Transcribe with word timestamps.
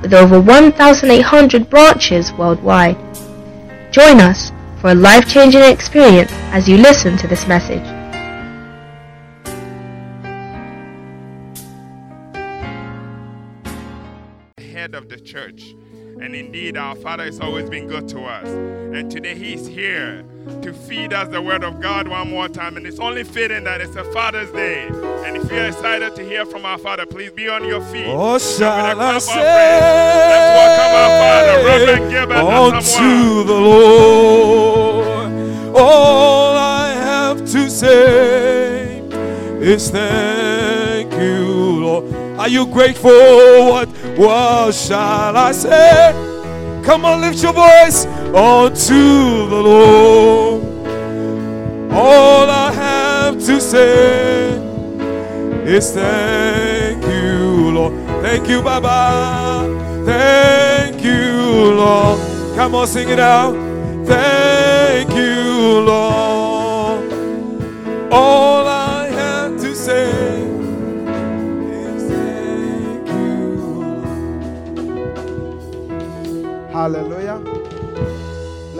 with 0.00 0.14
over 0.14 0.40
1,800 0.40 1.70
branches 1.70 2.32
worldwide. 2.32 2.96
Join 3.92 4.20
us 4.20 4.52
for 4.80 4.90
a 4.90 4.94
life-changing 4.94 5.62
experience 5.62 6.30
as 6.52 6.68
you 6.68 6.76
listen 6.76 7.16
to 7.18 7.26
this 7.26 7.46
message. 7.46 7.84
head 14.86 14.94
of 14.94 15.08
the 15.08 15.18
church. 15.18 15.74
And 16.18 16.34
indeed, 16.34 16.78
our 16.78 16.94
Father 16.94 17.24
has 17.24 17.40
always 17.40 17.68
been 17.68 17.86
good 17.86 18.08
to 18.08 18.22
us. 18.22 18.48
And 18.48 19.10
today 19.10 19.34
He's 19.34 19.66
here 19.66 20.24
to 20.62 20.72
feed 20.72 21.12
us 21.12 21.28
the 21.28 21.42
Word 21.42 21.62
of 21.62 21.80
God 21.80 22.08
one 22.08 22.30
more 22.30 22.48
time. 22.48 22.78
And 22.78 22.86
it's 22.86 22.98
only 22.98 23.22
fitting 23.22 23.64
that 23.64 23.82
it's 23.82 23.96
a 23.96 24.04
Father's 24.12 24.50
Day. 24.50 24.86
And 24.88 25.36
if 25.36 25.50
you're 25.50 25.66
excited 25.66 26.16
to 26.16 26.24
hear 26.24 26.46
from 26.46 26.64
our 26.64 26.78
Father, 26.78 27.04
please 27.04 27.32
be 27.32 27.50
on 27.50 27.64
your 27.64 27.82
feet. 27.82 28.06
Oh, 28.08 28.38
shall 28.38 28.72
I 28.72 28.94
Let's 28.94 29.26
welcome 30.56 30.94
our 30.96 31.10
Father, 31.20 31.64
Reverend 31.66 32.10
Gilbert 32.10 32.36
unto 32.36 33.44
the 33.44 33.60
Lord? 33.60 35.32
All 35.76 36.56
I 36.56 36.94
have 36.94 37.40
to 37.40 37.68
say 37.68 39.00
is 39.60 39.90
Lord. 39.90 40.45
Are 42.46 42.48
you 42.48 42.64
grateful? 42.64 43.10
What, 43.10 43.88
what 44.16 44.72
shall 44.72 45.36
I 45.36 45.50
say? 45.50 46.12
Come 46.84 47.04
on, 47.04 47.20
lift 47.20 47.42
your 47.42 47.52
voice 47.52 48.06
unto 48.06 49.48
the 49.48 49.60
Lord. 49.68 50.62
All 51.92 52.48
I 52.48 52.70
have 52.70 53.34
to 53.46 53.60
say 53.60 54.50
is 55.64 55.90
thank 55.90 57.02
you, 57.02 57.72
Lord. 57.72 57.94
Thank 58.22 58.48
you, 58.48 58.62
Baba. 58.62 59.66
Thank 60.06 61.02
you, 61.02 61.74
Lord. 61.74 62.20
Come 62.54 62.76
on, 62.76 62.86
sing 62.86 63.08
it 63.08 63.18
out. 63.18 63.56
Thank 64.06 65.10
you, 65.10 65.80
Lord. 65.80 67.12
All 68.12 68.55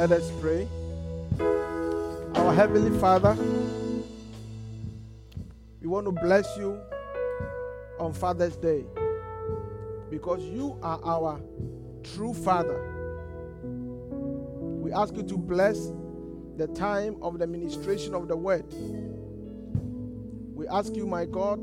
Let 0.08 0.20
us 0.22 0.30
pray. 0.40 0.68
Our 2.36 2.54
Heavenly 2.54 2.96
Father, 3.00 3.36
we 5.80 5.88
want 5.88 6.06
to 6.06 6.12
bless 6.12 6.46
you 6.56 6.80
on 7.98 8.12
Father's 8.12 8.56
Day 8.56 8.84
because 10.08 10.44
you 10.44 10.78
are 10.80 11.00
our 11.04 11.40
true 12.04 12.32
Father. 12.32 12.78
We 13.64 14.92
ask 14.92 15.16
you 15.16 15.24
to 15.24 15.36
bless 15.36 15.90
the 16.56 16.68
time 16.72 17.16
of 17.20 17.40
the 17.40 17.48
ministration 17.48 18.14
of 18.14 18.28
the 18.28 18.36
word. 18.36 18.72
We 20.54 20.68
ask 20.68 20.94
you, 20.94 21.08
my 21.08 21.24
God, 21.24 21.62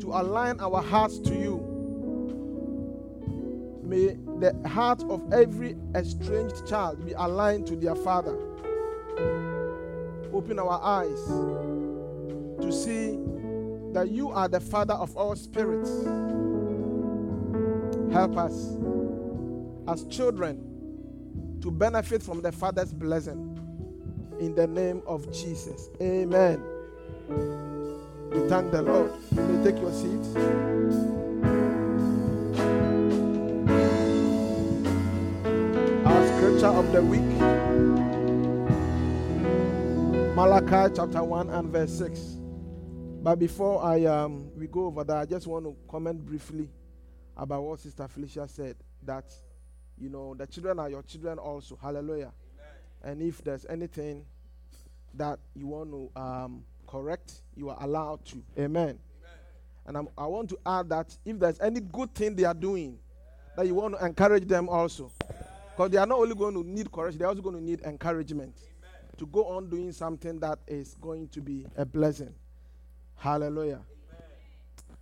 to 0.00 0.06
align 0.08 0.58
our 0.58 0.80
hearts 0.80 1.18
to 1.18 1.34
you. 1.34 1.71
May 3.92 4.16
the 4.40 4.56
heart 4.70 5.02
of 5.10 5.34
every 5.34 5.76
estranged 5.94 6.66
child 6.66 7.04
be 7.04 7.12
aligned 7.12 7.66
to 7.66 7.76
their 7.76 7.94
father. 7.94 8.34
Open 10.32 10.58
our 10.58 10.80
eyes 10.82 11.22
to 12.62 12.72
see 12.72 13.18
that 13.92 14.08
you 14.10 14.30
are 14.30 14.48
the 14.48 14.60
father 14.60 14.94
of 14.94 15.14
all 15.14 15.36
spirits. 15.36 15.90
Help 18.14 18.38
us 18.38 18.78
as 19.86 20.06
children 20.06 21.58
to 21.60 21.70
benefit 21.70 22.22
from 22.22 22.40
the 22.40 22.50
father's 22.50 22.94
blessing. 22.94 23.58
In 24.40 24.54
the 24.54 24.66
name 24.66 25.02
of 25.06 25.30
Jesus. 25.30 25.90
Amen. 26.00 26.64
We 27.28 28.48
thank 28.48 28.72
the 28.72 28.80
Lord. 28.80 29.12
You 29.36 29.42
may 29.42 29.70
take 29.70 29.82
your 29.82 29.92
seats. 29.92 31.31
Scripture 36.62 36.78
of 36.78 36.92
the 36.92 37.02
week 37.02 37.20
Malachi 40.36 40.94
chapter 40.94 41.24
1 41.24 41.50
and 41.50 41.68
verse 41.70 41.90
6. 41.98 42.20
But 43.20 43.40
before 43.40 43.82
I 43.82 44.04
um, 44.04 44.48
we 44.56 44.68
go 44.68 44.86
over 44.86 45.02
that, 45.02 45.16
I 45.16 45.24
just 45.24 45.48
want 45.48 45.64
to 45.64 45.76
comment 45.90 46.24
briefly 46.24 46.70
about 47.36 47.62
what 47.62 47.80
Sister 47.80 48.06
Felicia 48.06 48.46
said 48.46 48.76
that 49.02 49.24
you 49.98 50.08
know 50.08 50.34
the 50.34 50.46
children 50.46 50.78
are 50.78 50.88
your 50.88 51.02
children 51.02 51.38
also. 51.38 51.76
Hallelujah. 51.82 52.32
And 53.02 53.20
if 53.22 53.42
there's 53.42 53.66
anything 53.66 54.24
that 55.14 55.40
you 55.54 55.66
want 55.66 55.90
to 55.90 56.20
um, 56.20 56.64
correct, 56.86 57.42
you 57.56 57.70
are 57.70 57.78
allowed 57.80 58.24
to. 58.26 58.42
Amen. 58.56 59.00
And 59.86 59.96
I'm, 59.96 60.08
I 60.16 60.26
want 60.26 60.48
to 60.50 60.58
add 60.64 60.90
that 60.90 61.16
if 61.24 61.40
there's 61.40 61.58
any 61.58 61.80
good 61.80 62.14
thing 62.14 62.36
they 62.36 62.44
are 62.44 62.54
doing, 62.54 63.00
that 63.56 63.66
you 63.66 63.74
want 63.74 63.98
to 63.98 64.06
encourage 64.06 64.46
them 64.46 64.68
also. 64.68 65.10
Because 65.82 65.90
they 65.90 65.98
are 65.98 66.06
not 66.06 66.20
only 66.20 66.36
going 66.36 66.54
to 66.54 66.62
need 66.62 66.92
courage, 66.92 67.18
they're 67.18 67.26
also 67.26 67.42
going 67.42 67.56
to 67.56 67.60
need 67.60 67.80
encouragement 67.80 68.56
to 69.16 69.26
go 69.26 69.46
on 69.46 69.68
doing 69.68 69.90
something 69.90 70.38
that 70.38 70.60
is 70.68 70.94
going 71.00 71.26
to 71.30 71.40
be 71.40 71.66
a 71.76 71.84
blessing. 71.84 72.32
Hallelujah. 73.16 73.80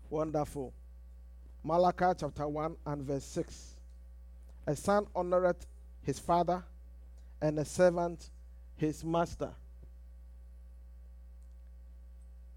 Wonderful. 0.09 0.73
Malachi 1.65 2.19
chapter 2.19 2.49
1 2.49 2.77
and 2.87 3.03
verse 3.03 3.25
6. 3.25 3.75
A 4.69 4.75
son 4.75 5.07
honoreth 5.15 5.67
his 6.01 6.19
father, 6.19 6.65
and 7.43 7.59
a 7.59 7.65
servant 7.67 8.31
his 8.77 9.05
master. 9.05 9.51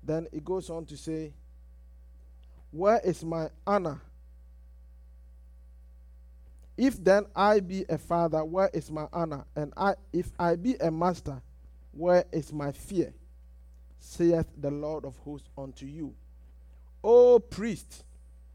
Then 0.01 0.27
it 0.31 0.45
goes 0.45 0.69
on 0.69 0.85
to 0.85 0.95
say, 0.95 1.33
Where 2.71 3.01
is 3.03 3.21
my 3.25 3.49
honor? 3.67 3.99
If 6.77 7.03
then 7.03 7.25
I 7.35 7.59
be 7.59 7.85
a 7.87 7.97
father, 7.97 8.43
where 8.43 8.69
is 8.73 8.91
my 8.91 9.07
honor? 9.13 9.45
And 9.55 9.73
I, 9.77 9.95
if 10.11 10.31
I 10.39 10.55
be 10.55 10.75
a 10.75 10.89
master, 10.89 11.41
where 11.91 12.25
is 12.31 12.51
my 12.51 12.71
fear? 12.71 13.13
saith 14.03 14.47
the 14.59 14.69
Lord 14.69 15.05
of 15.05 15.17
hosts 15.19 15.49
unto 15.57 15.85
you. 15.85 16.13
O 17.03 17.39
priest 17.39 18.03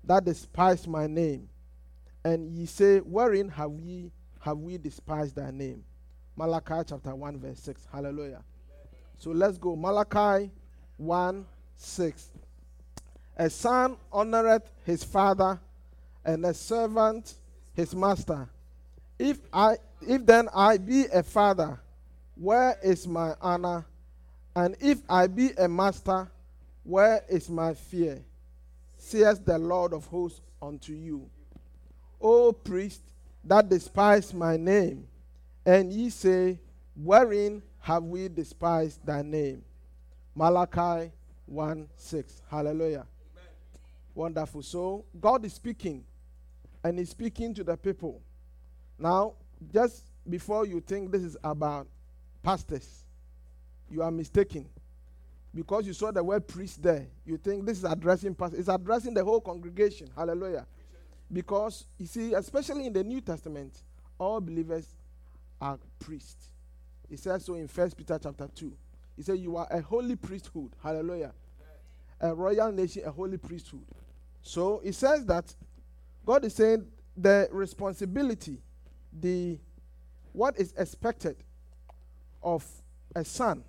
that 0.04 0.24
despise 0.24 0.86
my 0.86 1.06
name, 1.06 1.48
and 2.24 2.50
ye 2.50 2.66
say, 2.66 2.98
Wherein 2.98 3.48
have 3.48 3.72
ye 3.80 4.12
have 4.40 4.58
we 4.58 4.78
despised 4.78 5.36
thy 5.36 5.50
name? 5.50 5.84
Malachi 6.36 6.82
chapter 6.86 7.14
1, 7.14 7.38
verse 7.40 7.58
6. 7.60 7.86
Hallelujah. 7.92 8.42
So 9.18 9.30
let's 9.30 9.58
go. 9.58 9.74
Malachi 9.74 10.50
1 10.96 11.46
6. 11.76 12.28
A 13.36 13.50
son 13.50 13.96
honoreth 14.12 14.66
his 14.84 15.02
father, 15.02 15.58
and 16.24 16.44
a 16.44 16.54
servant 16.54 17.34
his 17.78 17.94
master. 17.94 18.48
If 19.20 19.38
I 19.52 19.76
if 20.02 20.26
then 20.26 20.48
I 20.52 20.78
be 20.78 21.06
a 21.06 21.22
father, 21.22 21.78
where 22.34 22.76
is 22.82 23.06
my 23.06 23.34
honor? 23.40 23.86
And 24.56 24.76
if 24.80 24.98
I 25.08 25.28
be 25.28 25.52
a 25.56 25.68
master, 25.68 26.28
where 26.82 27.24
is 27.28 27.48
my 27.48 27.74
fear? 27.74 28.20
Says 28.96 29.38
the 29.38 29.56
Lord 29.58 29.92
of 29.92 30.06
hosts 30.06 30.40
unto 30.60 30.92
you. 30.92 31.30
O 32.20 32.52
priest 32.52 33.00
that 33.44 33.68
despise 33.68 34.34
my 34.34 34.56
name, 34.56 35.06
and 35.64 35.92
ye 35.92 36.10
say, 36.10 36.58
Wherein 36.96 37.62
have 37.78 38.02
we 38.02 38.26
despised 38.28 39.06
thy 39.06 39.22
name? 39.22 39.62
Malachi 40.34 41.12
1 41.46 41.88
6. 41.96 42.42
Hallelujah. 42.50 43.06
Wonderful. 44.16 44.62
So 44.64 45.04
God 45.20 45.44
is 45.44 45.52
speaking, 45.52 46.02
and 46.88 46.98
He's 46.98 47.10
speaking 47.10 47.52
to 47.52 47.62
the 47.62 47.76
people. 47.76 48.22
Now, 48.98 49.34
just 49.72 50.04
before 50.28 50.64
you 50.66 50.80
think 50.80 51.12
this 51.12 51.22
is 51.22 51.36
about 51.44 51.86
pastors, 52.42 53.04
you 53.90 54.02
are 54.02 54.10
mistaken. 54.10 54.66
Because 55.54 55.86
you 55.86 55.92
saw 55.92 56.10
the 56.10 56.24
word 56.24 56.48
priest 56.48 56.82
there, 56.82 57.06
you 57.26 57.36
think 57.36 57.66
this 57.66 57.78
is 57.78 57.84
addressing 57.84 58.34
pastors. 58.34 58.60
It's 58.60 58.68
addressing 58.68 59.12
the 59.12 59.22
whole 59.22 59.40
congregation. 59.40 60.08
Hallelujah. 60.16 60.66
Because 61.30 61.84
you 61.98 62.06
see, 62.06 62.32
especially 62.32 62.86
in 62.86 62.92
the 62.94 63.04
New 63.04 63.20
Testament, 63.20 63.82
all 64.18 64.40
believers 64.40 64.86
are 65.60 65.78
priests. 65.98 66.50
He 67.10 67.16
says 67.16 67.44
so 67.44 67.54
in 67.54 67.68
First 67.68 67.98
Peter 67.98 68.18
chapter 68.22 68.48
2. 68.54 68.72
He 69.14 69.22
said, 69.22 69.38
You 69.38 69.56
are 69.56 69.66
a 69.70 69.82
holy 69.82 70.16
priesthood. 70.16 70.70
Hallelujah. 70.82 71.34
A 72.20 72.34
royal 72.34 72.72
nation, 72.72 73.02
a 73.04 73.10
holy 73.10 73.36
priesthood. 73.36 73.84
So 74.40 74.80
he 74.82 74.92
says 74.92 75.26
that 75.26 75.54
God 76.28 76.44
is 76.44 76.54
saying 76.54 76.84
the 77.16 77.48
responsibility, 77.50 78.60
the 79.18 79.58
what 80.34 80.58
is 80.58 80.74
expected 80.76 81.36
of 82.42 82.62
a 83.16 83.24
son. 83.24 83.64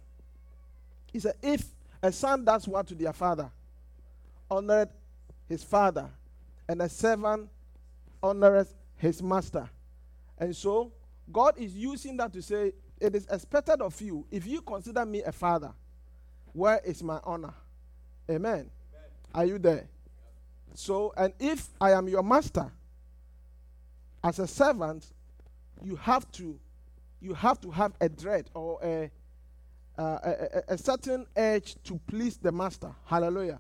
He 1.13 1.21
said, 1.21 1.35
if 1.41 1.63
a 2.03 2.11
son 2.11 2.43
does 2.43 2.67
what 2.67 2.85
to 2.87 2.95
their 2.95 3.13
father, 3.13 3.49
honored 4.51 4.89
his 5.47 5.63
father, 5.63 6.09
and 6.67 6.81
a 6.81 6.89
servant 6.89 7.47
honors 8.21 8.75
his 8.97 9.23
master. 9.23 9.69
And 10.37 10.53
so 10.53 10.91
God 11.31 11.57
is 11.57 11.73
using 11.73 12.17
that 12.17 12.33
to 12.33 12.41
say, 12.41 12.73
it 12.99 13.15
is 13.15 13.25
expected 13.31 13.81
of 13.81 14.01
you, 14.01 14.25
if 14.29 14.45
you 14.45 14.61
consider 14.61 15.05
me 15.05 15.23
a 15.23 15.31
father, 15.31 15.71
where 16.51 16.81
is 16.83 17.01
my 17.01 17.21
honor? 17.23 17.53
Amen. 18.29 18.51
Amen. 18.51 18.69
Are 19.33 19.45
you 19.45 19.59
there? 19.59 19.87
So, 20.73 21.13
and 21.17 21.33
if 21.39 21.67
I 21.79 21.91
am 21.91 22.07
your 22.07 22.23
master, 22.23 22.71
as 24.23 24.39
a 24.39 24.47
servant, 24.47 25.05
you 25.81 25.95
have 25.95 26.29
to, 26.33 26.59
you 27.21 27.33
have 27.33 27.59
to 27.61 27.71
have 27.71 27.93
a 28.01 28.09
dread 28.09 28.49
or 28.53 28.79
a, 28.83 29.11
uh, 29.97 30.19
a, 30.23 30.73
a, 30.73 30.77
certain 30.77 31.25
edge 31.35 31.75
to 31.83 31.99
please 32.07 32.37
the 32.37 32.51
master. 32.51 32.93
Hallelujah. 33.05 33.59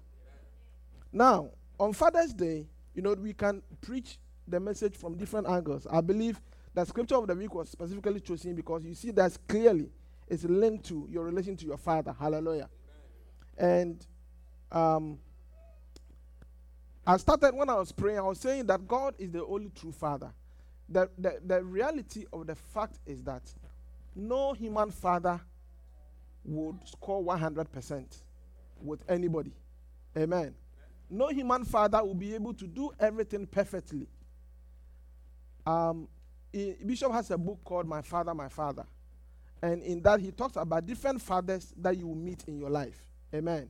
Now, 1.11 1.49
on 1.79 1.93
Father's 1.93 2.33
Day, 2.33 2.67
you 2.93 3.01
know, 3.01 3.13
we 3.13 3.33
can 3.33 3.61
preach 3.81 4.17
the 4.47 4.59
message 4.59 4.95
from 4.95 5.15
different 5.15 5.47
angles. 5.47 5.87
I 5.89 6.01
believe 6.01 6.39
the 6.73 6.85
scripture 6.85 7.15
of 7.15 7.27
the 7.27 7.35
week 7.35 7.53
was 7.53 7.69
specifically 7.69 8.19
chosen 8.19 8.55
because 8.55 8.83
you 8.83 8.93
see 8.93 9.11
that 9.11 9.37
clearly 9.47 9.89
it's 10.27 10.43
linked 10.43 10.85
to 10.85 11.07
your 11.09 11.25
relation 11.25 11.55
to 11.57 11.65
your 11.65 11.77
father. 11.77 12.15
Hallelujah. 12.17 12.69
And 13.57 14.05
um, 14.71 15.17
I 17.09 17.17
started 17.17 17.55
when 17.55 17.67
I 17.71 17.73
was 17.73 17.91
praying, 17.91 18.19
I 18.19 18.21
was 18.21 18.39
saying 18.39 18.67
that 18.67 18.87
God 18.87 19.15
is 19.17 19.31
the 19.31 19.43
only 19.43 19.71
true 19.71 19.91
father. 19.91 20.31
The, 20.87 21.09
the, 21.17 21.39
the 21.43 21.63
reality 21.63 22.25
of 22.31 22.45
the 22.45 22.53
fact 22.53 22.99
is 23.07 23.23
that 23.23 23.41
no 24.15 24.53
human 24.53 24.91
father 24.91 25.41
would 26.45 26.87
score 26.87 27.23
100% 27.23 28.05
with 28.83 29.03
anybody. 29.09 29.53
Amen. 30.15 30.53
No 31.09 31.29
human 31.29 31.65
father 31.65 32.03
will 32.03 32.13
be 32.13 32.35
able 32.35 32.53
to 32.53 32.67
do 32.67 32.91
everything 32.99 33.47
perfectly. 33.47 34.07
Um, 35.65 36.07
Bishop 36.53 37.11
has 37.11 37.31
a 37.31 37.39
book 37.39 37.57
called 37.63 37.87
My 37.87 38.03
Father, 38.03 38.35
My 38.35 38.49
Father. 38.49 38.85
And 39.63 39.81
in 39.81 39.99
that, 40.03 40.19
he 40.19 40.29
talks 40.29 40.57
about 40.57 40.85
different 40.85 41.23
fathers 41.23 41.73
that 41.81 41.97
you 41.97 42.05
will 42.05 42.13
meet 42.13 42.43
in 42.47 42.59
your 42.59 42.69
life. 42.69 43.01
Amen. 43.33 43.67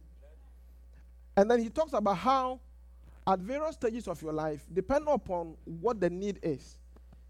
And 1.37 1.49
then 1.49 1.61
he 1.61 1.69
talks 1.69 1.93
about 1.93 2.17
how, 2.17 2.59
at 3.29 3.39
various 3.39 3.75
stages 3.75 4.07
of 4.07 4.19
your 4.23 4.33
life, 4.33 4.65
depending 4.73 5.13
upon 5.13 5.55
what 5.65 5.99
the 5.99 6.09
need 6.09 6.39
is, 6.41 6.79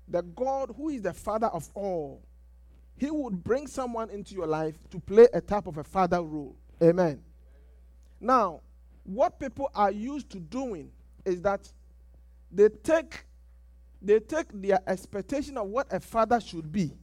the 0.07 0.21
God 0.21 0.73
who 0.77 0.89
is 0.89 1.01
the 1.01 1.13
Father 1.13 1.47
of 1.47 1.69
all, 1.73 2.21
he 2.95 3.11
would 3.11 3.43
bring 3.43 3.67
someone 3.67 4.09
into 4.09 4.33
your 4.33 4.47
life 4.47 4.75
to 4.91 4.99
play 4.99 5.27
a 5.33 5.41
type 5.41 5.67
of 5.67 5.77
a 5.77 5.83
father 5.83 6.21
role. 6.21 6.55
Amen. 6.81 7.21
Now, 8.19 8.61
what 9.03 9.39
people 9.39 9.69
are 9.75 9.91
used 9.91 10.29
to 10.31 10.39
doing 10.39 10.91
is 11.25 11.41
that 11.41 11.69
they 12.51 12.69
take 12.69 13.25
they 14.01 14.19
take 14.19 14.47
their 14.53 14.79
expectation 14.87 15.57
of 15.57 15.67
what 15.67 15.91
a 15.91 15.99
father 15.99 16.39
should 16.39 16.71
be, 16.71 16.93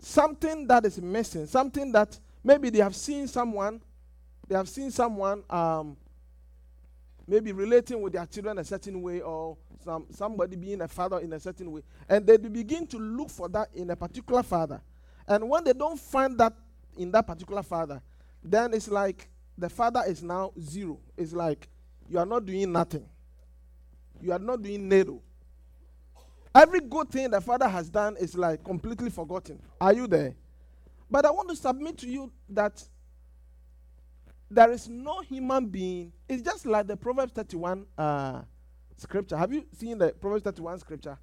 something 0.00 0.66
that 0.66 0.84
is 0.84 1.00
missing, 1.00 1.46
something 1.46 1.92
that 1.92 2.18
maybe 2.42 2.70
they 2.70 2.80
have 2.80 2.96
seen 2.96 3.28
someone, 3.28 3.80
they 4.48 4.56
have 4.56 4.68
seen 4.68 4.90
someone 4.90 5.44
um, 5.48 5.96
maybe 7.26 7.52
relating 7.52 8.00
with 8.02 8.12
their 8.12 8.26
children 8.26 8.58
a 8.58 8.64
certain 8.64 9.00
way 9.00 9.20
or 9.20 9.56
some, 9.82 10.06
somebody 10.10 10.56
being 10.56 10.80
a 10.80 10.88
father 10.88 11.18
in 11.20 11.32
a 11.32 11.40
certain 11.40 11.70
way. 11.70 11.82
And 12.08 12.26
they 12.26 12.36
begin 12.36 12.86
to 12.88 12.98
look 12.98 13.30
for 13.30 13.48
that 13.50 13.68
in 13.74 13.90
a 13.90 13.96
particular 13.96 14.42
father. 14.42 14.80
And 15.26 15.48
when 15.48 15.64
they 15.64 15.72
don't 15.72 15.98
find 15.98 16.38
that 16.38 16.52
in 16.96 17.10
that 17.12 17.26
particular 17.26 17.62
father, 17.62 18.02
then 18.42 18.74
it's 18.74 18.88
like 18.88 19.28
the 19.56 19.68
father 19.68 20.02
is 20.06 20.22
now 20.22 20.52
zero. 20.60 21.00
It's 21.16 21.32
like 21.32 21.68
you 22.08 22.18
are 22.18 22.26
not 22.26 22.44
doing 22.44 22.70
nothing. 22.70 23.06
You 24.20 24.32
are 24.32 24.38
not 24.38 24.62
doing 24.62 24.88
NATO. 24.88 25.22
Every 26.54 26.80
good 26.80 27.10
thing 27.10 27.30
the 27.30 27.40
Father 27.40 27.66
has 27.66 27.90
done 27.90 28.16
is 28.16 28.36
like 28.36 28.62
completely 28.62 29.10
forgotten. 29.10 29.60
Are 29.80 29.92
you 29.92 30.06
there? 30.06 30.36
But 31.10 31.26
I 31.26 31.30
want 31.30 31.48
to 31.48 31.56
submit 31.56 31.98
to 31.98 32.08
you 32.08 32.32
that 32.50 32.82
there 34.54 34.70
is 34.70 34.88
no 34.88 35.20
human 35.20 35.66
being. 35.66 36.12
It's 36.28 36.42
just 36.42 36.64
like 36.64 36.86
the 36.86 36.96
Proverbs 36.96 37.32
31 37.32 37.86
uh, 37.98 38.42
scripture. 38.96 39.36
Have 39.36 39.52
you 39.52 39.66
seen 39.76 39.98
the 39.98 40.10
Proverbs 40.12 40.44
31 40.44 40.78
scripture, 40.78 41.18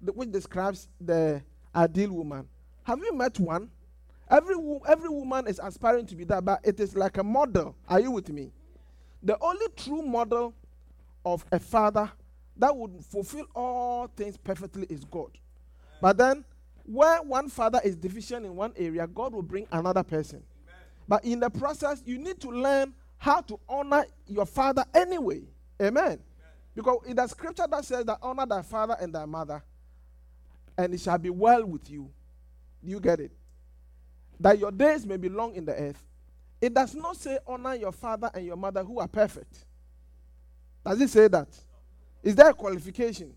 the, 0.00 0.12
which 0.12 0.30
describes 0.30 0.88
the 1.00 1.42
ideal 1.76 2.12
woman? 2.12 2.48
Have 2.84 2.98
you 3.00 3.14
met 3.14 3.38
one? 3.38 3.70
Every, 4.30 4.54
every 4.88 5.10
woman 5.10 5.46
is 5.46 5.60
aspiring 5.62 6.06
to 6.06 6.16
be 6.16 6.24
that, 6.24 6.44
but 6.44 6.60
it 6.64 6.80
is 6.80 6.96
like 6.96 7.18
a 7.18 7.22
model. 7.22 7.76
Are 7.88 8.00
you 8.00 8.10
with 8.10 8.30
me? 8.30 8.50
The 9.22 9.36
only 9.40 9.66
true 9.76 10.02
model 10.02 10.54
of 11.24 11.44
a 11.52 11.58
father 11.58 12.10
that 12.56 12.74
would 12.74 13.04
fulfill 13.04 13.46
all 13.54 14.08
things 14.16 14.38
perfectly 14.38 14.86
is 14.88 15.04
God. 15.04 15.30
But 16.00 16.16
then, 16.16 16.44
where 16.84 17.22
one 17.22 17.48
father 17.48 17.80
is 17.84 17.96
deficient 17.96 18.46
in 18.46 18.56
one 18.56 18.72
area, 18.76 19.06
God 19.06 19.34
will 19.34 19.42
bring 19.42 19.66
another 19.70 20.02
person. 20.02 20.42
But 21.08 21.24
in 21.24 21.40
the 21.40 21.50
process, 21.50 22.02
you 22.04 22.18
need 22.18 22.40
to 22.40 22.48
learn 22.48 22.94
how 23.18 23.40
to 23.42 23.58
honor 23.68 24.04
your 24.26 24.46
father 24.46 24.84
anyway. 24.94 25.42
Amen. 25.80 26.04
Amen. 26.04 26.18
Because 26.74 26.98
in 27.06 27.16
the 27.16 27.26
scripture 27.26 27.66
that 27.70 27.84
says 27.84 28.04
that 28.04 28.18
honor 28.22 28.46
thy 28.46 28.62
father 28.62 28.96
and 29.00 29.14
thy 29.14 29.24
mother, 29.24 29.62
and 30.76 30.94
it 30.94 31.00
shall 31.00 31.18
be 31.18 31.30
well 31.30 31.64
with 31.64 31.90
you. 31.90 32.10
Do 32.82 32.90
you 32.90 33.00
get 33.00 33.20
it? 33.20 33.32
That 34.40 34.58
your 34.58 34.72
days 34.72 35.06
may 35.06 35.16
be 35.16 35.28
long 35.28 35.54
in 35.54 35.64
the 35.64 35.74
earth. 35.74 36.02
It 36.60 36.74
does 36.74 36.94
not 36.94 37.16
say 37.16 37.38
honor 37.46 37.74
your 37.74 37.92
father 37.92 38.30
and 38.34 38.46
your 38.46 38.56
mother 38.56 38.82
who 38.82 38.98
are 38.98 39.08
perfect. 39.08 39.66
Does 40.84 41.00
it 41.00 41.10
say 41.10 41.28
that? 41.28 41.48
Is 42.22 42.34
there 42.34 42.50
a 42.50 42.54
qualification? 42.54 43.34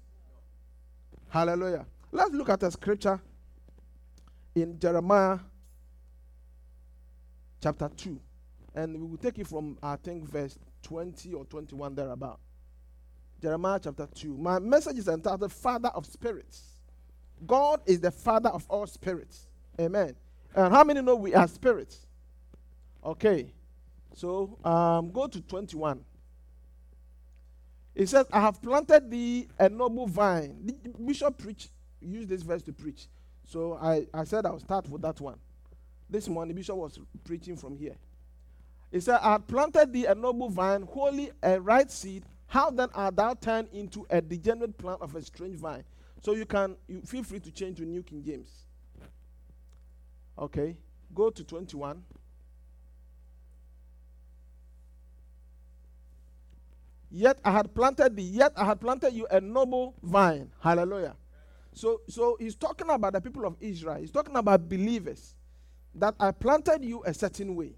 Hallelujah. 1.30 1.86
Let's 2.12 2.32
look 2.32 2.50
at 2.50 2.64
a 2.64 2.72
scripture 2.72 3.20
in 4.56 4.80
Jeremiah 4.80 5.40
chapter 7.66 7.90
2. 7.98 8.20
And 8.76 9.02
we 9.02 9.08
will 9.08 9.18
take 9.18 9.40
it 9.40 9.48
from, 9.48 9.76
I 9.82 9.96
think, 9.96 10.30
verse 10.30 10.60
20 10.84 11.34
or 11.34 11.46
21 11.46 11.96
thereabout. 11.96 12.40
Jeremiah 13.42 13.80
chapter 13.84 14.08
2. 14.14 14.38
My 14.38 14.60
message 14.60 15.00
is 15.00 15.08
entitled 15.08 15.52
Father 15.52 15.90
of 15.90 16.06
Spirits. 16.06 16.62
God 17.48 17.82
is 17.88 18.00
the 18.00 18.12
Father 18.12 18.50
of 18.50 18.66
all 18.70 18.86
spirits. 18.86 19.48
Amen. 19.82 20.16
And 20.56 20.72
how 20.74 20.84
many 20.84 21.02
know 21.02 21.16
we 21.16 21.34
are 21.34 21.48
spirits? 21.48 22.06
Okay. 23.04 23.52
So 24.14 24.60
um, 24.64 25.10
go 25.12 25.26
to 25.26 25.42
21. 25.42 26.06
He 27.96 28.06
says, 28.06 28.28
I 28.32 28.42
have 28.42 28.62
planted 28.62 29.10
thee 29.10 29.48
a 29.58 29.70
noble 29.70 30.06
vine. 30.06 30.72
The 30.84 30.90
bishop 31.04 31.40
preached, 31.40 31.72
used 32.00 32.30
this 32.30 32.44
verse 32.44 32.62
to 32.64 32.74
preach. 32.74 33.08
So 33.44 33.80
I, 33.82 34.06
I 34.14 34.24
said 34.24 34.46
I'll 34.46 34.60
start 34.60 34.88
with 34.88 35.02
that 35.02 35.20
one. 35.20 35.40
This 36.10 36.28
morning, 36.28 36.56
bishop 36.56 36.76
was 36.76 37.00
preaching 37.24 37.58
from 37.58 37.78
here. 37.78 37.96
He 38.92 39.00
said, 39.00 39.20
I 39.22 39.38
planted 39.40 39.92
thee 39.92 40.06
a 40.06 40.16
noble 40.16 40.50
vine, 40.50 40.84
wholly 40.84 41.32
a 41.42 41.60
right 41.60 41.90
seed. 41.90 42.24
How 42.48 42.70
then 42.70 42.90
art 42.94 43.16
thou 43.16 43.34
turned 43.34 43.70
into 43.74 44.06
a 44.10 44.22
degenerate 44.22 44.78
plant 44.78 45.02
of 45.02 45.16
a 45.16 45.22
strange 45.22 45.60
vine? 45.60 45.84
So 46.22 46.34
you 46.34 46.46
can 46.46 46.76
you 46.88 47.02
feel 47.02 47.24
free 47.24 47.40
to 47.40 47.52
change 47.52 47.78
to 47.78 47.86
New 47.86 48.04
King 48.04 48.24
James. 48.24 48.50
Okay. 50.38 50.78
Go 51.14 51.30
to 51.30 51.44
21. 51.44 52.04
Yet 57.12 57.40
I 57.46 57.52
had 57.52 57.74
planted 57.74 58.16
thee, 58.16 58.24
yet 58.24 58.52
I 58.58 58.66
had 58.66 58.82
planted 58.82 59.14
you 59.14 59.26
a 59.32 59.40
noble 59.40 59.96
vine. 60.04 60.52
Hallelujah. 60.60 61.16
So, 61.74 62.02
so 62.08 62.38
he's 62.40 62.56
talking 62.56 62.90
about 62.90 63.14
the 63.14 63.22
people 63.22 63.46
of 63.46 63.56
Israel. 63.60 64.00
He's 64.00 64.12
talking 64.12 64.36
about 64.36 64.68
believers. 64.68 65.36
That 65.96 66.16
I 66.20 66.32
planted 66.32 66.84
you 66.84 67.04
a 67.06 67.14
certain 67.14 67.56
way, 67.56 67.76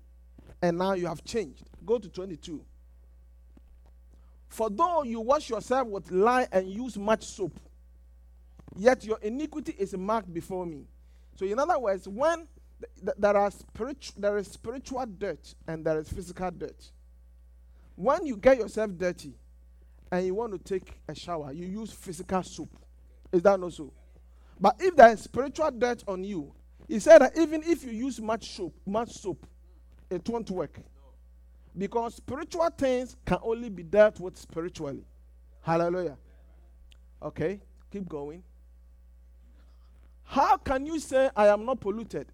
and 0.62 0.78
now 0.78 0.94
you 0.94 1.08
have 1.08 1.24
changed. 1.24 1.70
Go 1.86 2.00
to 2.00 2.10
22. 2.10 2.64
For 4.50 4.70
though 4.70 5.04
you 5.04 5.22
wash 5.22 5.50
yourself 5.50 5.88
with 5.88 6.12
lye 6.12 6.48
and 6.52 6.68
use 6.70 6.98
much 6.98 7.26
soap, 7.26 7.60
yet 8.76 9.04
your 9.04 9.20
iniquity 9.22 9.76
is 9.78 9.96
marked 9.96 10.34
before 10.34 10.66
me. 10.66 10.88
So, 11.36 11.46
in 11.46 11.60
other 11.60 11.78
words, 11.78 12.08
when 12.08 12.48
th- 12.80 12.92
th- 13.06 13.18
there, 13.20 13.38
are 13.38 13.52
spiritu- 13.52 14.14
there 14.18 14.38
is 14.38 14.48
spiritual 14.48 15.06
dirt 15.06 15.54
and 15.68 15.86
there 15.86 16.00
is 16.00 16.10
physical 16.10 16.50
dirt. 16.50 16.92
When 17.96 18.26
you 18.26 18.38
get 18.38 18.58
yourself 18.58 18.92
dirty 18.98 19.34
and 20.12 20.26
you 20.26 20.34
want 20.34 20.54
to 20.54 20.60
take 20.60 21.00
a 21.08 21.14
shower, 21.14 21.52
you 21.52 21.68
use 21.68 21.92
physical 21.92 22.42
soap. 22.44 22.70
Is 23.32 23.42
that 23.44 23.60
not 23.60 23.74
so? 23.74 23.94
But 24.60 24.76
if 24.80 24.96
there 24.96 25.12
is 25.12 25.22
spiritual 25.22 25.70
dirt 25.72 26.04
on 26.08 26.24
you, 26.24 26.54
he 26.88 27.00
said 27.00 27.20
that 27.20 27.38
even 27.38 27.64
if 27.64 27.84
you 27.84 27.92
use 27.92 28.22
much 28.22 28.52
soap, 28.56 28.74
much 28.86 29.12
soap, 29.12 29.46
it 30.10 30.28
won't 30.30 30.50
work. 30.50 30.80
Because 31.78 32.16
spiritual 32.16 32.70
things 32.78 33.16
can 33.26 33.38
only 33.42 33.70
be 33.70 33.84
dealt 33.84 34.20
with 34.20 34.38
spiritually. 34.38 35.06
Hallelujah. 35.62 36.18
Okay, 37.22 37.60
keep 37.92 38.08
going. 38.08 38.44
How 40.24 40.58
can 40.58 40.86
you 40.86 41.00
say, 41.00 41.30
I 41.36 41.48
am 41.48 41.66
not 41.66 41.80
polluted? 41.80 42.28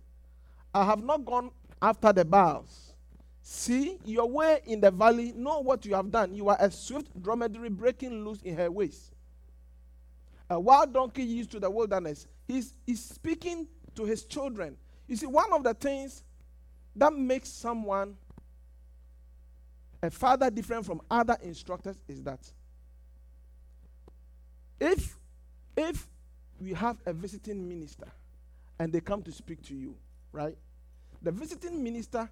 I 0.73 0.85
have 0.85 1.03
not 1.03 1.25
gone 1.25 1.51
after 1.81 2.13
the 2.13 2.25
Baals. 2.25 2.93
See 3.41 3.97
your 4.05 4.29
way 4.29 4.61
in 4.65 4.79
the 4.79 4.89
valley, 4.89 5.33
know 5.35 5.59
what 5.59 5.85
you 5.85 5.93
have 5.95 6.09
done. 6.09 6.33
You 6.33 6.49
are 6.49 6.57
a 6.59 6.71
swift 6.71 7.21
dromedary 7.21 7.69
breaking 7.69 8.23
loose 8.23 8.41
in 8.41 8.55
her 8.55 8.71
ways. 8.71 9.11
A 10.49 10.59
wild 10.59 10.93
donkey 10.93 11.23
used 11.23 11.51
to 11.51 11.59
the 11.59 11.69
wilderness. 11.69 12.27
He's, 12.47 12.73
he's 12.85 13.03
speaking 13.03 13.67
to 13.95 14.05
his 14.05 14.23
children. 14.23 14.77
You 15.07 15.15
see, 15.15 15.25
one 15.25 15.51
of 15.53 15.63
the 15.63 15.73
things 15.73 16.23
that 16.95 17.13
makes 17.13 17.49
someone 17.49 18.15
a 20.01 20.09
father 20.11 20.49
different 20.49 20.85
from 20.85 21.01
other 21.09 21.37
instructors 21.41 21.97
is 22.07 22.21
that 22.23 22.39
if 24.79 25.17
if 25.77 26.07
we 26.59 26.73
have 26.73 26.97
a 27.05 27.13
visiting 27.13 27.67
minister 27.67 28.07
and 28.79 28.91
they 28.91 28.99
come 28.99 29.23
to 29.23 29.31
speak 29.31 29.61
to 29.63 29.73
you, 29.73 29.95
right? 30.31 30.57
The 31.21 31.31
visiting 31.31 31.81
minister 31.81 32.29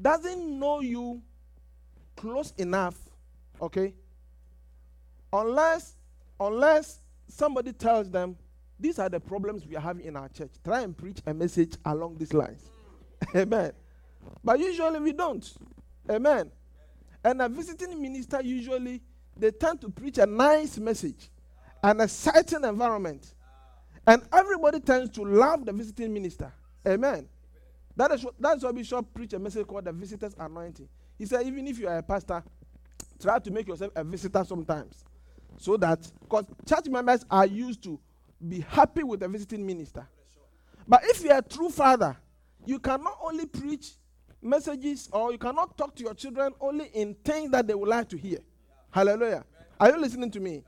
doesn't 0.00 0.58
know 0.58 0.80
you 0.80 1.22
close 2.14 2.52
enough, 2.58 2.96
okay? 3.60 3.94
Unless 5.32 5.96
unless 6.38 7.00
somebody 7.26 7.72
tells 7.72 8.10
them 8.10 8.36
these 8.82 8.98
are 8.98 9.08
the 9.08 9.20
problems 9.20 9.64
we 9.66 9.76
are 9.76 9.80
having 9.80 10.04
in 10.04 10.16
our 10.16 10.28
church. 10.28 10.50
Try 10.64 10.80
and 10.82 10.96
preach 10.96 11.18
a 11.26 11.32
message 11.32 11.76
along 11.84 12.18
these 12.18 12.34
lines. 12.34 12.68
Amen. 13.36 13.72
But 14.42 14.58
usually 14.58 15.00
we 15.00 15.12
don't. 15.12 15.50
Amen. 16.10 16.50
And 17.24 17.40
a 17.40 17.48
visiting 17.48 18.00
minister 18.00 18.42
usually 18.42 19.00
they 19.36 19.50
tend 19.50 19.80
to 19.80 19.88
preach 19.88 20.18
a 20.18 20.26
nice 20.26 20.78
message 20.78 21.30
and 21.82 22.02
a 22.02 22.08
certain 22.08 22.64
environment. 22.64 23.34
And 24.06 24.22
everybody 24.32 24.80
tends 24.80 25.10
to 25.12 25.22
love 25.22 25.64
the 25.64 25.72
visiting 25.72 26.12
minister. 26.12 26.52
Amen. 26.86 27.28
That 27.96 28.10
is 28.10 28.24
what, 28.24 28.34
that's 28.38 28.64
why 28.64 28.72
Bishop 28.72 29.14
preached 29.14 29.34
a 29.34 29.38
message 29.38 29.66
called 29.66 29.84
the 29.84 29.92
visitor's 29.92 30.34
anointing. 30.38 30.88
He 31.18 31.26
said, 31.26 31.46
even 31.46 31.66
if 31.68 31.78
you 31.78 31.88
are 31.88 31.98
a 31.98 32.02
pastor, 32.02 32.42
try 33.20 33.38
to 33.38 33.50
make 33.50 33.68
yourself 33.68 33.92
a 33.94 34.02
visitor 34.02 34.44
sometimes. 34.44 35.04
So 35.58 35.76
that, 35.76 36.10
because 36.20 36.46
church 36.66 36.86
members 36.88 37.24
are 37.30 37.46
used 37.46 37.82
to 37.84 38.00
be 38.48 38.60
happy 38.60 39.02
with 39.02 39.20
the 39.20 39.28
visiting 39.28 39.64
minister. 39.64 40.06
But 40.86 41.02
if 41.04 41.22
you're 41.22 41.38
a 41.38 41.42
true 41.42 41.70
father, 41.70 42.16
you 42.66 42.78
cannot 42.78 43.18
only 43.22 43.46
preach 43.46 43.92
messages 44.40 45.08
or 45.12 45.32
you 45.32 45.38
cannot 45.38 45.78
talk 45.78 45.94
to 45.96 46.02
your 46.02 46.14
children 46.14 46.52
only 46.60 46.86
in 46.86 47.14
things 47.24 47.50
that 47.52 47.66
they 47.66 47.74
would 47.74 47.88
like 47.88 48.08
to 48.08 48.18
hear. 48.18 48.38
Hallelujah. 48.90 49.44
Are 49.78 49.90
you 49.90 49.98
listening 49.98 50.30
to 50.32 50.40
me? 50.40 50.64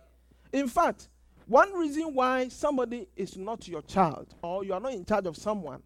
In 0.52 0.68
fact, 0.68 1.08
one 1.46 1.72
reason 1.74 2.14
why 2.14 2.48
somebody 2.48 3.08
is 3.16 3.36
not 3.36 3.68
your 3.68 3.82
child 3.82 4.34
or 4.42 4.64
you 4.64 4.72
are 4.72 4.80
not 4.80 4.92
in 4.92 5.04
charge 5.04 5.26
of 5.26 5.36
someone, 5.36 5.82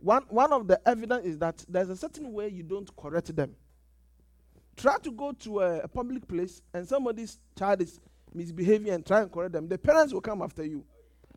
one, 0.00 0.24
one 0.28 0.52
of 0.52 0.66
the 0.68 0.80
evidence 0.86 1.24
is 1.24 1.38
that 1.38 1.64
there's 1.68 1.88
a 1.88 1.96
certain 1.96 2.32
way 2.32 2.48
you 2.48 2.62
don't 2.62 2.94
correct 2.96 3.34
them. 3.34 3.54
Try 4.76 4.98
to 4.98 5.10
go 5.10 5.32
to 5.32 5.60
a, 5.60 5.78
a 5.80 5.88
public 5.88 6.28
place 6.28 6.60
and 6.74 6.86
somebody's 6.86 7.38
child 7.58 7.80
is 7.80 7.98
misbehaving 8.34 8.90
and 8.90 9.06
try 9.06 9.22
and 9.22 9.32
correct 9.32 9.52
them. 9.52 9.68
The 9.68 9.78
parents 9.78 10.12
will 10.12 10.20
come 10.20 10.42
after 10.42 10.64
you. 10.64 10.84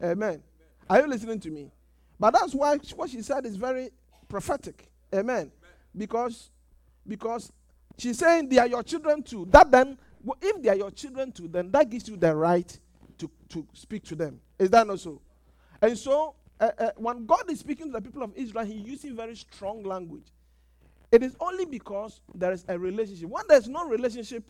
Amen. 0.02 0.42
Are 0.90 1.02
you 1.02 1.08
listening 1.08 1.40
to 1.42 1.50
me? 1.50 1.72
But 2.20 2.34
that's 2.34 2.54
why 2.54 2.78
what 2.96 3.10
she 3.10 3.22
said 3.22 3.46
is 3.46 3.56
very 3.56 3.90
prophetic. 4.28 4.90
Amen. 5.14 5.52
Because 5.96 6.50
because 7.08 7.52
she's 7.98 8.18
saying 8.18 8.50
they 8.50 8.58
are 8.58 8.68
your 8.68 8.84
children 8.84 9.24
too. 9.24 9.48
That 9.52 9.72
then, 9.72 9.98
if 10.42 10.62
they 10.62 10.70
are 10.70 10.76
your 10.76 10.92
children 10.92 11.32
too, 11.32 11.48
then 11.48 11.72
that 11.72 11.90
gives 11.90 12.08
you 12.08 12.18
the 12.18 12.36
right 12.36 12.78
to, 13.18 13.30
to 13.50 13.68
speak 13.74 14.04
to 14.06 14.16
them. 14.16 14.40
Is 14.58 14.70
that 14.70 14.86
not 14.86 15.00
so? 15.00 15.22
And 15.82 15.98
so, 15.98 16.36
uh, 16.60 16.72
uh, 16.78 16.92
when 16.98 17.26
God 17.26 17.50
is 17.50 17.60
speaking 17.60 17.88
to 17.88 17.94
the 17.94 18.02
people 18.02 18.22
of 18.22 18.34
Israel, 18.36 18.66
He 18.66 18.74
using 18.74 19.16
very 19.16 19.36
strong 19.36 19.84
language. 19.84 20.28
It 21.12 21.24
is 21.24 21.36
only 21.40 21.66
because 21.66 22.22
there 22.36 22.52
is 22.52 22.66
a 22.68 22.78
relationship. 22.78 23.30
When 23.30 23.44
there's 23.48 23.68
no 23.68 23.88
relationship 23.88 24.44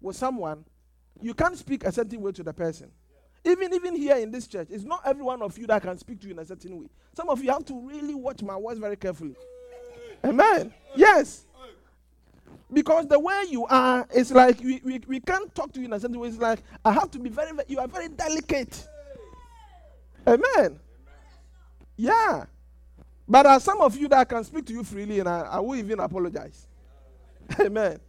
with 0.00 0.14
someone, 0.16 0.64
you 1.20 1.34
can't 1.34 1.56
speak 1.56 1.84
a 1.84 1.90
certain 1.90 2.20
way 2.20 2.32
to 2.32 2.42
the 2.42 2.52
person. 2.52 2.90
Even 3.46 3.72
even 3.74 3.94
here 3.94 4.16
in 4.16 4.32
this 4.32 4.48
church, 4.48 4.66
it's 4.70 4.82
not 4.82 5.02
every 5.04 5.22
one 5.22 5.40
of 5.40 5.56
you 5.56 5.68
that 5.68 5.80
can 5.80 5.96
speak 5.96 6.20
to 6.20 6.26
you 6.26 6.32
in 6.32 6.40
a 6.40 6.44
certain 6.44 6.80
way. 6.80 6.88
Some 7.14 7.28
of 7.28 7.42
you 7.42 7.52
have 7.52 7.64
to 7.66 7.78
really 7.78 8.14
watch 8.14 8.42
my 8.42 8.56
words 8.56 8.80
very 8.80 8.96
carefully. 8.96 9.36
Amen. 10.24 10.74
Yes. 10.96 11.46
Because 12.72 13.06
the 13.06 13.20
way 13.20 13.44
you 13.48 13.64
are, 13.66 14.08
it's 14.12 14.32
like 14.32 14.58
we, 14.58 14.80
we, 14.84 15.00
we 15.06 15.20
can't 15.20 15.54
talk 15.54 15.72
to 15.74 15.78
you 15.78 15.86
in 15.86 15.92
a 15.92 16.00
certain 16.00 16.18
way. 16.18 16.26
It's 16.26 16.38
like 16.38 16.58
I 16.84 16.90
have 16.90 17.08
to 17.12 17.20
be 17.20 17.30
very, 17.30 17.52
very 17.52 17.66
you 17.68 17.78
are 17.78 17.86
very 17.86 18.08
delicate. 18.08 18.88
Amen. 20.26 20.80
Yeah. 21.96 22.46
But 23.28 23.44
there 23.44 23.52
are 23.52 23.60
some 23.60 23.80
of 23.80 23.96
you 23.96 24.08
that 24.08 24.28
can 24.28 24.42
speak 24.42 24.66
to 24.66 24.72
you 24.72 24.82
freely 24.82 25.20
and 25.20 25.28
I, 25.28 25.42
I 25.42 25.60
will 25.60 25.76
even 25.76 26.00
apologize. 26.00 26.66
Amen. 27.60 28.00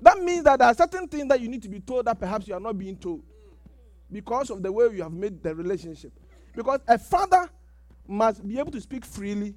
That 0.00 0.18
means 0.22 0.44
that 0.44 0.60
there 0.60 0.68
are 0.68 0.74
certain 0.74 1.08
things 1.08 1.26
that 1.28 1.40
you 1.40 1.48
need 1.48 1.62
to 1.64 1.68
be 1.68 1.80
told 1.80 2.04
that 2.04 2.20
perhaps 2.20 2.46
you 2.46 2.54
are 2.54 2.60
not 2.60 2.78
being 2.78 2.96
told 2.96 3.22
because 4.10 4.50
of 4.50 4.62
the 4.62 4.70
way 4.70 4.88
you 4.92 5.02
have 5.02 5.12
made 5.12 5.42
the 5.42 5.54
relationship. 5.54 6.12
Because 6.54 6.80
a 6.88 6.98
father 6.98 7.48
must 8.06 8.46
be 8.46 8.58
able 8.58 8.72
to 8.72 8.80
speak 8.80 9.04
freely 9.04 9.54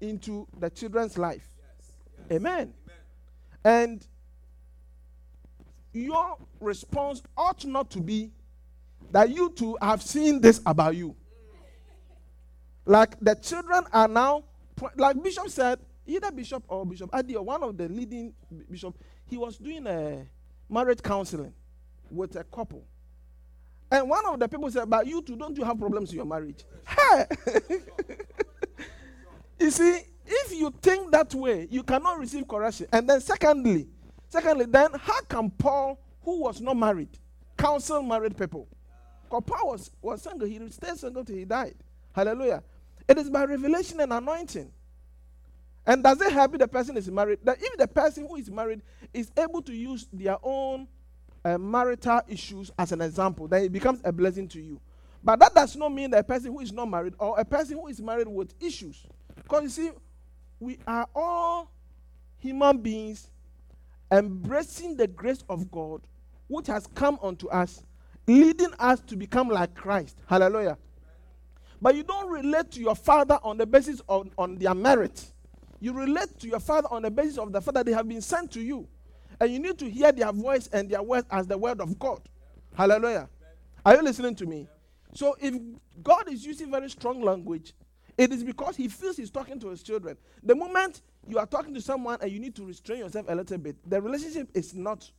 into 0.00 0.46
the 0.58 0.70
children's 0.70 1.18
life. 1.18 1.46
Yes. 1.58 1.92
Yes. 2.18 2.36
Amen. 2.36 2.52
Amen. 2.52 2.72
And 3.64 4.06
your 5.92 6.36
response 6.60 7.22
ought 7.36 7.64
not 7.64 7.90
to 7.90 8.00
be 8.00 8.32
that 9.12 9.30
you 9.30 9.50
two 9.50 9.76
have 9.80 10.02
seen 10.02 10.40
this 10.40 10.60
about 10.64 10.96
you. 10.96 11.16
Like 12.86 13.18
the 13.20 13.34
children 13.34 13.84
are 13.92 14.08
now, 14.08 14.44
like 14.96 15.22
Bishop 15.22 15.48
said, 15.48 15.78
either 16.06 16.30
Bishop 16.30 16.64
or 16.68 16.86
Bishop 16.86 17.10
Adi 17.12 17.36
or 17.36 17.44
one 17.44 17.62
of 17.62 17.76
the 17.76 17.88
leading 17.88 18.32
bishop, 18.70 18.96
he 19.26 19.36
was 19.36 19.58
doing 19.58 19.86
a 19.86 20.26
marriage 20.68 21.02
counseling 21.02 21.52
with 22.10 22.36
a 22.36 22.44
couple. 22.44 22.84
And 23.90 24.08
one 24.08 24.24
of 24.26 24.38
the 24.38 24.48
people 24.48 24.70
said, 24.70 24.88
But 24.88 25.06
you 25.06 25.22
two, 25.22 25.36
don't 25.36 25.56
you 25.56 25.64
have 25.64 25.78
problems 25.78 26.10
in 26.10 26.16
your 26.16 26.26
marriage? 26.26 26.64
You 29.60 29.70
see, 29.70 30.00
if 30.26 30.52
you 30.52 30.72
think 30.80 31.12
that 31.12 31.34
way, 31.34 31.68
you 31.70 31.82
cannot 31.82 32.18
receive 32.18 32.48
correction. 32.48 32.86
And 32.92 33.08
then, 33.08 33.20
secondly, 33.20 33.88
secondly, 34.30 34.64
then 34.64 34.88
how 34.94 35.20
can 35.22 35.50
Paul, 35.50 36.00
who 36.22 36.40
was 36.40 36.62
not 36.62 36.78
married, 36.78 37.10
counsel 37.58 38.02
married 38.02 38.38
people? 38.38 38.66
Because 39.24 39.42
Paul 39.46 39.68
was, 39.68 39.90
was 40.00 40.22
single, 40.22 40.48
he 40.48 40.58
stayed 40.70 40.96
single 40.96 41.24
till 41.24 41.36
he 41.36 41.44
died. 41.44 41.74
Hallelujah. 42.12 42.62
It 43.06 43.18
is 43.18 43.28
by 43.28 43.44
revelation 43.44 44.00
and 44.00 44.12
anointing. 44.14 44.72
And 45.86 46.02
does 46.02 46.20
it 46.22 46.32
help 46.32 46.54
if 46.54 46.60
the 46.60 46.68
person 46.68 46.96
is 46.96 47.10
married? 47.10 47.40
That 47.44 47.58
if 47.60 47.76
the 47.76 47.86
person 47.86 48.26
who 48.26 48.36
is 48.36 48.50
married 48.50 48.80
is 49.12 49.30
able 49.36 49.60
to 49.62 49.74
use 49.74 50.08
their 50.10 50.38
own 50.42 50.88
uh, 51.44 51.58
marital 51.58 52.20
issues 52.28 52.70
as 52.78 52.92
an 52.92 53.00
example, 53.00 53.48
then 53.48 53.64
it 53.64 53.72
becomes 53.72 54.00
a 54.04 54.12
blessing 54.12 54.48
to 54.48 54.60
you. 54.60 54.80
But 55.22 55.38
that 55.40 55.54
does 55.54 55.76
not 55.76 55.92
mean 55.92 56.10
that 56.10 56.20
a 56.20 56.24
person 56.24 56.52
who 56.52 56.60
is 56.60 56.72
not 56.72 56.88
married 56.88 57.14
or 57.18 57.38
a 57.38 57.44
person 57.44 57.76
who 57.76 57.88
is 57.88 58.00
married 58.00 58.28
with 58.28 58.54
issues. 58.60 59.06
Because 59.36 59.62
you 59.62 59.68
see, 59.68 59.90
we 60.58 60.78
are 60.86 61.06
all 61.14 61.70
human 62.38 62.78
beings 62.78 63.30
embracing 64.10 64.96
the 64.96 65.06
grace 65.06 65.44
of 65.48 65.70
God 65.70 66.00
which 66.48 66.66
has 66.66 66.86
come 66.88 67.18
unto 67.22 67.48
us, 67.48 67.82
leading 68.26 68.72
us 68.78 69.00
to 69.00 69.16
become 69.16 69.48
like 69.48 69.74
Christ. 69.74 70.16
Hallelujah. 70.26 70.76
But 71.80 71.94
you 71.94 72.02
don't 72.02 72.28
relate 72.28 72.70
to 72.72 72.80
your 72.80 72.94
father 72.96 73.38
on 73.42 73.56
the 73.56 73.66
basis 73.66 74.02
of 74.08 74.28
on 74.36 74.56
their 74.56 74.74
merit. 74.74 75.32
You 75.80 75.94
relate 75.94 76.38
to 76.40 76.48
your 76.48 76.60
father 76.60 76.88
on 76.90 77.02
the 77.02 77.10
basis 77.10 77.38
of 77.38 77.52
the 77.52 77.60
fact 77.60 77.74
that 77.74 77.86
they 77.86 77.92
have 77.92 78.08
been 78.08 78.20
sent 78.20 78.50
to 78.52 78.60
you. 78.60 78.86
And 79.40 79.50
you 79.50 79.58
need 79.58 79.78
to 79.78 79.88
hear 79.88 80.12
their 80.12 80.32
voice 80.32 80.68
and 80.68 80.88
their 80.90 81.02
words 81.02 81.26
as 81.30 81.46
the 81.46 81.56
word 81.56 81.80
of 81.80 81.98
God. 81.98 82.20
Hallelujah. 82.74 83.28
Are 83.84 83.96
you 83.96 84.02
listening 84.02 84.34
to 84.36 84.46
me? 84.46 84.68
So 85.14 85.34
if 85.40 85.54
God 86.02 86.30
is 86.30 86.44
using 86.44 86.70
very 86.70 86.90
strong 86.90 87.22
language, 87.22 87.72
it 88.18 88.32
is 88.32 88.44
because 88.44 88.76
he 88.76 88.86
feels 88.86 89.16
he's 89.16 89.30
talking 89.30 89.58
to 89.60 89.68
his 89.68 89.82
children. 89.82 90.16
The 90.42 90.54
moment 90.54 91.00
you 91.26 91.38
are 91.38 91.46
talking 91.46 91.72
to 91.74 91.80
someone 91.80 92.18
and 92.20 92.30
you 92.30 92.38
need 92.38 92.54
to 92.56 92.66
restrain 92.66 92.98
yourself 92.98 93.26
a 93.28 93.34
little 93.34 93.56
bit, 93.56 93.76
the 93.88 94.00
relationship 94.00 94.50
is 94.52 94.74
not 94.74 95.10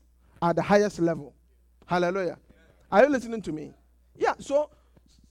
at 0.42 0.56
the 0.56 0.62
highest 0.62 1.00
level. 1.00 1.34
Hallelujah. 1.88 2.38
Are 2.92 3.04
you 3.04 3.10
listening 3.10 3.42
to 3.42 3.52
me? 3.52 3.74
Yeah. 4.16 4.34
So, 4.40 4.70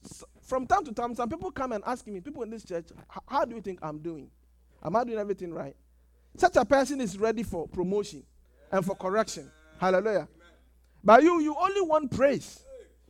so 0.03 0.25
from 0.41 0.67
time 0.67 0.83
to 0.83 0.91
time, 0.91 1.15
some 1.15 1.29
people 1.29 1.49
come 1.49 1.71
and 1.71 1.83
ask 1.87 2.05
me, 2.07 2.19
people 2.19 2.43
in 2.43 2.49
this 2.49 2.65
church, 2.65 2.89
how 3.27 3.45
do 3.45 3.55
you 3.55 3.61
think 3.61 3.79
I'm 3.81 3.99
doing? 3.99 4.29
Am 4.83 4.95
I 4.95 5.05
doing 5.05 5.17
everything 5.17 5.53
right? 5.53 5.75
Such 6.35 6.57
a 6.57 6.65
person 6.65 6.99
is 6.99 7.17
ready 7.17 7.43
for 7.43 7.67
promotion 7.67 8.23
and 8.71 8.85
for 8.85 8.95
correction. 8.95 9.51
Hallelujah. 9.79 10.27
But 11.03 11.23
you, 11.23 11.41
you 11.41 11.55
only 11.59 11.81
want 11.81 12.15
praise. 12.15 12.63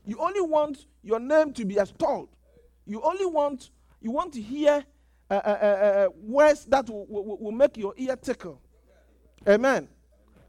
You 0.05 0.17
only 0.19 0.41
want 0.41 0.85
your 1.03 1.19
name 1.19 1.53
to 1.53 1.65
be 1.65 1.77
extolled. 1.77 2.29
You 2.85 3.01
only 3.03 3.25
want 3.25 3.69
you 4.01 4.11
want 4.11 4.33
to 4.33 4.41
hear 4.41 4.83
uh, 5.29 5.33
uh, 5.33 5.37
uh, 5.37 5.65
uh, 5.65 6.09
words 6.23 6.65
that 6.65 6.89
will, 6.89 7.05
will, 7.07 7.37
will 7.37 7.51
make 7.51 7.77
your 7.77 7.93
ear 7.97 8.15
tickle. 8.15 8.59
Amen. 9.47 9.87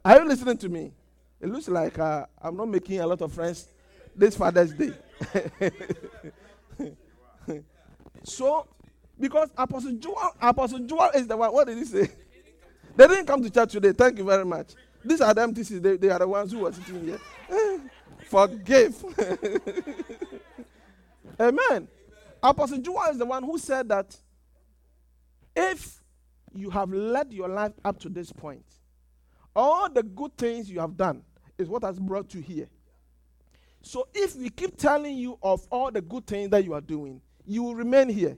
Are 0.03 0.19
you 0.19 0.27
listening 0.27 0.57
to 0.57 0.69
me? 0.69 0.91
It 1.39 1.49
looks 1.49 1.67
like 1.67 1.97
uh, 1.99 2.25
I'm 2.41 2.57
not 2.57 2.67
making 2.67 2.99
a 2.99 3.07
lot 3.07 3.21
of 3.21 3.31
friends 3.31 3.71
this 4.15 4.35
Father's 4.35 4.73
Day. 4.73 4.91
so, 8.23 8.67
because 9.19 9.49
Apostle 9.57 9.93
Joel, 9.93 10.35
Apostle 10.41 10.79
Joel 10.79 11.11
is 11.15 11.27
the 11.27 11.37
one. 11.37 11.53
What 11.53 11.67
did 11.67 11.77
he 11.77 11.85
say? 11.85 12.09
They 12.95 13.07
didn't 13.07 13.25
come 13.25 13.41
to 13.43 13.49
church 13.49 13.71
today. 13.71 13.91
Thank 13.91 14.17
you 14.17 14.25
very 14.25 14.45
much. 14.45 14.73
These 15.05 15.21
are 15.21 15.33
the 15.33 15.41
MTCs. 15.41 15.81
They, 15.81 15.97
they 15.97 16.09
are 16.09 16.19
the 16.19 16.27
ones 16.27 16.51
who 16.51 16.59
were 16.59 16.71
sitting 16.71 17.05
here. 17.05 17.19
Eh, 17.49 17.77
forgive. 18.25 19.03
Amen. 21.39 21.87
Apostle 22.41 22.77
Joel 22.79 23.11
is 23.11 23.17
the 23.17 23.25
one 23.25 23.43
who 23.43 23.57
said 23.57 23.89
that 23.89 24.15
if 25.55 26.01
you 26.53 26.69
have 26.69 26.91
led 26.91 27.33
your 27.33 27.49
life 27.49 27.73
up 27.83 27.99
to 27.99 28.09
this 28.09 28.31
point, 28.31 28.65
all 29.55 29.89
the 29.89 30.03
good 30.03 30.37
things 30.37 30.69
you 30.69 30.79
have 30.79 30.97
done 30.97 31.23
is 31.57 31.69
what 31.69 31.83
has 31.83 31.99
brought 31.99 32.33
you 32.33 32.41
here. 32.41 32.67
So 33.81 34.07
if 34.13 34.35
we 34.35 34.49
keep 34.49 34.77
telling 34.77 35.17
you 35.17 35.37
of 35.43 35.67
all 35.69 35.91
the 35.91 36.01
good 36.01 36.25
things 36.25 36.49
that 36.51 36.63
you 36.63 36.73
are 36.73 36.81
doing, 36.81 37.21
you 37.45 37.63
will 37.63 37.75
remain 37.75 38.09
here. 38.09 38.37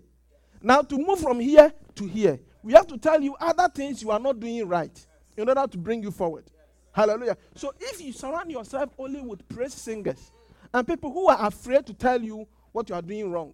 Now, 0.61 0.81
to 0.81 0.97
move 0.97 1.19
from 1.19 1.39
here 1.39 1.71
to 1.95 2.07
here, 2.07 2.39
we 2.63 2.73
have 2.73 2.87
to 2.87 2.97
tell 2.97 3.21
you 3.21 3.35
other 3.39 3.69
things 3.69 4.01
you 4.01 4.09
are 4.09 4.19
not 4.19 4.39
doing 4.39 4.67
right 4.67 5.05
in 5.37 5.47
order 5.49 5.65
to 5.67 5.77
bring 5.77 6.03
you 6.03 6.11
forward. 6.11 6.45
Hallelujah. 6.91 7.37
So 7.55 7.73
if 7.79 8.01
you 8.01 8.13
surround 8.13 8.51
yourself 8.51 8.89
only 8.97 9.21
with 9.21 9.47
praise 9.49 9.73
singers 9.73 10.31
and 10.73 10.87
people 10.87 11.11
who 11.11 11.27
are 11.27 11.47
afraid 11.47 11.85
to 11.87 11.93
tell 11.93 12.21
you 12.21 12.47
what 12.71 12.87
you 12.89 12.95
are 12.95 13.01
doing 13.01 13.29
wrong, 13.29 13.53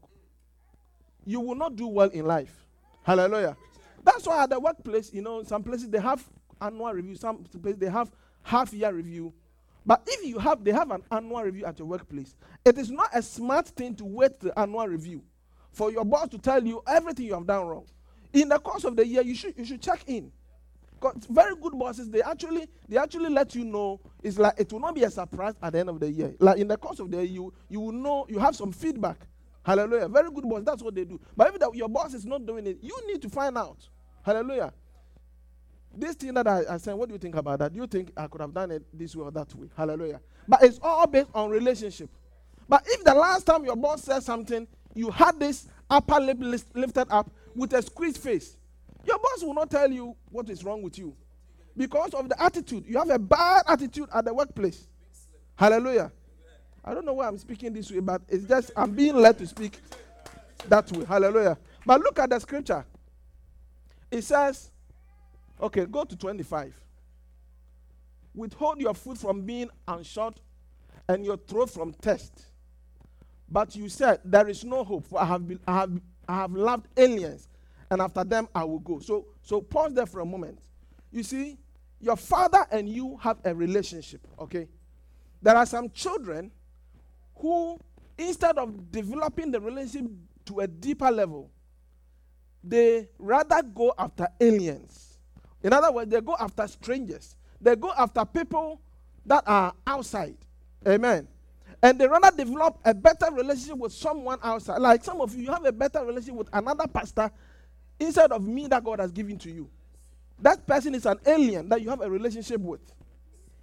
you 1.26 1.40
will 1.40 1.56
not 1.56 1.76
do 1.76 1.88
well 1.88 2.10
in 2.10 2.26
life. 2.26 2.66
Hallelujah. 3.04 3.58
That's 4.04 4.26
why 4.26 4.44
at 4.44 4.50
the 4.50 4.60
workplace, 4.60 5.14
you 5.14 5.22
know, 5.22 5.44
some 5.44 5.64
places 5.64 5.90
they 5.90 6.00
have 6.00 6.24
annual 6.62 6.94
review, 6.94 7.16
some 7.16 7.44
places 7.44 7.80
they 7.80 7.90
have 7.90 8.12
half 8.44 8.74
year 8.74 8.92
review. 8.92 9.34
But 9.86 10.04
if 10.06 10.26
you 10.26 10.38
have 10.38 10.64
they 10.64 10.72
have 10.72 10.92
an 10.92 11.02
annual 11.12 11.42
review 11.42 11.66
at 11.66 11.80
your 11.80 11.88
workplace, 11.88 12.36
it 12.64 12.78
is 12.78 12.92
not 12.92 13.10
a 13.14 13.22
smart 13.22 13.68
thing 13.70 13.96
to 13.96 14.06
wait 14.06 14.40
the 14.40 14.58
annual 14.58 14.88
review 14.88 15.24
for 15.72 15.92
your 15.92 16.06
boss 16.06 16.30
to 16.30 16.38
tell 16.38 16.64
you 16.64 16.84
everything 16.88 17.26
you 17.26 17.34
have 17.34 17.48
done 17.48 17.66
wrong. 17.66 17.86
In 18.34 18.50
the 18.50 18.60
course 18.60 18.84
of 18.84 18.96
the 18.96 19.06
year, 19.06 19.24
you 19.24 19.34
should 19.36 19.58
you 19.58 19.66
should 19.66 19.82
check 19.82 20.04
in. 20.08 20.32
Very 21.30 21.56
good 21.56 21.78
bosses, 21.78 22.10
they 22.10 22.22
actually 22.22 22.68
they 22.88 22.98
actually 22.98 23.30
let 23.30 23.56
you 23.56 23.66
know. 23.66 24.00
It's 24.24 24.38
like 24.38 24.56
it 24.60 24.72
will 24.72 24.80
not 24.80 24.96
be 24.96 25.04
a 25.04 25.10
surprise 25.12 25.56
at 25.62 25.74
the 25.74 25.80
end 25.80 25.90
of 25.90 26.00
the 26.00 26.12
year. 26.12 26.36
Like 26.40 26.60
in 26.60 26.68
the 26.68 26.78
course 26.78 27.00
of 27.00 27.10
the 27.12 27.18
year, 27.18 27.26
you 27.26 27.54
you 27.70 27.80
will 27.80 27.92
know 27.94 28.26
you 28.30 28.40
have 28.40 28.56
some 28.56 28.72
feedback. 28.72 29.18
Hallelujah. 29.64 30.08
Very 30.10 30.32
good 30.32 30.48
boss. 30.50 30.64
That's 30.64 30.82
what 30.84 30.96
they 30.96 31.06
do. 31.06 31.20
But 31.36 31.54
if 31.56 31.76
your 31.76 31.90
boss 31.90 32.14
is 32.14 32.26
not 32.26 32.46
doing 32.46 32.68
it, 32.68 32.78
you 32.82 32.96
need 33.08 33.22
to 33.22 33.30
find 33.30 33.58
out. 33.58 33.88
Hallelujah. 34.24 34.74
This 35.96 36.16
thing 36.16 36.34
that 36.36 36.48
I, 36.48 36.64
I 36.70 36.78
said, 36.78 36.94
what 36.96 37.10
do 37.10 37.14
you 37.14 37.20
think 37.20 37.36
about 37.36 37.60
that? 37.60 37.74
Do 37.74 37.80
you 37.80 37.88
think 37.88 38.12
I 38.16 38.28
could 38.28 38.42
have 38.42 38.54
done 38.54 38.72
it 38.72 38.84
this 38.94 39.16
way 39.16 39.24
or 39.26 39.32
that 39.32 39.54
way? 39.56 39.70
Hallelujah. 39.76 40.22
But 40.48 40.64
it's 40.64 40.80
all 40.82 41.06
based 41.08 41.30
on 41.36 41.50
relationship. 41.50 42.10
But 42.70 42.84
if 42.88 43.04
the 43.04 43.14
last 43.14 43.46
time 43.46 43.66
your 43.66 43.76
boss 43.76 44.04
said 44.04 44.24
something, 44.24 44.68
you 44.96 45.12
had 45.12 45.40
this 45.40 45.68
upper 45.90 46.20
lip 46.20 46.38
lifted 46.74 47.08
up 47.10 47.30
with 47.56 47.74
a 47.74 47.82
squeezed 47.82 48.18
face, 48.18 48.58
your 49.06 49.18
boss 49.20 49.44
will 49.44 49.54
not 49.54 49.70
tell 49.70 49.92
you 49.92 50.16
what 50.30 50.50
is 50.50 50.64
wrong 50.64 50.82
with 50.82 50.98
you 50.98 51.16
because 51.76 52.14
of 52.14 52.30
the 52.30 52.42
attitude. 52.42 52.86
You 52.88 52.98
have 52.98 53.10
a 53.10 53.20
bad 53.20 53.64
attitude 53.68 54.10
at 54.14 54.26
the 54.26 54.34
workplace. 54.34 54.88
Hallelujah. 55.56 56.12
I 56.84 56.94
don't 56.94 57.06
know 57.06 57.14
why 57.14 57.28
I'm 57.28 57.38
speaking 57.38 57.74
this 57.74 57.92
way, 57.92 58.00
but 58.00 58.22
it's 58.28 58.46
just 58.46 58.72
I'm 58.76 58.92
being 58.92 59.16
led 59.16 59.38
to 59.40 59.48
speak 59.48 59.80
that 60.68 60.92
way. 60.92 61.06
Hallelujah. 61.06 61.58
But 61.86 62.02
look 62.02 62.20
at 62.20 62.30
the 62.30 62.40
scripture. 62.40 62.86
It 64.10 64.24
says, 64.24 64.72
okay, 65.62 65.86
go 65.86 66.04
to 66.04 66.16
25. 66.16 66.74
Withhold 68.34 68.80
your 68.82 68.94
foot 68.94 69.18
from 69.18 69.42
being 69.42 69.70
unshod 69.88 70.36
and 71.08 71.26
your 71.26 71.38
throat 71.38 71.70
from 71.70 71.94
thirst. 71.94 72.46
But 73.50 73.76
you 73.76 73.90
said, 73.90 74.22
There 74.24 74.48
is 74.48 74.64
no 74.64 74.84
hope, 74.84 75.08
for 75.08 75.22
I 75.22 75.26
have, 75.26 75.48
been, 75.48 75.60
I 75.68 75.74
have, 75.80 76.02
I 76.28 76.36
have 76.36 76.54
loved 76.54 76.88
aliens, 76.98 77.50
and 77.92 78.02
after 78.02 78.24
them 78.24 78.48
I 78.56 78.64
will 78.64 78.80
go. 78.80 79.00
So, 79.00 79.28
so 79.44 79.62
pause 79.62 79.94
there 79.94 80.08
for 80.08 80.22
a 80.22 80.26
moment. 80.26 80.58
You 81.12 81.22
see, 81.22 81.58
your 82.00 82.16
father 82.16 82.66
and 82.72 82.90
you 82.90 83.18
have 83.18 83.38
a 83.44 83.54
relationship, 83.54 84.26
okay? 84.40 84.68
There 85.42 85.56
are 85.56 85.66
some 85.66 85.90
children 85.90 86.52
who, 87.36 87.78
instead 88.18 88.58
of 88.58 88.92
developing 88.92 89.52
the 89.52 89.60
relationship 89.60 90.10
to 90.46 90.62
a 90.62 90.68
deeper 90.68 91.12
level, 91.12 91.52
they 92.64 93.10
rather 93.20 93.62
go 93.62 93.94
after 93.98 94.28
aliens. 94.40 95.18
In 95.62 95.74
other 95.74 95.92
words, 95.92 96.10
they 96.10 96.22
go 96.22 96.36
after 96.40 96.68
strangers. 96.68 97.36
They 97.60 97.76
go 97.76 97.92
after 97.98 98.24
people 98.26 98.82
that 99.26 99.44
are 99.46 99.74
outside. 99.86 100.38
Amen. 100.88 101.28
And 101.84 102.00
they 102.00 102.08
rather 102.08 102.36
develop 102.36 102.80
a 102.86 102.94
better 102.94 103.32
relationship 103.32 103.78
with 103.78 103.92
someone 103.92 104.40
outside. 104.44 104.80
Like 104.80 105.04
some 105.04 105.20
of 105.20 105.36
you, 105.36 105.44
you 105.44 105.52
have 105.52 105.66
a 105.66 105.72
better 105.72 106.06
relationship 106.06 106.36
with 106.36 106.50
another 106.54 106.88
pastor 106.88 107.32
instead 108.02 108.32
of 108.32 108.48
me 108.48 108.68
that 108.68 108.84
God 108.84 109.00
has 109.00 109.12
given 109.12 109.38
to 109.40 109.52
you. 109.52 109.70
That 110.40 110.66
person 110.66 110.96
is 110.96 111.06
an 111.06 111.20
alien 111.26 111.70
that 111.70 111.82
you 111.82 111.90
have 111.90 112.02
a 112.02 112.10
relationship 112.10 112.60
with. 112.62 112.82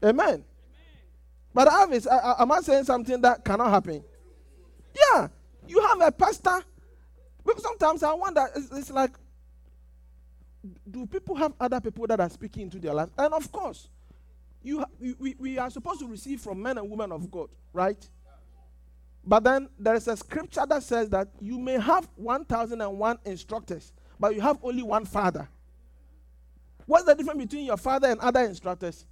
Amen. 0.03 0.45
But 1.53 1.69
Avis, 1.73 2.07
I, 2.07 2.37
am 2.39 2.53
I 2.53 2.61
saying 2.61 2.85
something 2.85 3.21
that 3.23 3.45
cannot 3.45 3.71
happen? 3.71 4.05
Yeah, 4.95 5.29
you 5.67 5.81
have 5.81 6.01
a 6.01 6.13
pastor. 6.13 6.63
Sometimes 7.59 8.03
I 8.03 8.13
wonder, 8.13 8.47
it's, 8.55 8.71
it's 8.71 8.91
like, 8.91 9.11
do 10.89 11.07
people 11.07 11.35
have 11.35 11.55
other 11.59 11.81
people 11.81 12.07
that 12.07 12.21
are 12.21 12.29
speaking 12.29 12.65
into 12.65 12.79
their 12.79 12.95
life? 12.95 13.09
And 13.17 13.33
of 13.33 13.51
course, 13.51 13.89
you, 14.63 14.85
we, 15.19 15.35
we 15.39 15.59
are 15.59 15.71
supposed 15.71 16.01
to 16.01 16.07
receive 16.07 16.41
from 16.41 16.63
men 16.63 16.79
and 16.79 16.89
women 16.91 17.11
of 17.11 17.31
God, 17.31 17.49
right? 17.73 18.09
But 19.25 19.45
then 19.45 19.69
there 19.79 19.95
is 19.95 20.09
a 20.09 20.17
scripture 20.17 20.65
that 20.69 20.83
says 20.83 21.11
that 21.11 21.29
you 21.41 21.59
may 21.59 21.79
have 21.79 22.09
1,001 22.17 23.19
instructors, 23.25 23.93
but 24.19 24.35
you 24.35 24.41
have 24.41 24.59
only 24.63 24.83
one 24.83 25.05
father. 25.05 25.49
What's 26.87 27.05
the 27.05 27.15
difference 27.15 27.41
between 27.41 27.67
your 27.67 27.77
father 27.77 28.09
and 28.09 28.21
other 28.21 28.41
instructors? 28.41 29.05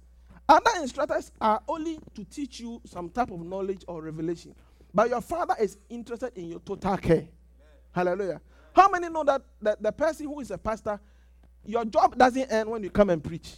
Other 0.49 0.71
instructors 0.81 1.31
are 1.39 1.61
only 1.67 1.99
to 2.15 2.23
teach 2.23 2.59
you 2.59 2.81
some 2.85 3.09
type 3.09 3.31
of 3.31 3.41
knowledge 3.45 3.83
or 3.87 4.01
revelation. 4.01 4.55
But 4.93 5.09
your 5.09 5.21
father 5.21 5.55
is 5.59 5.77
interested 5.89 6.31
in 6.35 6.45
your 6.49 6.59
total 6.59 6.97
care. 6.97 7.17
Amen. 7.17 7.29
Hallelujah. 7.91 8.41
How 8.73 8.89
many 8.89 9.09
know 9.09 9.23
that, 9.25 9.41
that 9.61 9.83
the 9.83 9.91
person 9.91 10.27
who 10.27 10.39
is 10.39 10.51
a 10.51 10.57
pastor, 10.57 10.99
your 11.65 11.85
job 11.85 12.17
doesn't 12.17 12.51
end 12.51 12.69
when 12.69 12.81
you 12.83 12.89
come 12.89 13.09
and 13.09 13.23
preach? 13.23 13.57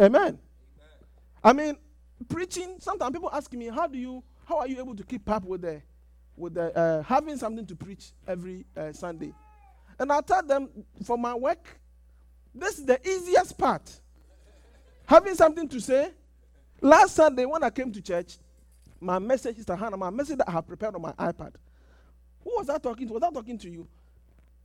Amen. 0.00 0.22
Amen. 0.22 0.38
I 1.42 1.52
mean, 1.52 1.76
preaching, 2.28 2.76
sometimes 2.78 3.12
people 3.12 3.30
ask 3.32 3.52
me, 3.52 3.68
how 3.68 3.86
do 3.86 3.98
you, 3.98 4.22
how 4.44 4.58
are 4.58 4.68
you 4.68 4.78
able 4.78 4.94
to 4.94 5.02
keep 5.02 5.28
up 5.30 5.44
with 5.44 5.62
the, 5.62 5.82
with 6.36 6.54
the, 6.54 6.76
uh, 6.76 7.02
having 7.02 7.36
something 7.36 7.66
to 7.66 7.74
preach 7.74 8.12
every 8.26 8.66
uh, 8.76 8.92
Sunday? 8.92 9.32
And 9.98 10.12
I 10.12 10.20
tell 10.20 10.42
them, 10.42 10.68
for 11.04 11.18
my 11.18 11.34
work, 11.34 11.78
this 12.54 12.78
is 12.78 12.86
the 12.86 13.00
easiest 13.08 13.56
part 13.58 14.00
having 15.08 15.34
something 15.34 15.66
to 15.68 15.80
say. 15.80 16.10
Last 16.80 17.16
Sunday, 17.16 17.46
when 17.46 17.62
I 17.64 17.70
came 17.70 17.90
to 17.92 18.00
church, 18.00 18.36
my 19.00 19.18
message, 19.18 19.56
Sister 19.56 19.74
Hannah, 19.74 19.96
my 19.96 20.10
message 20.10 20.36
that 20.38 20.48
I 20.48 20.52
have 20.52 20.68
prepared 20.68 20.94
on 20.94 21.02
my 21.02 21.12
iPad. 21.12 21.54
Who 22.44 22.50
was 22.56 22.68
I 22.68 22.78
talking 22.78 23.08
to? 23.08 23.14
Was 23.14 23.22
I 23.22 23.30
talking 23.30 23.58
to 23.58 23.70
you? 23.70 23.88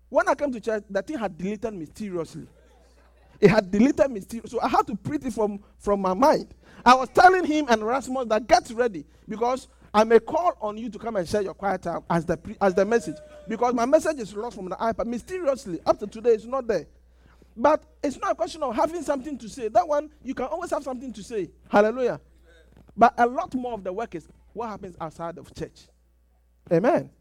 When 0.09 0.27
I 0.27 0.35
came 0.35 0.51
to 0.51 0.59
church, 0.59 0.83
that 0.89 1.07
thing 1.07 1.17
had 1.17 1.37
deleted 1.37 1.73
mysteriously. 1.73 2.45
It 3.39 3.49
had 3.49 3.71
deleted 3.71 4.11
mysteriously. 4.11 4.49
So 4.49 4.61
I 4.61 4.67
had 4.67 4.85
to 4.87 4.95
print 4.95 5.25
it 5.25 5.33
from, 5.33 5.63
from 5.79 6.01
my 6.01 6.13
mind. 6.13 6.53
I 6.85 6.93
was 6.93 7.09
telling 7.09 7.45
him 7.45 7.65
and 7.69 7.81
Rasmus 7.81 8.27
that 8.27 8.45
get 8.45 8.69
ready 8.71 9.05
because 9.27 9.67
I 9.93 10.03
may 10.03 10.19
call 10.19 10.57
on 10.59 10.77
you 10.77 10.89
to 10.89 10.97
come 10.97 11.17
and 11.17 11.27
share 11.27 11.41
your 11.43 11.53
quiet 11.53 11.83
time 11.83 12.01
as 12.09 12.25
the, 12.25 12.35
pre- 12.35 12.57
as 12.59 12.73
the 12.73 12.83
message. 12.83 13.17
Because 13.47 13.73
my 13.73 13.85
message 13.85 14.19
is 14.19 14.33
lost 14.33 14.55
from 14.55 14.69
the 14.69 14.75
iPad. 14.75 15.05
Mysteriously, 15.05 15.79
up 15.85 15.99
to 15.99 16.07
today, 16.07 16.31
it's 16.31 16.45
not 16.45 16.65
there. 16.65 16.87
But 17.55 17.83
it's 18.01 18.17
not 18.19 18.31
a 18.31 18.35
question 18.35 18.63
of 18.63 18.75
having 18.75 19.03
something 19.03 19.37
to 19.37 19.47
say. 19.47 19.67
That 19.67 19.87
one, 19.87 20.09
you 20.23 20.33
can 20.33 20.45
always 20.45 20.71
have 20.71 20.83
something 20.83 21.13
to 21.13 21.21
say. 21.23 21.51
Hallelujah. 21.69 22.19
But 22.97 23.13
a 23.17 23.27
lot 23.27 23.53
more 23.53 23.73
of 23.73 23.83
the 23.83 23.93
work 23.93 24.15
is 24.15 24.27
what 24.53 24.69
happens 24.69 24.95
outside 24.99 25.37
of 25.37 25.53
church. 25.53 25.87
Amen. 26.71 27.11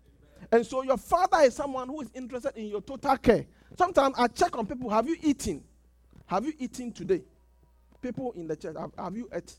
And 0.51 0.67
so 0.67 0.83
your 0.83 0.97
father 0.97 1.39
is 1.41 1.55
someone 1.55 1.89
who 1.89 2.01
is 2.01 2.11
interested 2.15 2.57
in 2.57 2.67
your 2.67 2.81
total 2.81 3.17
care. 3.19 3.47
Sometimes 3.77 4.15
I 4.19 4.29
check 4.29 4.57
on 4.57 4.67
people 4.67 4.89
have 4.91 5.07
you 5.07 5.17
eaten? 5.23 5.63
Have 6.27 6.47
you 6.47 6.53
eaten 6.59 6.93
today? 6.93 7.23
People 8.01 8.33
in 8.33 8.47
the 8.47 8.57
church, 8.57 8.77
have, 8.79 8.93
have 8.99 9.17
you 9.17 9.29
ate? 9.33 9.55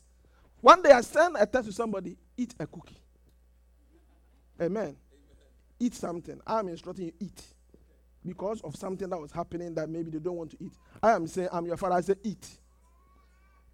One 0.60 0.82
day 0.82 0.90
I 0.90 1.00
send 1.00 1.36
a 1.38 1.46
text 1.46 1.68
to 1.68 1.74
somebody, 1.74 2.16
eat 2.36 2.54
a 2.58 2.66
cookie. 2.66 2.96
Amen. 4.60 4.96
Eat 5.80 5.94
something. 5.94 6.40
I'm 6.46 6.68
instructing 6.68 7.06
you, 7.06 7.12
eat 7.20 7.42
because 8.24 8.60
of 8.62 8.76
something 8.76 9.08
that 9.08 9.20
was 9.20 9.32
happening 9.32 9.74
that 9.74 9.88
maybe 9.88 10.10
they 10.10 10.18
don't 10.18 10.36
want 10.36 10.50
to 10.52 10.56
eat. 10.60 10.72
I 11.02 11.12
am 11.12 11.26
saying, 11.26 11.48
I'm 11.52 11.66
your 11.66 11.76
father. 11.76 11.96
I 11.96 12.00
say, 12.00 12.14
eat. 12.22 12.46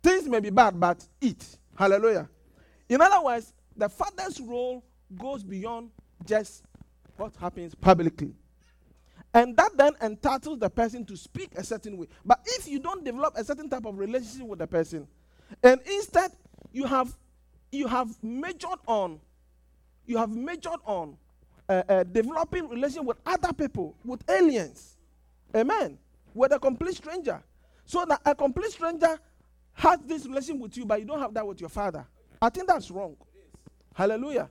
Things 0.02 0.26
may 0.28 0.40
be 0.40 0.50
bad, 0.50 0.78
but 0.78 1.06
eat. 1.20 1.44
Hallelujah. 1.76 2.28
In 2.88 3.00
other 3.00 3.24
words, 3.24 3.52
the 3.76 3.88
father's 3.88 4.40
role 4.40 4.84
goes 5.16 5.44
beyond 5.44 5.90
just 6.24 6.64
what 7.16 7.34
happens 7.36 7.74
publicly. 7.74 8.34
And 9.32 9.56
that 9.56 9.76
then 9.76 9.92
entitles 10.02 10.58
the 10.58 10.68
person 10.68 11.04
to 11.06 11.16
speak 11.16 11.50
a 11.56 11.62
certain 11.62 11.96
way. 11.96 12.08
But 12.24 12.40
if 12.44 12.66
you 12.66 12.80
don't 12.80 13.04
develop 13.04 13.34
a 13.36 13.44
certain 13.44 13.68
type 13.68 13.86
of 13.86 13.96
relationship 13.96 14.48
with 14.48 14.58
the 14.58 14.66
person, 14.66 15.06
and 15.62 15.80
instead 15.86 16.32
you 16.72 16.84
have 16.84 17.16
you 17.70 17.86
have 17.86 18.08
majored 18.22 18.80
on 18.86 19.20
you 20.06 20.16
have 20.16 20.30
majored 20.30 20.80
on 20.84 21.16
uh, 21.68 21.82
uh, 21.88 22.04
developing 22.04 22.68
relation 22.68 23.04
with 23.04 23.18
other 23.24 23.52
people, 23.52 23.94
with 24.04 24.28
aliens, 24.28 24.96
amen, 25.54 25.98
with 26.34 26.52
a 26.52 26.58
complete 26.58 26.96
stranger, 26.96 27.42
so 27.84 28.04
that 28.08 28.20
a 28.24 28.34
complete 28.34 28.70
stranger 28.72 29.18
has 29.72 29.98
this 30.00 30.26
relation 30.26 30.58
with 30.58 30.76
you, 30.76 30.84
but 30.84 31.00
you 31.00 31.06
don't 31.06 31.20
have 31.20 31.32
that 31.34 31.46
with 31.46 31.60
your 31.60 31.70
father. 31.70 32.06
I 32.42 32.48
think 32.48 32.66
that's 32.66 32.90
wrong. 32.90 33.16
Hallelujah. 33.94 34.48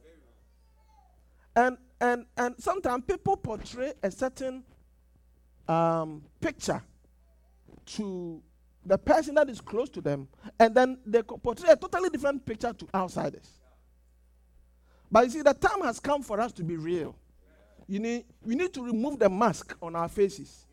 And 1.55 1.77
and 1.99 2.25
and 2.37 2.55
sometimes 2.57 3.03
people 3.05 3.35
portray 3.35 3.93
a 4.01 4.11
certain 4.11 4.63
um, 5.67 6.23
picture 6.39 6.81
to 7.85 8.41
the 8.85 8.97
person 8.97 9.35
that 9.35 9.49
is 9.49 9.59
close 9.59 9.89
to 9.89 10.01
them, 10.01 10.27
and 10.59 10.73
then 10.73 10.99
they 11.05 11.21
portray 11.21 11.69
a 11.71 11.75
totally 11.75 12.09
different 12.09 12.45
picture 12.45 12.71
to 12.71 12.87
outsiders. 12.93 13.58
But 15.11 15.25
you 15.25 15.31
see, 15.31 15.41
the 15.41 15.53
time 15.53 15.81
has 15.81 15.99
come 15.99 16.21
for 16.21 16.39
us 16.39 16.51
to 16.53 16.63
be 16.63 16.77
real. 16.77 17.15
You 17.87 17.99
need, 17.99 18.25
we 18.43 18.55
need 18.55 18.73
to 18.73 18.83
remove 18.83 19.19
the 19.19 19.29
mask 19.29 19.75
on 19.81 19.95
our 19.95 20.07
faces. 20.07 20.67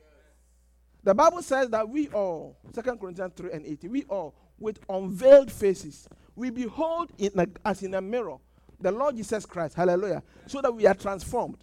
The 1.02 1.14
Bible 1.14 1.42
says 1.42 1.70
that 1.70 1.88
we 1.88 2.08
all, 2.08 2.58
2 2.74 2.82
Corinthians 2.96 3.32
3 3.36 3.52
and 3.52 3.64
80, 3.66 3.88
we 3.88 4.02
all, 4.04 4.34
with 4.58 4.78
unveiled 4.88 5.50
faces, 5.50 6.08
we 6.34 6.50
behold 6.50 7.10
in 7.16 7.30
a, 7.38 7.46
as 7.64 7.82
in 7.82 7.94
a 7.94 8.00
mirror 8.00 8.36
the 8.80 8.90
Lord 8.90 9.16
Jesus 9.16 9.46
Christ. 9.46 9.74
Hallelujah. 9.74 10.22
So 10.46 10.60
that 10.60 10.72
we 10.72 10.86
are 10.86 10.94
transformed. 10.94 11.58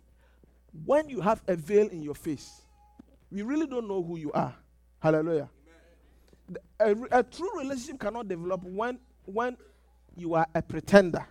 When 0.85 1.09
you 1.09 1.21
have 1.21 1.41
a 1.47 1.55
veil 1.55 1.87
in 1.87 2.01
your 2.01 2.15
face, 2.15 2.61
we 3.31 3.41
really 3.41 3.67
don't 3.67 3.87
know 3.87 4.01
who 4.01 4.17
you 4.17 4.31
are. 4.31 4.55
Hallelujah. 4.99 5.49
A, 6.79 6.95
a, 7.11 7.23
true 7.23 7.59
relationship 7.59 7.99
cannot 7.99 8.27
develop 8.27 8.63
when, 8.63 8.99
when 9.25 9.57
you 10.15 10.33
are 10.33 10.47
a 10.53 10.61
pretender, 10.61 11.25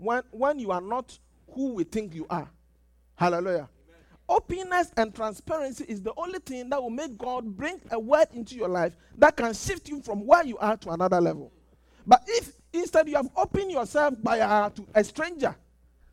when, 0.00 0.22
when 0.30 0.58
you 0.58 0.70
are 0.70 0.80
not 0.80 1.18
who 1.52 1.74
we 1.74 1.84
think 1.84 2.14
you 2.14 2.26
are. 2.30 2.50
Hallelujah. 3.16 3.68
Amen. 3.88 4.00
Openness 4.28 4.92
and 4.96 5.14
transparency 5.14 5.84
is 5.88 6.02
the 6.02 6.12
only 6.16 6.38
thing 6.38 6.70
that 6.70 6.82
will 6.82 6.90
make 6.90 7.18
God 7.18 7.56
bring 7.56 7.80
a 7.90 7.98
word 7.98 8.28
into 8.32 8.54
your 8.54 8.68
life 8.68 8.96
that 9.18 9.36
can 9.36 9.52
shift 9.52 9.88
you 9.88 10.00
from 10.00 10.26
where 10.26 10.44
you 10.44 10.56
are 10.58 10.76
to 10.78 10.90
another 10.90 11.20
level. 11.20 11.52
But 12.06 12.22
if 12.26 12.52
instead 12.72 13.08
you 13.08 13.16
have 13.16 13.28
opened 13.36 13.70
yourself 13.70 14.14
by 14.22 14.40
uh, 14.40 14.70
to 14.70 14.86
a 14.94 15.04
stranger, 15.04 15.54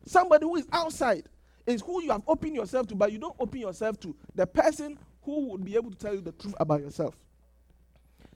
somebody 0.04 0.44
who 0.44 0.56
is 0.56 0.66
outside, 0.72 1.28
is 1.66 1.82
who 1.82 2.02
you 2.02 2.10
have 2.10 2.22
opened 2.26 2.54
yourself 2.54 2.86
to, 2.88 2.94
but 2.94 3.12
you 3.12 3.18
don't 3.18 3.36
open 3.38 3.60
yourself 3.60 4.00
to 4.00 4.14
the 4.34 4.46
person 4.46 4.98
who 5.22 5.48
would 5.50 5.64
be 5.64 5.76
able 5.76 5.90
to 5.90 5.96
tell 5.96 6.14
you 6.14 6.20
the 6.20 6.32
truth 6.32 6.54
about 6.58 6.80
yourself. 6.80 7.14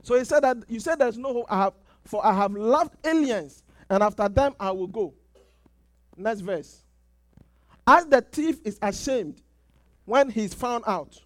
So 0.03 0.19
he 0.19 0.25
said 0.25 0.41
that 0.41 0.59
you 0.69 0.81
said 0.81 0.99
there's 0.99 1.17
no 1.17 1.33
hope. 1.33 1.47
I 1.49 1.63
have, 1.63 1.73
for 2.05 2.25
I 2.25 2.35
have 2.35 2.53
loved 2.53 2.95
aliens, 3.07 3.65
and 3.89 4.03
after 4.03 4.29
them 4.29 4.55
I 4.61 4.71
will 4.71 4.87
go. 4.87 5.15
Next 6.17 6.41
verse. 6.41 6.83
As 7.87 8.07
the 8.07 8.21
thief 8.21 8.61
is 8.65 8.79
ashamed 8.81 9.43
when 10.05 10.31
he's 10.31 10.55
found 10.55 10.85
out, 10.87 11.19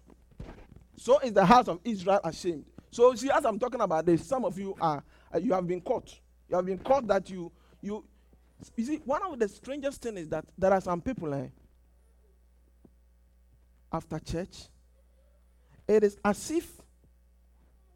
so 0.95 1.19
is 1.19 1.33
the 1.33 1.45
house 1.45 1.67
of 1.67 1.79
Israel 1.83 2.19
ashamed. 2.23 2.65
So 2.89 3.13
see, 3.15 3.29
as 3.29 3.45
I'm 3.45 3.59
talking 3.59 3.81
about 3.81 4.05
this, 4.05 4.25
some 4.25 4.45
of 4.45 4.57
you 4.57 4.75
are 4.81 5.03
uh, 5.33 5.37
you 5.37 5.53
have 5.53 5.67
been 5.67 5.81
caught. 5.81 6.17
You 6.49 6.55
have 6.55 6.65
been 6.65 6.79
caught 6.79 7.05
that 7.07 7.29
you 7.29 7.51
you 7.81 8.03
you 8.75 8.85
see 8.85 8.97
one 9.05 9.21
of 9.23 9.37
the 9.37 9.47
strangest 9.47 10.01
things 10.01 10.19
is 10.21 10.29
that 10.29 10.45
there 10.57 10.73
are 10.73 10.81
some 10.81 11.01
people 11.01 11.33
eh, 11.33 11.47
after 13.91 14.17
church 14.19 14.67
it 15.87 16.03
is 16.03 16.17
as 16.23 16.51
if 16.51 16.69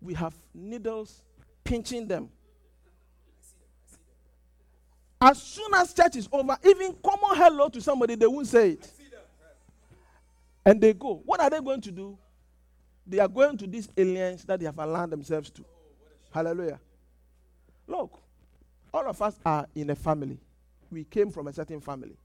we 0.01 0.13
have 0.13 0.33
needles 0.53 1.23
pinching 1.63 2.07
them. 2.07 2.29
As 5.21 5.39
soon 5.39 5.71
as 5.75 5.93
church 5.93 6.15
is 6.15 6.27
over, 6.31 6.57
even 6.65 6.95
common 7.03 7.37
hello 7.37 7.69
to 7.69 7.79
somebody, 7.79 8.15
they 8.15 8.25
won't 8.25 8.47
say 8.47 8.71
it. 8.71 8.91
And 10.65 10.81
they 10.81 10.93
go. 10.93 11.21
What 11.25 11.39
are 11.39 11.49
they 11.49 11.59
going 11.59 11.81
to 11.81 11.91
do? 11.91 12.17
They 13.05 13.19
are 13.19 13.27
going 13.27 13.57
to 13.57 13.67
these 13.67 13.87
aliens 13.95 14.43
that 14.45 14.59
they 14.59 14.65
have 14.65 14.79
aligned 14.79 15.11
themselves 15.11 15.51
to. 15.51 15.65
Hallelujah. 16.31 16.79
Look, 17.87 18.19
all 18.93 19.07
of 19.07 19.21
us 19.21 19.39
are 19.45 19.67
in 19.75 19.89
a 19.91 19.95
family. 19.95 20.39
We 20.89 21.03
came 21.03 21.29
from 21.29 21.47
a 21.47 21.53
certain 21.53 21.81
family. 21.81 22.17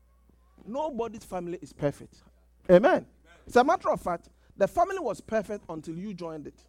Nobody's 0.66 1.24
family 1.24 1.58
is 1.60 1.72
perfect. 1.72 2.14
Amen. 2.70 2.90
Amen. 2.90 3.06
As 3.46 3.56
a 3.56 3.64
matter 3.64 3.90
of 3.90 4.00
fact, 4.00 4.28
the 4.56 4.66
family 4.66 4.98
was 4.98 5.20
perfect 5.20 5.64
until 5.68 5.94
you 5.94 6.14
joined 6.14 6.46
it. 6.46 6.64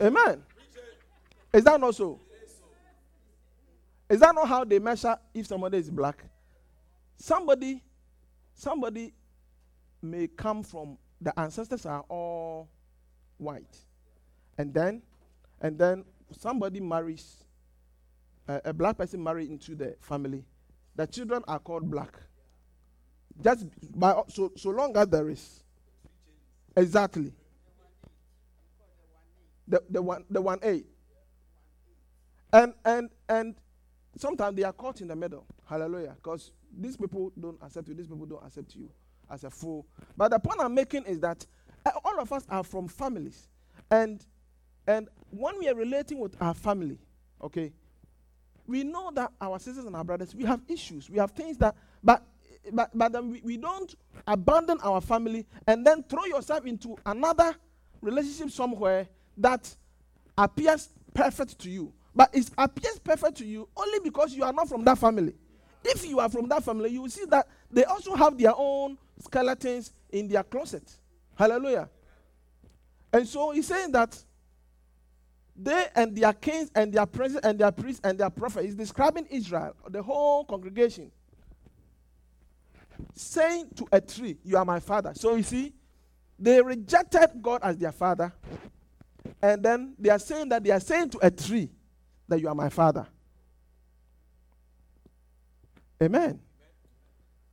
Amen. 0.00 0.42
Is 1.52 1.64
that 1.64 1.80
not 1.80 1.94
so? 1.94 2.20
Is 4.12 4.20
that 4.20 4.34
not 4.34 4.46
how 4.46 4.62
they 4.62 4.78
measure 4.78 5.16
if 5.32 5.46
somebody 5.46 5.78
is 5.78 5.88
black? 5.90 6.22
Somebody, 7.16 7.82
somebody 8.54 9.14
may 10.02 10.26
come 10.28 10.62
from 10.62 10.98
the 11.18 11.38
ancestors 11.40 11.86
are 11.86 12.04
all 12.10 12.68
white, 13.38 13.74
and 14.58 14.74
then, 14.74 15.00
and 15.62 15.78
then 15.78 16.04
somebody 16.30 16.78
marries 16.78 17.44
uh, 18.46 18.60
a 18.66 18.72
black 18.74 18.98
person 18.98 19.22
married 19.22 19.48
into 19.50 19.74
the 19.74 19.96
family. 20.00 20.44
The 20.94 21.06
children 21.06 21.42
are 21.48 21.58
called 21.58 21.90
black. 21.90 22.12
Just 23.42 23.64
by 23.98 24.20
so 24.28 24.52
so 24.56 24.70
long 24.70 24.94
as 24.94 25.08
there 25.08 25.30
is 25.30 25.62
Exactly. 26.76 27.32
The, 29.68 29.82
the 29.88 30.02
one 30.02 30.24
the 30.28 30.42
one 30.42 30.58
A. 30.62 30.84
And 32.52 32.74
and 32.84 33.08
and 33.26 33.54
sometimes 34.16 34.56
they 34.56 34.62
are 34.64 34.72
caught 34.72 35.00
in 35.00 35.08
the 35.08 35.16
middle. 35.16 35.46
Hallelujah. 35.64 36.14
Because 36.16 36.52
these 36.76 36.96
people 36.96 37.32
don't 37.38 37.58
accept 37.62 37.88
you, 37.88 37.94
these 37.94 38.06
people 38.08 38.26
don't 38.26 38.44
accept 38.44 38.74
you 38.74 38.90
as 39.30 39.44
a 39.44 39.50
fool. 39.50 39.86
But 40.16 40.30
the 40.30 40.38
point 40.38 40.60
I'm 40.60 40.74
making 40.74 41.04
is 41.04 41.20
that 41.20 41.46
uh, 41.84 41.90
all 42.04 42.20
of 42.20 42.32
us 42.32 42.44
are 42.48 42.64
from 42.64 42.88
families. 42.88 43.48
And 43.90 44.24
and 44.86 45.08
when 45.30 45.58
we 45.58 45.68
are 45.68 45.74
relating 45.74 46.18
with 46.18 46.36
our 46.40 46.54
family, 46.54 46.98
okay, 47.42 47.72
we 48.66 48.82
know 48.84 49.10
that 49.14 49.32
our 49.40 49.58
sisters 49.58 49.84
and 49.84 49.94
our 49.94 50.04
brothers, 50.04 50.34
we 50.34 50.44
have 50.44 50.60
issues. 50.68 51.08
We 51.08 51.18
have 51.18 51.30
things 51.30 51.56
that 51.58 51.76
but 52.02 52.22
but, 52.72 52.90
but 52.94 53.12
then 53.12 53.30
we, 53.30 53.40
we 53.44 53.56
don't 53.56 53.92
abandon 54.26 54.78
our 54.82 55.00
family 55.00 55.46
and 55.66 55.84
then 55.86 56.04
throw 56.04 56.24
yourself 56.26 56.64
into 56.64 56.96
another 57.04 57.54
relationship 58.00 58.50
somewhere 58.50 59.08
that 59.38 59.74
appears 60.38 60.90
perfect 61.14 61.58
to 61.60 61.70
you. 61.70 61.92
But 62.14 62.30
it 62.34 62.50
appears 62.58 62.98
perfect 62.98 63.38
to 63.38 63.44
you 63.44 63.68
only 63.76 64.00
because 64.00 64.34
you 64.34 64.44
are 64.44 64.52
not 64.52 64.68
from 64.68 64.84
that 64.84 64.98
family. 64.98 65.34
If 65.84 66.06
you 66.06 66.20
are 66.20 66.28
from 66.28 66.48
that 66.48 66.62
family, 66.62 66.90
you 66.90 67.02
will 67.02 67.08
see 67.08 67.24
that 67.26 67.48
they 67.70 67.84
also 67.84 68.14
have 68.14 68.38
their 68.38 68.52
own 68.54 68.98
skeletons 69.18 69.92
in 70.10 70.28
their 70.28 70.42
closet. 70.42 70.90
Hallelujah. 71.34 71.88
And 73.12 73.26
so 73.26 73.50
he's 73.50 73.66
saying 73.66 73.92
that 73.92 74.16
they 75.56 75.86
and 75.94 76.16
their 76.16 76.32
kings 76.32 76.70
and 76.74 76.92
their 76.92 77.06
princes 77.06 77.40
and 77.42 77.58
their 77.58 77.72
priests 77.72 78.00
and 78.04 78.18
their 78.18 78.30
prophets, 78.30 78.66
he's 78.66 78.74
describing 78.74 79.26
Israel, 79.30 79.74
the 79.88 80.02
whole 80.02 80.44
congregation 80.44 81.10
saying 83.14 83.68
to 83.76 83.86
a 83.92 84.00
tree, 84.00 84.38
You 84.44 84.56
are 84.56 84.64
my 84.64 84.80
father. 84.80 85.12
So 85.14 85.34
you 85.34 85.42
see, 85.42 85.72
they 86.38 86.60
rejected 86.62 87.30
God 87.40 87.60
as 87.62 87.76
their 87.76 87.92
father. 87.92 88.32
And 89.40 89.62
then 89.62 89.94
they 89.98 90.10
are 90.10 90.18
saying 90.18 90.48
that 90.50 90.64
they 90.64 90.70
are 90.70 90.80
saying 90.80 91.10
to 91.10 91.18
a 91.22 91.30
tree 91.30 91.70
that 92.32 92.40
you 92.40 92.48
are 92.48 92.54
my 92.54 92.70
father. 92.70 93.06
Amen. 96.02 96.40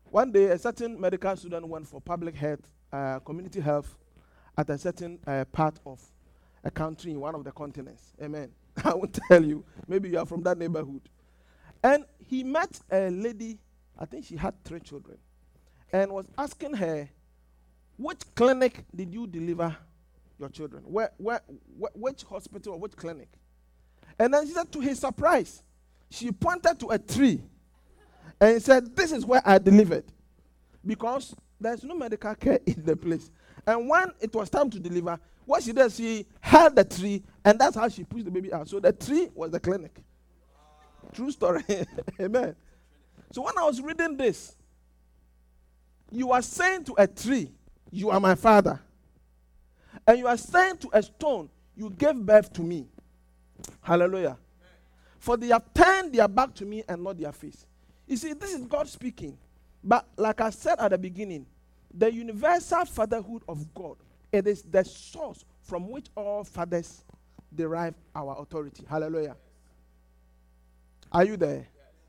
One 0.05 0.31
day, 0.31 0.45
a 0.45 0.57
certain 0.57 0.99
medical 0.99 1.35
student 1.35 1.67
went 1.67 1.85
for 1.85 1.99
public 1.99 2.33
health, 2.33 2.61
uh, 2.93 3.19
community 3.19 3.59
health, 3.59 3.97
at 4.57 4.69
a 4.69 4.77
certain 4.77 5.19
uh, 5.27 5.43
part 5.51 5.77
of 5.85 6.01
a 6.63 6.71
country 6.71 7.11
in 7.11 7.19
one 7.19 7.35
of 7.35 7.43
the 7.43 7.51
continents. 7.51 8.13
Amen. 8.21 8.51
I 8.85 8.93
won't 8.93 9.19
tell 9.27 9.43
you. 9.43 9.65
Maybe 9.85 10.09
you 10.11 10.17
are 10.17 10.25
from 10.25 10.43
that 10.43 10.57
neighborhood. 10.57 11.09
And 11.83 12.05
he 12.17 12.45
met 12.45 12.79
a 12.89 13.09
lady, 13.09 13.59
I 13.97 14.05
think 14.05 14.23
she 14.23 14.37
had 14.37 14.63
three 14.63 14.79
children 14.79 15.17
and 15.91 16.09
was 16.13 16.25
asking 16.37 16.75
her, 16.75 17.09
which 17.97 18.21
clinic 18.33 18.85
did 18.95 19.13
you 19.13 19.27
deliver 19.27 19.75
your 20.39 20.47
children? 20.49 20.83
Where, 20.85 21.11
where, 21.17 21.41
wh- 21.77 21.95
which 21.97 22.23
hospital 22.23 22.73
or 22.75 22.79
which 22.79 22.95
clinic? 22.95 23.27
And 24.19 24.33
then 24.33 24.45
she 24.45 24.53
said, 24.53 24.71
to 24.73 24.79
his 24.81 24.99
surprise, 24.99 25.63
she 26.09 26.31
pointed 26.31 26.79
to 26.81 26.87
a 26.89 26.99
tree 26.99 27.41
and 28.39 28.61
said, 28.61 28.95
This 28.95 29.11
is 29.11 29.25
where 29.25 29.41
I 29.45 29.57
delivered. 29.57 30.05
Because 30.85 31.35
there's 31.59 31.83
no 31.83 31.95
medical 31.95 32.33
care 32.35 32.59
in 32.65 32.83
the 32.85 32.95
place. 32.95 33.31
And 33.65 33.87
when 33.87 34.11
it 34.19 34.33
was 34.33 34.49
time 34.49 34.69
to 34.69 34.79
deliver, 34.79 35.19
what 35.45 35.63
she 35.63 35.73
did, 35.73 35.91
she 35.91 36.25
held 36.39 36.75
the 36.75 36.85
tree, 36.85 37.23
and 37.43 37.59
that's 37.59 37.75
how 37.75 37.87
she 37.89 38.03
pushed 38.03 38.25
the 38.25 38.31
baby 38.31 38.53
out. 38.53 38.67
So 38.69 38.79
the 38.79 38.93
tree 38.93 39.29
was 39.33 39.51
the 39.51 39.59
clinic. 39.59 39.99
True 41.13 41.31
story. 41.31 41.63
Amen. 42.21 42.55
So 43.31 43.41
when 43.41 43.57
I 43.57 43.63
was 43.63 43.81
reading 43.81 44.15
this, 44.15 44.55
you 46.11 46.31
are 46.31 46.41
saying 46.41 46.85
to 46.85 46.95
a 46.97 47.07
tree, 47.07 47.51
You 47.91 48.09
are 48.09 48.19
my 48.19 48.35
father. 48.35 48.79
And 50.05 50.17
you 50.19 50.27
are 50.27 50.37
saying 50.37 50.77
to 50.77 50.89
a 50.93 51.03
stone, 51.03 51.49
You 51.75 51.89
gave 51.89 52.15
birth 52.15 52.53
to 52.53 52.61
me. 52.61 52.87
Hallelujah. 53.89 54.37
For 55.17 55.35
they 55.35 55.47
have 55.47 55.73
turned 55.73 56.13
their 56.13 56.27
back 56.27 56.53
to 56.53 56.65
me 56.65 56.83
and 56.87 57.03
not 57.03 57.17
their 57.17 57.31
face. 57.31 57.65
You 58.05 58.17
see, 58.17 58.33
this 58.33 58.53
is 58.53 58.63
God 58.65 58.87
speaking. 58.87 59.35
But 59.83 60.05
like 60.15 60.41
I 60.41 60.51
said 60.51 60.75
at 60.77 60.91
the 60.91 60.97
beginning, 60.99 61.47
the 61.91 62.13
universal 62.13 62.85
fatherhood 62.85 63.41
of 63.49 63.73
God, 63.73 63.97
it 64.31 64.45
is 64.45 64.61
the 64.61 64.85
source 64.85 65.43
from 65.63 65.89
which 65.89 66.05
all 66.15 66.43
fathers 66.43 67.03
derive 67.55 67.95
our 68.13 68.39
authority. 68.39 68.83
Hallelujah. 68.87 69.35
Are 71.11 71.25
you 71.25 71.35
there? 71.35 71.65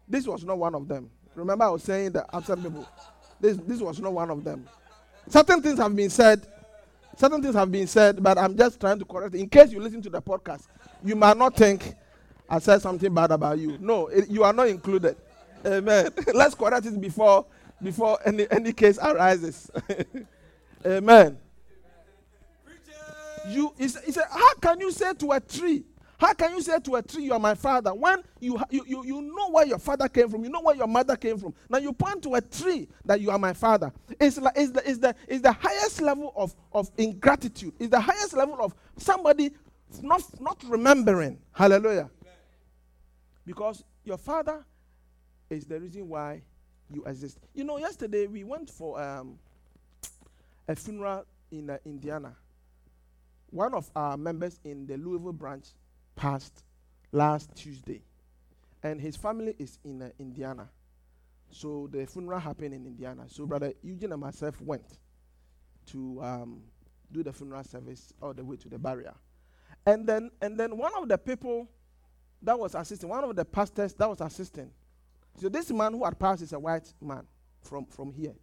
This 0.07 0.27
was 0.27 0.45
not 0.45 0.59
one 0.59 0.75
of 0.75 0.87
them. 0.87 1.09
Remember, 1.35 1.65
I 1.65 1.71
was 1.71 1.83
saying 1.83 2.13
that 2.13 2.29
absent 2.31 2.63
people. 2.63 2.87
This, 3.41 3.57
this 3.57 3.81
was 3.81 3.99
not 4.01 4.13
one 4.13 4.29
of 4.29 4.45
them. 4.45 4.69
Certain 5.29 5.63
things 5.63 5.79
have 5.79 5.97
been 5.97 6.11
said. 6.11 6.47
Certain 7.21 7.43
things 7.43 7.55
have 7.55 7.71
been 7.71 7.87
said, 7.87 8.23
but 8.23 8.39
I'm 8.39 8.57
just 8.57 8.81
trying 8.81 8.99
to 8.99 9.05
correct. 9.05 9.35
In 9.35 9.47
case 9.47 9.73
you 9.73 9.79
listen 9.79 10.01
to 10.01 10.09
the 10.09 10.23
podcast, 10.23 10.69
you 11.05 11.15
might 11.15 11.37
not 11.37 11.55
think 11.55 11.93
I 12.49 12.59
said 12.61 12.81
something 12.81 13.13
bad 13.13 13.31
about 13.31 13.59
you. 13.59 13.77
No, 13.79 14.07
it, 14.07 14.31
you 14.31 14.43
are 14.43 14.55
not 14.55 14.69
included. 14.69 15.19
Amen. 15.67 16.09
Let's 16.35 16.55
correct 16.55 16.87
it 16.87 16.99
before 16.99 17.45
before 17.83 18.19
any, 18.25 18.51
any 18.51 18.73
case 18.73 18.99
arises. 18.99 19.71
Amen. 20.87 21.37
You 23.51 23.75
he 23.77 23.89
said, 23.89 24.25
How 24.31 24.55
can 24.55 24.81
you 24.81 24.91
say 24.91 25.13
to 25.13 25.33
a 25.33 25.41
tree? 25.41 25.85
How 26.21 26.35
can 26.35 26.53
you 26.55 26.61
say 26.61 26.79
to 26.79 26.97
a 26.97 27.03
tree, 27.03 27.25
You 27.25 27.33
are 27.33 27.39
my 27.39 27.55
father? 27.55 27.95
When 27.95 28.23
you, 28.41 28.61
you, 28.69 28.85
you, 28.87 29.05
you 29.07 29.23
know 29.23 29.51
where 29.51 29.67
your 29.67 29.79
father 29.79 30.07
came 30.07 30.29
from, 30.29 30.45
you 30.45 30.51
know 30.51 30.61
where 30.61 30.77
your 30.77 30.87
mother 30.87 31.17
came 31.17 31.39
from. 31.39 31.55
Now 31.71 31.79
you 31.79 31.95
point 31.95 32.23
to 32.25 32.35
a 32.35 32.43
tree 32.43 32.89
that 33.07 33.23
you 33.23 33.31
are 33.31 33.39
my 33.39 33.55
father. 33.55 33.91
It's, 34.21 34.37
like, 34.37 34.53
it's, 34.55 34.71
the, 34.71 34.89
it's, 34.89 34.99
the, 34.99 35.15
it's 35.27 35.41
the 35.41 35.53
highest 35.53 36.03
level 36.03 36.35
of, 36.37 36.55
of 36.73 36.91
ingratitude. 36.99 37.73
It's 37.79 37.91
the 37.91 38.01
highest 38.01 38.35
level 38.35 38.59
of 38.61 38.75
somebody 38.99 39.53
not, 40.03 40.23
not 40.39 40.63
remembering. 40.69 41.39
Hallelujah. 41.53 42.11
Because 43.47 43.83
your 44.05 44.19
father 44.19 44.63
is 45.49 45.65
the 45.65 45.81
reason 45.81 46.07
why 46.07 46.43
you 46.93 47.03
exist. 47.07 47.39
You 47.55 47.65
know, 47.65 47.79
yesterday 47.79 48.27
we 48.27 48.45
went 48.45 48.69
for 48.69 49.01
um, 49.01 49.39
a 50.69 50.77
funeral 50.77 51.25
in 51.51 51.71
uh, 51.71 51.79
Indiana. 51.87 52.37
One 53.49 53.73
of 53.73 53.91
our 53.97 54.19
members 54.19 54.61
in 54.65 54.87
the 54.87 54.99
Louisville 54.99 55.33
branch 55.33 55.69
passed 56.21 56.63
last 57.13 57.49
Tuesday, 57.57 58.03
and 58.83 59.01
his 59.01 59.17
family 59.17 59.57
is 59.59 59.79
in 59.85 60.03
uh, 60.03 60.11
Indiana. 60.19 60.69
So 61.51 61.89
the 61.91 62.07
funeral 62.07 62.39
happened 62.39 62.75
in 62.75 62.85
Indiana. 62.85 63.25
So 63.27 63.47
brother 63.47 63.73
Eugene 63.83 64.13
and 64.13 64.21
myself 64.21 64.61
went 64.61 64.99
to 65.87 66.23
um, 66.23 66.61
do 67.11 67.23
the 67.23 67.33
funeral 67.33 67.65
service 67.65 68.13
all 68.21 68.35
the 68.35 68.45
way 68.45 68.57
to 68.57 68.69
the 68.69 68.79
barrier, 68.79 69.15
and 69.87 70.07
then 70.07 70.31
and 70.43 70.61
then 70.61 70.77
one 70.77 70.93
of 70.95 71.09
the 71.09 71.17
people 71.17 71.67
that 72.43 72.59
was 72.59 72.75
assisting, 72.75 73.09
one 73.09 73.25
of 73.25 73.35
the 73.35 73.45
pastors 73.45 73.95
that 73.95 74.09
was 74.09 74.21
assisting. 74.21 74.71
So 75.41 75.49
this 75.49 75.71
man 75.71 75.93
who 75.93 76.05
had 76.05 76.19
passed 76.19 76.43
is 76.43 76.53
a 76.53 76.59
white 76.59 76.93
man 77.01 77.27
from, 77.63 77.87
from 77.87 78.13
here, 78.13 78.35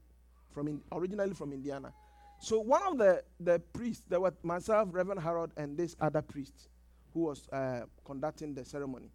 from 0.51 0.67
in, 0.67 0.81
originally 0.91 1.33
from 1.33 1.51
Indiana. 1.53 1.93
So 2.39 2.59
one 2.59 2.81
of 2.83 2.97
the, 2.97 3.23
the 3.39 3.59
priests, 3.59 4.03
there 4.07 4.19
were 4.19 4.33
myself, 4.43 4.89
Reverend 4.91 5.21
Harold, 5.21 5.51
and 5.57 5.77
this 5.77 5.95
other 5.99 6.21
priest 6.21 6.69
who 7.17 7.23
was 7.23 7.47
uh, 7.49 7.81
conducting 8.05 8.53
the 8.53 8.63
ceremony. 8.63 9.09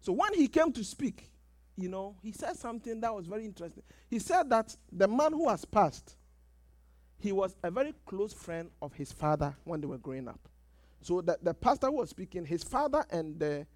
So 0.00 0.12
when 0.12 0.34
he 0.34 0.48
came 0.48 0.72
to 0.72 0.82
speak, 0.82 1.30
you 1.76 1.88
know, 1.88 2.16
he 2.20 2.32
said 2.32 2.56
something 2.56 3.00
that 3.00 3.14
was 3.14 3.26
very 3.26 3.44
interesting. 3.44 3.84
He 4.10 4.18
said 4.18 4.50
that 4.50 4.76
the 4.90 5.06
man 5.06 5.32
who 5.32 5.48
has 5.48 5.64
passed, 5.64 6.16
he 7.16 7.30
was 7.30 7.54
a 7.62 7.70
very 7.70 7.94
close 8.06 8.32
friend 8.32 8.70
of 8.82 8.92
his 8.92 9.12
father 9.12 9.56
when 9.62 9.80
they 9.80 9.86
were 9.86 9.98
growing 9.98 10.26
up. 10.26 10.40
So 11.00 11.20
the, 11.20 11.38
the 11.40 11.54
pastor 11.54 11.92
was 11.92 12.10
speaking, 12.10 12.44
his 12.44 12.64
father 12.64 13.04
and 13.10 13.38
the 13.38 13.66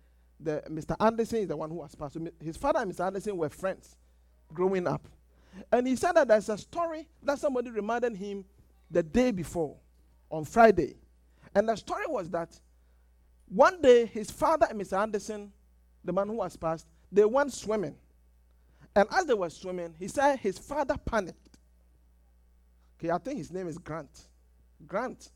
the, 0.40 0.60
Mr. 0.68 0.96
Anderson 0.98 1.38
is 1.38 1.46
the 1.46 1.56
one 1.56 1.70
who 1.70 1.82
has 1.82 1.94
passed. 1.94 2.14
So 2.14 2.26
his 2.40 2.56
father 2.56 2.80
and 2.80 2.92
Mr. 2.92 3.06
Anderson 3.06 3.36
were 3.36 3.48
friends 3.48 3.96
growing 4.52 4.88
up. 4.88 5.06
And 5.70 5.86
he 5.86 5.94
said 5.94 6.14
that 6.14 6.26
there's 6.26 6.48
a 6.48 6.58
story 6.58 7.06
that 7.22 7.38
somebody 7.38 7.70
reminded 7.70 8.16
him 8.16 8.44
the 8.90 9.04
day 9.04 9.30
before, 9.30 9.76
on 10.30 10.44
Friday. 10.44 10.96
And 11.54 11.68
the 11.68 11.76
story 11.76 12.06
was 12.08 12.28
that 12.30 12.58
one 13.52 13.82
day 13.82 14.06
his 14.06 14.30
father 14.30 14.66
and 14.70 14.80
Mr. 14.80 14.98
Anderson, 14.98 15.52
the 16.04 16.12
man 16.12 16.26
who 16.28 16.42
has 16.42 16.56
passed, 16.56 16.86
they 17.10 17.24
went 17.24 17.52
swimming. 17.52 17.94
And 18.96 19.06
as 19.12 19.26
they 19.26 19.34
were 19.34 19.50
swimming, 19.50 19.94
he 19.98 20.08
said 20.08 20.38
his 20.38 20.58
father 20.58 20.96
panicked. 21.04 21.58
Okay, 22.98 23.10
I 23.10 23.18
think 23.18 23.38
his 23.38 23.52
name 23.52 23.68
is 23.68 23.76
Grant. 23.76 24.28
Grant. 24.86 25.30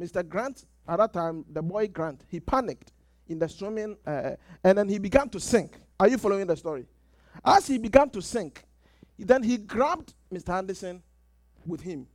Mr. 0.00 0.26
Grant, 0.26 0.64
at 0.88 0.96
that 0.96 1.12
time, 1.12 1.44
the 1.52 1.60
boy 1.60 1.86
Grant, 1.86 2.24
he 2.28 2.40
panicked 2.40 2.92
in 3.28 3.38
the 3.38 3.48
swimming, 3.48 3.96
uh, 4.06 4.30
and 4.64 4.78
then 4.78 4.88
he 4.88 4.98
began 4.98 5.28
to 5.28 5.38
sink. 5.38 5.76
Are 5.98 6.08
you 6.08 6.16
following 6.16 6.46
the 6.46 6.56
story? 6.56 6.86
As 7.44 7.66
he 7.66 7.76
began 7.76 8.08
to 8.10 8.22
sink, 8.22 8.64
then 9.18 9.42
he 9.42 9.58
grabbed 9.58 10.14
Mr. 10.32 10.54
Anderson 10.54 11.02
with 11.66 11.82
him. 11.82 12.06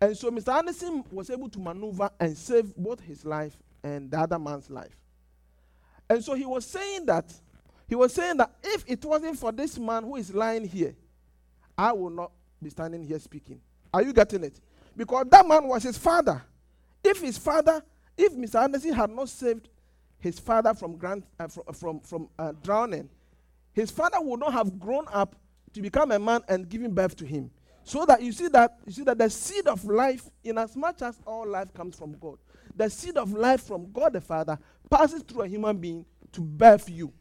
And 0.00 0.16
so 0.16 0.30
Mr. 0.30 0.56
Anderson 0.56 1.02
was 1.10 1.30
able 1.30 1.48
to 1.48 1.58
maneuver 1.58 2.10
and 2.20 2.36
save 2.36 2.76
both 2.76 3.00
his 3.00 3.24
life 3.24 3.56
and 3.82 4.10
the 4.10 4.18
other 4.18 4.38
man's 4.38 4.70
life. 4.70 4.96
And 6.10 6.22
so 6.24 6.34
he 6.34 6.46
was 6.46 6.64
saying 6.66 7.06
that, 7.06 7.32
he 7.88 7.94
was 7.94 8.12
saying 8.12 8.38
that 8.38 8.52
if 8.62 8.84
it 8.86 9.04
wasn't 9.04 9.38
for 9.38 9.52
this 9.52 9.78
man 9.78 10.04
who 10.04 10.16
is 10.16 10.32
lying 10.34 10.66
here, 10.66 10.94
I 11.76 11.92
would 11.92 12.14
not 12.14 12.32
be 12.62 12.70
standing 12.70 13.02
here 13.02 13.18
speaking. 13.18 13.60
Are 13.92 14.02
you 14.02 14.12
getting 14.12 14.44
it? 14.44 14.60
Because 14.96 15.26
that 15.30 15.46
man 15.46 15.66
was 15.68 15.82
his 15.82 15.96
father. 15.96 16.42
If 17.04 17.20
his 17.20 17.38
father 17.38 17.82
if 18.18 18.34
Mr. 18.34 18.60
Anderson 18.60 18.92
had 18.92 19.10
not 19.10 19.28
saved 19.28 19.68
his 20.18 20.40
father 20.40 20.74
from, 20.74 20.96
grand, 20.96 21.22
uh, 21.38 21.46
from, 21.46 21.62
from, 21.72 22.00
from 22.00 22.28
uh, 22.36 22.52
drowning, 22.62 23.08
his 23.72 23.92
father 23.92 24.18
would 24.20 24.40
not 24.40 24.52
have 24.52 24.78
grown 24.80 25.06
up 25.12 25.36
to 25.72 25.80
become 25.80 26.10
a 26.10 26.18
man 26.18 26.40
and 26.48 26.68
giving 26.68 26.92
birth 26.92 27.14
to 27.16 27.24
him. 27.24 27.50
So 27.84 28.04
that 28.04 28.20
you 28.20 28.32
see 28.32 28.48
that 28.48 28.76
you 28.84 28.92
see 28.92 29.04
that 29.04 29.16
the 29.16 29.30
seed 29.30 29.66
of 29.66 29.82
life, 29.84 30.28
in 30.44 30.58
as 30.58 30.76
much 30.76 31.00
as 31.00 31.18
all 31.24 31.46
life 31.46 31.72
comes 31.72 31.96
from 31.96 32.18
God, 32.18 32.36
the 32.78 32.88
seed 32.88 33.18
of 33.18 33.32
life 33.32 33.62
from 33.64 33.92
God 33.92 34.14
the 34.14 34.20
Father 34.20 34.58
passes 34.90 35.22
through 35.22 35.42
a 35.42 35.48
human 35.48 35.76
being 35.76 36.06
to 36.32 36.40
birth 36.40 36.88
you. 36.88 37.12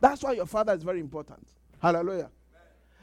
That's 0.00 0.22
why 0.22 0.32
your 0.32 0.46
father 0.46 0.74
is 0.74 0.82
very 0.82 1.00
important. 1.00 1.46
Hallelujah. 1.80 2.30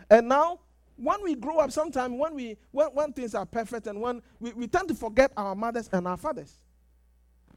And 0.09 0.27
now, 0.27 0.59
when 0.95 1.23
we 1.23 1.35
grow 1.35 1.59
up, 1.59 1.71
sometimes 1.71 2.13
when 2.17 2.35
we 2.35 2.57
when, 2.71 2.87
when 2.89 3.13
things 3.13 3.33
are 3.33 3.45
perfect 3.45 3.87
and 3.87 4.01
when 4.01 4.21
we, 4.39 4.53
we 4.53 4.67
tend 4.67 4.89
to 4.89 4.95
forget 4.95 5.31
our 5.37 5.55
mothers 5.55 5.89
and 5.93 6.07
our 6.07 6.17
fathers 6.17 6.61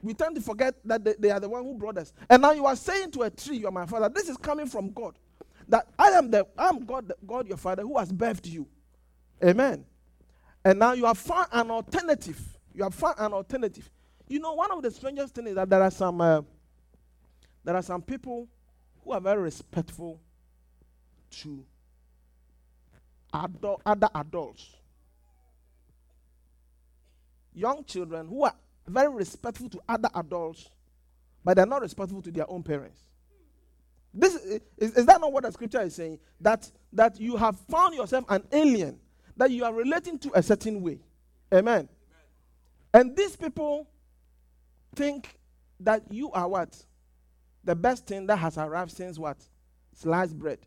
we 0.03 0.15
tend 0.15 0.37
to 0.37 0.41
forget 0.41 0.75
that 0.85 1.05
they, 1.05 1.15
they 1.19 1.31
are 1.31 1.41
the 1.41 1.49
one 1.49 1.65
who 1.65 1.75
brought 1.75 1.99
us. 1.99 2.13
And 2.31 2.43
now 2.43 2.53
you 2.53 2.67
are 2.67 2.77
saying 2.77 3.11
to 3.13 3.23
a 3.23 3.31
tree, 3.31 3.57
You 3.59 3.69
are 3.69 3.73
my 3.73 3.87
father. 3.87 4.09
This 4.09 4.29
is 4.29 4.37
coming 4.37 4.67
from 4.67 4.93
God. 4.93 5.19
That 5.69 5.89
I 5.99 6.11
am 6.11 6.31
the 6.31 6.47
I 6.57 6.69
am 6.69 6.85
God, 6.85 7.13
God 7.27 7.49
your 7.49 7.57
father, 7.57 7.83
who 7.83 7.99
has 7.99 8.13
birthed 8.13 8.47
you. 8.47 8.69
Amen. 9.45 9.85
And 10.65 10.79
now 10.79 10.93
you 10.93 11.07
have 11.07 11.19
found 11.19 11.49
an 11.53 11.71
alternative. 11.71 12.41
You 12.77 12.83
have 12.85 12.95
found 12.95 13.15
an 13.19 13.33
alternative. 13.33 13.91
You 14.29 14.39
know, 14.39 14.53
one 14.53 14.71
of 14.71 14.83
the 14.83 14.91
strangest 14.91 15.35
things 15.35 15.49
is 15.49 15.55
that 15.55 15.71
there 15.71 15.83
are 15.83 15.91
some 15.91 16.21
uh, 16.21 16.43
there 17.65 17.75
are 17.75 17.83
some 17.83 18.03
people 18.03 18.47
who 19.03 19.13
are 19.13 19.21
very 19.21 19.41
respectful 19.41 20.21
to 21.31 21.65
other 23.33 24.09
adults. 24.15 24.77
Young 27.55 27.83
children 27.85 28.29
who 28.29 28.45
are 28.45 28.55
very 28.87 29.09
respectful 29.09 29.71
to 29.71 29.81
other 29.89 30.11
adults, 30.15 30.69
but 31.43 31.57
they're 31.57 31.65
not 31.65 31.81
respectful 31.81 32.21
to 32.21 32.31
their 32.31 32.49
own 32.51 32.63
parents. 32.63 33.01
This 34.13 34.35
is, 34.35 34.61
is 34.77 35.07
that 35.07 35.19
not 35.19 35.33
what 35.33 35.45
the 35.45 35.53
scripture 35.53 35.81
is 35.81 35.95
saying? 35.95 36.19
That 36.43 36.71
that 36.93 37.19
you 37.19 37.37
have 37.37 37.59
found 37.71 37.95
yourself 37.95 38.27
an 38.29 38.45
alien, 38.53 38.99
that 39.39 39.51
you 39.51 39.65
are 39.65 39.73
relating 39.73 40.19
to 40.19 40.31
a 40.35 40.43
certain 40.43 40.83
way. 40.83 41.01
Amen. 41.55 41.89
And 42.97 43.15
these 43.15 43.37
people 43.37 43.87
think 44.95 45.39
that 45.81 46.03
you 46.11 46.33
are 46.33 46.49
what? 46.49 46.83
The 47.63 47.75
best 47.75 48.07
thing 48.07 48.27
that 48.29 48.37
has 48.37 48.57
arrived 48.57 48.91
since 48.91 49.19
what? 49.19 49.37
Sliced 49.93 50.39
bread. 50.39 50.61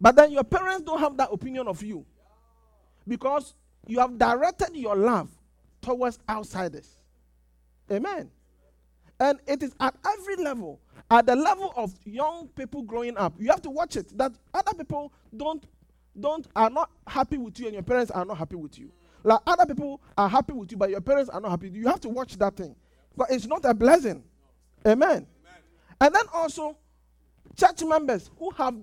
But 0.00 0.16
then 0.16 0.32
your 0.32 0.44
parents 0.44 0.84
don't 0.84 0.98
have 0.98 1.14
that 1.18 1.28
opinion 1.30 1.68
of 1.68 1.82
you. 1.82 2.06
Because 3.06 3.54
you 3.86 3.98
have 3.98 4.16
directed 4.16 4.74
your 4.74 4.96
love 4.96 5.28
towards 5.82 6.18
outsiders. 6.26 6.96
Amen. 7.90 8.30
And 9.20 9.38
it 9.46 9.62
is 9.62 9.74
at 9.78 9.94
every 10.06 10.36
level, 10.36 10.80
at 11.10 11.26
the 11.26 11.36
level 11.36 11.74
of 11.76 11.92
young 12.06 12.48
people 12.56 12.80
growing 12.80 13.18
up. 13.18 13.34
You 13.38 13.50
have 13.50 13.60
to 13.60 13.70
watch 13.70 13.96
it 13.96 14.16
that 14.16 14.32
other 14.54 14.72
people 14.72 15.12
don't 15.36 15.62
don't 16.18 16.46
are 16.56 16.70
not 16.70 16.90
happy 17.06 17.36
with 17.36 17.60
you 17.60 17.66
and 17.66 17.74
your 17.74 17.82
parents 17.82 18.10
are 18.10 18.24
not 18.24 18.38
happy 18.38 18.56
with 18.56 18.78
you. 18.78 18.90
Like 19.24 19.40
other 19.46 19.66
people 19.66 20.00
are 20.16 20.28
happy 20.28 20.52
with 20.52 20.72
you, 20.72 20.78
but 20.78 20.90
your 20.90 21.00
parents 21.00 21.30
are 21.30 21.40
not 21.40 21.50
happy. 21.50 21.70
You 21.70 21.86
have 21.88 22.00
to 22.00 22.08
watch 22.08 22.36
that 22.38 22.56
thing. 22.56 22.74
But 23.16 23.30
it's 23.30 23.46
not 23.46 23.64
a 23.64 23.74
blessing. 23.74 24.24
Amen. 24.86 25.08
Amen. 25.10 25.26
And 26.00 26.14
then 26.14 26.24
also 26.32 26.76
church 27.56 27.82
members 27.84 28.30
who 28.38 28.50
have 28.52 28.74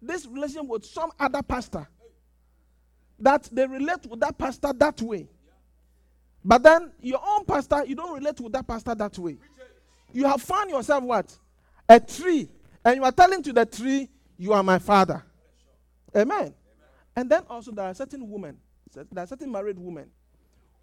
this 0.00 0.26
relation 0.26 0.68
with 0.68 0.84
some 0.84 1.10
other 1.18 1.42
pastor. 1.42 1.88
that 3.18 3.48
they 3.52 3.66
relate 3.66 4.06
with 4.06 4.20
that 4.20 4.38
pastor 4.38 4.72
that 4.72 5.00
way. 5.02 5.28
But 6.44 6.62
then 6.62 6.92
your 7.00 7.20
own 7.26 7.44
pastor, 7.44 7.84
you 7.84 7.94
don't 7.94 8.14
relate 8.14 8.40
with 8.40 8.52
that 8.52 8.66
pastor 8.66 8.94
that 8.94 9.18
way. 9.18 9.38
You 10.12 10.24
have 10.26 10.40
found 10.40 10.70
yourself 10.70 11.02
what? 11.02 11.36
A 11.88 11.98
tree. 12.00 12.48
And 12.84 12.96
you 12.96 13.04
are 13.04 13.12
telling 13.12 13.42
to 13.42 13.52
the 13.52 13.66
tree, 13.66 14.08
You 14.36 14.52
are 14.52 14.62
my 14.62 14.78
father. 14.78 15.24
Amen. 16.14 16.38
Amen. 16.38 16.54
And 17.16 17.28
then 17.28 17.42
also 17.50 17.72
there 17.72 17.86
are 17.86 17.94
certain 17.94 18.28
women, 18.30 18.56
there 18.94 19.24
are 19.24 19.26
certain 19.26 19.50
married 19.50 19.78
women 19.78 20.10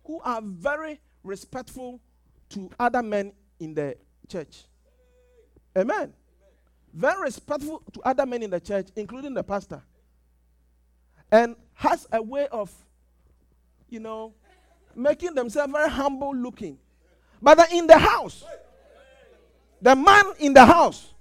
who 0.05 0.19
are 0.21 0.41
very 0.41 0.99
respectful 1.23 1.99
to 2.49 2.69
other 2.79 3.01
men 3.01 3.33
in 3.59 3.73
the 3.73 3.95
church. 4.27 4.63
Amen. 5.77 5.87
Amen. 5.93 6.13
Very 6.93 7.21
respectful 7.23 7.83
to 7.93 8.01
other 8.01 8.25
men 8.25 8.43
in 8.43 8.49
the 8.49 8.59
church, 8.59 8.87
including 8.95 9.33
the 9.33 9.43
pastor. 9.43 9.81
And 11.31 11.55
has 11.73 12.07
a 12.11 12.21
way 12.21 12.47
of, 12.51 12.71
you 13.89 13.99
know, 13.99 14.33
making 14.95 15.33
themselves 15.35 15.71
very 15.73 15.89
humble 15.89 16.33
looking. 16.35 16.77
But 17.41 17.71
in 17.73 17.87
the 17.87 17.97
house, 17.97 18.43
the 19.81 19.95
man 19.95 20.25
in 20.39 20.53
the 20.53 20.65
house, 20.65 21.13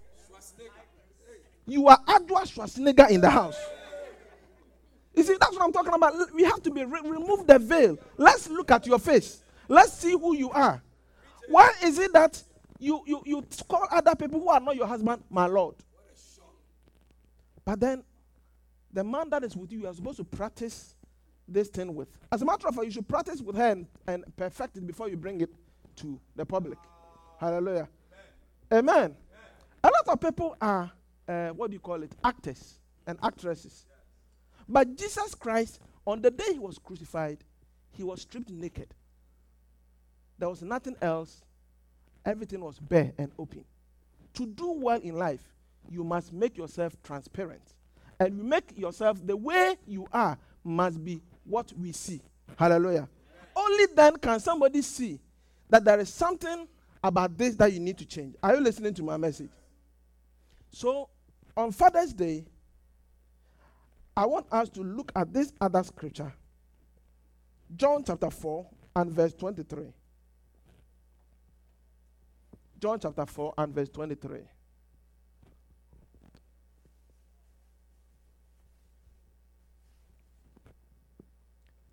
you 1.66 1.88
are 1.88 1.98
Arnold 2.06 2.48
Schwarzenegger 2.48 3.10
in 3.10 3.20
the 3.20 3.30
house. 3.30 3.56
You 5.14 5.22
see, 5.22 5.36
that's 5.38 5.54
what 5.54 5.62
I'm 5.62 5.72
talking 5.72 5.94
about. 5.94 6.14
We 6.34 6.44
have 6.44 6.62
to 6.62 6.70
be 6.70 6.84
re- 6.84 7.00
remove 7.04 7.46
the 7.46 7.58
veil. 7.58 7.98
Let's 8.16 8.48
look 8.48 8.70
at 8.70 8.86
your 8.86 8.98
face. 8.98 9.42
Let's 9.68 9.92
see 9.92 10.12
who 10.12 10.36
you 10.36 10.50
are. 10.50 10.82
Why 11.48 11.72
is 11.82 11.98
it 11.98 12.12
that 12.12 12.42
you, 12.78 13.02
you, 13.06 13.22
you 13.24 13.44
call 13.68 13.86
other 13.90 14.14
people 14.14 14.40
who 14.40 14.48
are 14.48 14.60
not 14.60 14.76
your 14.76 14.86
husband, 14.86 15.22
my 15.30 15.46
Lord? 15.46 15.76
But 17.64 17.80
then, 17.80 18.02
the 18.92 19.04
man 19.04 19.30
that 19.30 19.44
is 19.44 19.56
with 19.56 19.72
you, 19.72 19.80
you 19.80 19.86
are 19.86 19.94
supposed 19.94 20.18
to 20.18 20.24
practice 20.24 20.94
this 21.48 21.68
thing 21.68 21.94
with. 21.94 22.08
As 22.30 22.42
a 22.42 22.44
matter 22.44 22.68
of 22.68 22.74
fact, 22.74 22.86
you 22.86 22.92
should 22.92 23.08
practice 23.08 23.40
with 23.40 23.56
her 23.56 23.70
and, 23.70 23.86
and 24.06 24.24
perfect 24.36 24.76
it 24.76 24.86
before 24.86 25.08
you 25.08 25.16
bring 25.16 25.40
it 25.40 25.50
to 25.96 26.20
the 26.36 26.44
public. 26.44 26.78
Hallelujah. 27.38 27.88
Amen. 28.72 28.90
Amen. 28.90 29.16
A 29.82 29.86
lot 29.88 30.14
of 30.14 30.20
people 30.20 30.56
are, 30.60 30.90
uh, 31.28 31.48
what 31.50 31.70
do 31.70 31.74
you 31.74 31.80
call 31.80 32.02
it, 32.02 32.12
actors 32.22 32.80
and 33.06 33.18
actresses. 33.22 33.86
But 34.68 34.96
Jesus 34.96 35.34
Christ, 35.34 35.80
on 36.06 36.22
the 36.22 36.30
day 36.30 36.52
he 36.52 36.58
was 36.58 36.78
crucified, 36.78 37.38
he 37.92 38.02
was 38.02 38.22
stripped 38.22 38.50
naked. 38.50 38.88
There 40.38 40.48
was 40.48 40.62
nothing 40.62 40.96
else. 41.00 41.42
Everything 42.24 42.60
was 42.60 42.78
bare 42.78 43.12
and 43.18 43.30
open. 43.38 43.64
To 44.34 44.46
do 44.46 44.72
well 44.72 45.00
in 45.00 45.16
life, 45.16 45.42
you 45.90 46.02
must 46.02 46.32
make 46.32 46.56
yourself 46.56 46.96
transparent. 47.02 47.62
And 48.18 48.36
you 48.36 48.44
make 48.44 48.76
yourself 48.76 49.24
the 49.24 49.36
way 49.36 49.76
you 49.86 50.06
are 50.12 50.38
must 50.62 51.04
be 51.04 51.20
what 51.44 51.72
we 51.78 51.92
see. 51.92 52.20
Hallelujah. 52.56 53.08
Only 53.54 53.86
then 53.94 54.16
can 54.16 54.40
somebody 54.40 54.82
see 54.82 55.20
that 55.68 55.84
there 55.84 56.00
is 56.00 56.08
something 56.08 56.66
about 57.02 57.36
this 57.36 57.54
that 57.56 57.72
you 57.72 57.80
need 57.80 57.98
to 57.98 58.06
change. 58.06 58.34
Are 58.42 58.54
you 58.54 58.60
listening 58.60 58.94
to 58.94 59.02
my 59.02 59.16
message? 59.16 59.50
So, 60.70 61.08
on 61.56 61.70
Father's 61.70 62.12
Day, 62.12 62.44
I 64.16 64.26
want 64.26 64.46
us 64.52 64.68
to 64.70 64.82
look 64.82 65.10
at 65.16 65.32
this 65.32 65.52
other 65.60 65.82
scripture. 65.82 66.32
John 67.76 68.04
chapter 68.06 68.30
4 68.30 68.66
and 68.96 69.10
verse 69.10 69.34
23. 69.34 69.92
John 72.80 73.00
chapter 73.00 73.26
4 73.26 73.54
and 73.58 73.74
verse 73.74 73.88
23. 73.88 74.40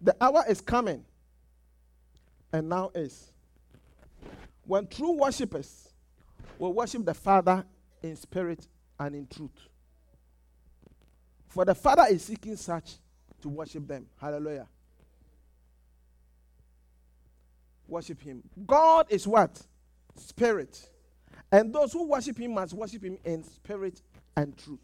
The 0.04 0.16
hour 0.20 0.44
is 0.50 0.62
coming, 0.62 1.06
and 2.52 2.68
now 2.68 2.92
is, 2.96 3.32
when 4.66 4.88
true 4.88 5.12
worshippers 5.12 5.90
will 6.58 6.74
worship 6.74 7.06
the 7.06 7.14
Father 7.14 7.64
in 8.02 8.16
spirit 8.16 8.68
and 9.00 9.16
in 9.16 9.28
truth. 9.28 9.71
For 11.52 11.66
the 11.66 11.76
Father 11.76 12.06
is 12.10 12.24
seeking 12.24 12.56
such 12.56 12.94
to 13.42 13.50
worship 13.50 13.86
them. 13.86 14.06
Hallelujah. 14.22 14.68
Worship 17.90 18.22
Him. 18.22 18.42
God 18.66 19.08
is 19.10 19.28
what? 19.28 19.62
Spirit. 20.16 20.90
And 21.52 21.74
those 21.74 21.92
who 21.92 22.08
worship 22.08 22.38
Him 22.38 22.54
must 22.54 22.74
worship 22.74 23.04
Him 23.04 23.18
in 23.26 23.44
spirit 23.44 24.02
and 24.38 24.58
truth. 24.58 24.80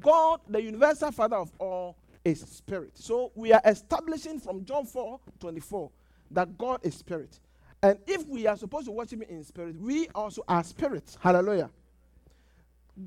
God, 0.00 0.40
the 0.48 0.60
universal 0.60 1.12
Father 1.12 1.36
of 1.36 1.52
all, 1.60 1.96
is 2.24 2.40
spirit. 2.40 2.98
So 2.98 3.30
we 3.36 3.52
are 3.52 3.62
establishing 3.64 4.40
from 4.40 4.64
John 4.64 4.86
4 4.86 5.20
24 5.38 5.90
that 6.32 6.58
God 6.58 6.80
is 6.82 6.96
spirit. 6.96 7.38
And 7.84 8.00
if 8.08 8.26
we 8.26 8.48
are 8.48 8.56
supposed 8.56 8.86
to 8.86 8.90
worship 8.90 9.22
Him 9.22 9.28
in 9.30 9.44
spirit, 9.44 9.80
we 9.80 10.08
also 10.08 10.42
are 10.48 10.64
spirits. 10.64 11.16
Hallelujah. 11.20 11.70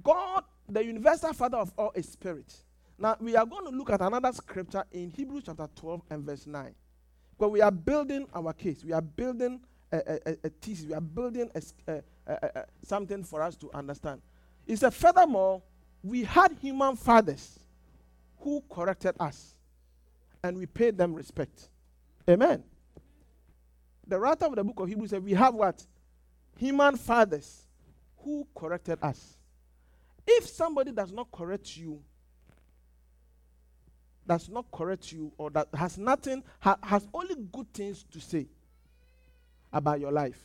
God, 0.02 0.46
the 0.70 0.86
universal 0.86 1.34
Father 1.34 1.58
of 1.58 1.74
all, 1.78 1.92
is 1.96 2.08
spirit. 2.08 2.56
Now, 2.98 3.18
we 3.20 3.36
are 3.36 3.46
going 3.46 3.66
to 3.66 3.72
look 3.76 3.90
at 3.90 4.02
another 4.02 4.32
scripture 4.32 4.84
in 4.92 5.10
Hebrews 5.10 5.44
chapter 5.46 5.68
12 5.76 6.02
and 6.10 6.24
verse 6.24 6.46
9. 6.48 6.74
But 7.40 7.50
we 7.50 7.62
are 7.62 7.72
building 7.72 8.28
our 8.34 8.54
case. 8.54 8.84
We 8.84 8.94
are 8.94 9.02
building 9.02 9.60
a, 9.92 9.98
a, 9.98 10.38
a 10.46 10.50
thesis. 10.62 10.86
We 10.86 10.94
are 10.94 11.02
building 11.02 11.50
a, 11.56 12.04
something 12.84 13.24
for 13.24 13.42
us 13.42 13.56
to 13.58 13.72
understand. 13.74 14.22
It 14.68 14.78
said, 14.78 14.94
furthermore, 14.94 15.62
we 16.04 16.24
had 16.24 16.56
human 16.62 16.96
fathers 16.96 17.60
who 18.40 18.62
corrected 18.70 19.16
us, 19.20 19.56
and 20.44 20.58
we 20.58 20.66
paid 20.66 20.98
them 20.98 21.14
respect. 21.14 21.70
Amen. 22.30 22.64
The 24.06 24.20
writer 24.20 24.46
of 24.46 24.56
the 24.56 24.64
book 24.64 24.80
of 24.82 24.90
Hebrews 24.90 25.12
said, 25.12 25.24
We 25.24 25.34
have 25.34 25.54
what? 25.54 25.86
Human 26.58 26.98
fathers 26.98 27.64
who 28.18 28.46
corrected 28.56 29.00
us. 29.02 29.38
If 30.28 30.48
somebody 30.48 30.92
does 30.92 31.12
not 31.12 31.32
correct 31.32 31.76
you, 31.78 32.02
does 34.28 34.50
not 34.50 34.66
correct 34.72 35.12
you 35.12 35.32
or 35.38 35.50
that 35.52 35.68
has 35.74 35.98
nothing, 35.98 36.44
ha- 36.60 36.78
has 36.82 37.08
only 37.14 37.36
good 37.52 37.72
things 37.74 38.04
to 38.12 38.20
say 38.20 38.48
about 39.72 40.00
your 40.00 40.12
life, 40.12 40.40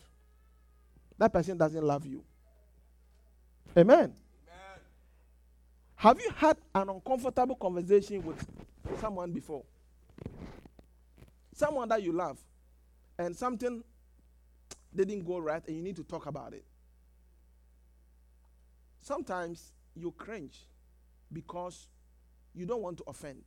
that 1.19 1.33
person 1.33 1.57
doesn't 1.57 1.85
love 1.85 2.07
you. 2.07 2.25
Amen. 3.77 3.97
Amen. 3.97 4.15
Have 5.97 6.21
you 6.21 6.31
had 6.37 6.57
an 6.75 6.89
uncomfortable 6.89 7.57
conversation 7.57 8.25
with 8.25 8.47
someone 9.01 9.33
before? 9.33 9.65
Someone 11.55 11.89
that 11.89 12.03
you 12.03 12.13
love, 12.13 12.39
and 13.19 13.35
something 13.37 13.83
didn't 14.95 15.25
go 15.25 15.39
right, 15.39 15.67
and 15.67 15.77
you 15.77 15.83
need 15.83 15.97
to 15.97 16.05
talk 16.05 16.27
about 16.27 16.55
it. 16.55 16.65
Sometimes 19.01 19.73
you 19.95 20.13
cringe 20.13 20.67
because 21.33 21.89
you 22.55 22.65
don't 22.65 22.83
want 22.83 22.99
to 22.99 23.05
offend 23.09 23.43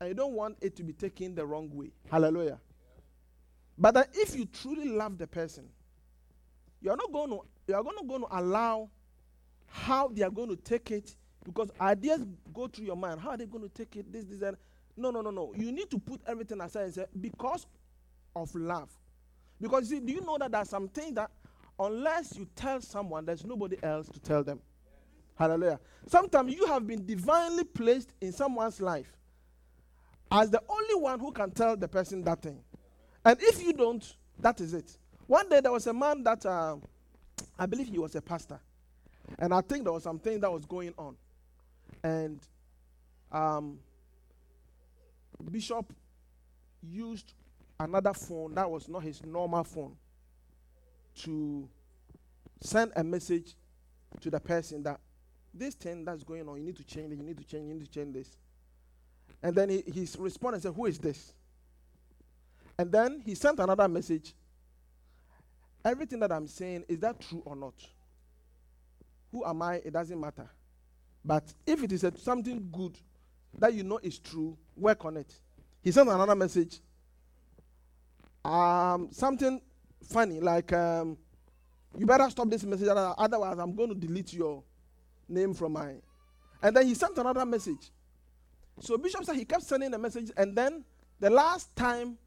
and 0.00 0.08
you 0.08 0.14
don't 0.14 0.32
want 0.32 0.58
it 0.60 0.76
to 0.76 0.82
be 0.82 0.92
taken 0.92 1.34
the 1.34 1.44
wrong 1.44 1.70
way. 1.72 1.90
Hallelujah. 2.10 2.60
But 3.78 3.94
that 3.94 4.08
if 4.14 4.36
you 4.36 4.46
truly 4.46 4.88
love 4.88 5.18
the 5.18 5.26
person, 5.26 5.68
you 6.80 6.90
are 6.90 6.96
not 6.96 7.12
going 7.12 7.30
to 7.30 7.40
you 7.68 7.74
are 7.74 7.82
going 7.82 7.98
to, 7.98 8.04
going 8.04 8.22
to 8.22 8.28
allow 8.30 8.88
how 9.68 10.08
they 10.08 10.22
are 10.22 10.30
going 10.30 10.48
to 10.48 10.56
take 10.56 10.90
it 10.90 11.16
because 11.44 11.70
ideas 11.80 12.24
go 12.54 12.68
through 12.68 12.86
your 12.86 12.96
mind. 12.96 13.20
How 13.20 13.30
are 13.30 13.36
they 13.36 13.46
going 13.46 13.64
to 13.64 13.68
take 13.68 13.96
it? 13.96 14.12
This, 14.12 14.24
this, 14.24 14.42
and 14.42 14.56
no, 14.96 15.10
no, 15.10 15.20
no, 15.20 15.30
no. 15.30 15.52
You 15.56 15.72
need 15.72 15.90
to 15.90 15.98
put 15.98 16.20
everything 16.26 16.60
aside 16.60 16.84
and 16.84 16.94
say 16.94 17.06
because 17.20 17.66
of 18.34 18.54
love. 18.54 18.90
Because 19.60 19.88
see, 19.88 20.00
do 20.00 20.12
you 20.12 20.20
know 20.20 20.38
that 20.38 20.52
there's 20.52 20.68
some 20.68 20.88
things 20.88 21.14
that 21.14 21.30
unless 21.78 22.36
you 22.36 22.46
tell 22.54 22.80
someone, 22.80 23.24
there's 23.24 23.44
nobody 23.44 23.76
else 23.82 24.08
to 24.08 24.20
tell 24.20 24.44
them. 24.44 24.60
Hallelujah. 25.34 25.80
Sometimes 26.06 26.54
you 26.54 26.66
have 26.66 26.86
been 26.86 27.04
divinely 27.04 27.64
placed 27.64 28.12
in 28.20 28.32
someone's 28.32 28.80
life 28.80 29.15
as 30.30 30.50
the 30.50 30.62
only 30.68 30.94
one 30.94 31.20
who 31.20 31.32
can 31.32 31.50
tell 31.50 31.76
the 31.76 31.88
person 31.88 32.22
that 32.24 32.42
thing. 32.42 32.58
And 33.24 33.38
if 33.40 33.62
you 33.62 33.72
don't, 33.72 34.04
that 34.40 34.60
is 34.60 34.74
it. 34.74 34.96
One 35.26 35.48
day 35.48 35.60
there 35.60 35.72
was 35.72 35.86
a 35.86 35.92
man 35.92 36.22
that 36.24 36.44
uh, 36.46 36.76
I 37.58 37.66
believe 37.66 37.88
he 37.88 37.98
was 37.98 38.14
a 38.14 38.22
pastor, 38.22 38.60
and 39.38 39.52
I 39.52 39.60
think 39.60 39.84
there 39.84 39.92
was 39.92 40.04
something 40.04 40.40
that 40.40 40.52
was 40.52 40.64
going 40.64 40.94
on, 40.96 41.16
and 42.02 42.40
um, 43.32 43.78
Bishop 45.50 45.92
used 46.82 47.32
another 47.80 48.12
phone 48.12 48.54
that 48.54 48.70
was 48.70 48.88
not 48.88 49.02
his 49.02 49.24
normal 49.24 49.64
phone 49.64 49.96
to 51.22 51.68
send 52.60 52.92
a 52.96 53.04
message 53.04 53.54
to 54.20 54.30
the 54.30 54.40
person 54.40 54.82
that 54.82 55.00
this 55.52 55.74
thing 55.74 56.04
that's 56.04 56.22
going 56.22 56.48
on, 56.48 56.58
you 56.58 56.64
need 56.64 56.76
to 56.76 56.84
change 56.84 57.12
it, 57.12 57.16
you 57.16 57.24
need 57.24 57.38
to 57.38 57.44
change, 57.44 57.66
you 57.68 57.74
need 57.74 57.84
to 57.84 57.90
change 57.90 58.14
this. 58.14 58.36
And 59.46 59.54
then 59.54 59.68
he, 59.68 59.84
he 59.86 60.08
responded 60.18 60.56
and 60.56 60.62
said, 60.64 60.74
Who 60.74 60.86
is 60.86 60.98
this? 60.98 61.32
And 62.76 62.90
then 62.90 63.22
he 63.24 63.36
sent 63.36 63.60
another 63.60 63.86
message. 63.86 64.34
Everything 65.84 66.18
that 66.18 66.32
I'm 66.32 66.48
saying, 66.48 66.84
is 66.88 66.98
that 66.98 67.20
true 67.20 67.42
or 67.44 67.54
not? 67.54 67.74
Who 69.30 69.44
am 69.44 69.62
I? 69.62 69.76
It 69.76 69.92
doesn't 69.92 70.20
matter. 70.20 70.50
But 71.24 71.44
if 71.64 71.80
it 71.80 71.92
is 71.92 72.02
a, 72.02 72.12
something 72.18 72.68
good 72.72 72.98
that 73.56 73.72
you 73.72 73.84
know 73.84 74.00
is 74.02 74.18
true, 74.18 74.58
work 74.76 75.04
on 75.04 75.16
it. 75.16 75.32
he 75.80 75.92
sent 75.92 76.08
another 76.08 76.34
message. 76.34 76.80
Um, 78.44 79.10
something 79.12 79.60
funny, 80.02 80.40
like 80.40 80.72
um, 80.72 81.16
you 81.96 82.04
better 82.04 82.28
stop 82.30 82.50
this 82.50 82.64
message, 82.64 82.88
otherwise 82.90 83.58
I'm 83.60 83.76
going 83.76 83.90
to 83.90 83.94
delete 83.94 84.32
your 84.32 84.64
name 85.28 85.54
from 85.54 85.74
mine. 85.74 86.02
And 86.60 86.76
then 86.76 86.84
he 86.84 86.94
sent 86.96 87.16
another 87.16 87.46
message. 87.46 87.92
So 88.80 88.98
Bishop 88.98 89.24
said 89.24 89.36
he 89.36 89.44
kept 89.44 89.62
sending 89.62 89.90
the 89.90 89.98
message, 89.98 90.30
and 90.36 90.56
then 90.56 90.84
the 91.20 91.30
last 91.30 91.74
time 91.76 92.18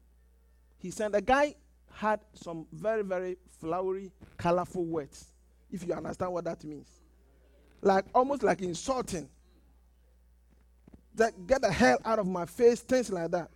he 0.78 0.90
sent, 0.90 1.12
the 1.12 1.22
guy 1.22 1.54
had 1.92 2.20
some 2.34 2.66
very, 2.72 3.02
very 3.02 3.36
flowery, 3.60 4.10
colorful 4.36 4.84
words, 4.84 5.32
if 5.70 5.86
you 5.86 5.92
understand 5.92 6.32
what 6.32 6.44
that 6.44 6.64
means. 6.64 6.88
Like 7.82 8.06
almost 8.14 8.42
like 8.42 8.62
insulting. 8.62 9.28
That 11.14 11.46
get 11.46 11.60
the 11.60 11.70
hell 11.72 11.98
out 12.04 12.18
of 12.18 12.26
my 12.26 12.46
face, 12.46 12.80
things 12.80 13.10
like 13.10 13.30
that. 13.32 13.50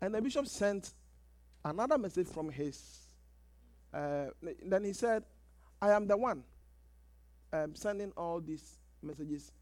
And 0.00 0.14
the 0.14 0.20
bishop 0.20 0.46
sent 0.46 0.90
another 1.64 1.98
message 1.98 2.28
from 2.28 2.50
his. 2.50 2.98
Uh, 3.92 4.26
then 4.64 4.84
he 4.84 4.92
said, 4.92 5.22
I 5.80 5.90
am 5.90 6.06
the 6.06 6.16
one 6.16 6.42
um, 7.52 7.74
sending 7.74 8.12
all 8.16 8.40
these 8.40 8.78
messages. 9.02 9.52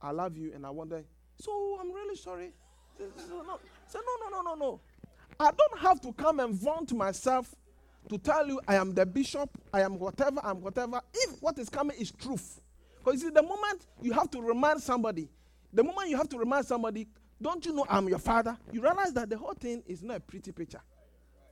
I 0.00 0.10
love 0.12 0.36
you 0.36 0.52
and 0.54 0.64
I 0.64 0.70
wonder. 0.70 1.04
So 1.36 1.78
I'm 1.80 1.92
really 1.92 2.16
sorry. 2.16 2.52
So, 2.98 3.42
no, 3.42 3.42
no, 3.42 3.58
no, 3.94 4.28
no, 4.30 4.42
no, 4.42 4.54
no. 4.54 4.80
I 5.38 5.50
don't 5.50 5.78
have 5.80 6.00
to 6.00 6.12
come 6.12 6.40
and 6.40 6.54
vaunt 6.54 6.94
myself 6.94 7.54
to 8.08 8.18
tell 8.18 8.46
you 8.46 8.60
I 8.66 8.76
am 8.76 8.94
the 8.94 9.04
bishop, 9.04 9.50
I 9.72 9.82
am 9.82 9.98
whatever, 9.98 10.40
I'm 10.42 10.62
whatever, 10.62 11.00
if 11.12 11.42
what 11.42 11.58
is 11.58 11.68
coming 11.68 11.96
is 11.98 12.10
truth. 12.10 12.60
Because 12.98 13.22
you 13.22 13.28
see, 13.28 13.34
the 13.34 13.42
moment 13.42 13.86
you 14.00 14.12
have 14.12 14.30
to 14.30 14.40
remind 14.40 14.80
somebody, 14.80 15.28
the 15.72 15.84
moment 15.84 16.08
you 16.08 16.16
have 16.16 16.28
to 16.30 16.38
remind 16.38 16.64
somebody, 16.66 17.06
don't 17.40 17.64
you 17.66 17.74
know 17.74 17.84
I'm 17.88 18.08
your 18.08 18.18
father? 18.18 18.56
You 18.72 18.80
realize 18.80 19.12
that 19.12 19.28
the 19.28 19.36
whole 19.36 19.54
thing 19.54 19.82
is 19.86 20.02
not 20.02 20.16
a 20.16 20.20
pretty 20.20 20.52
picture. 20.52 20.80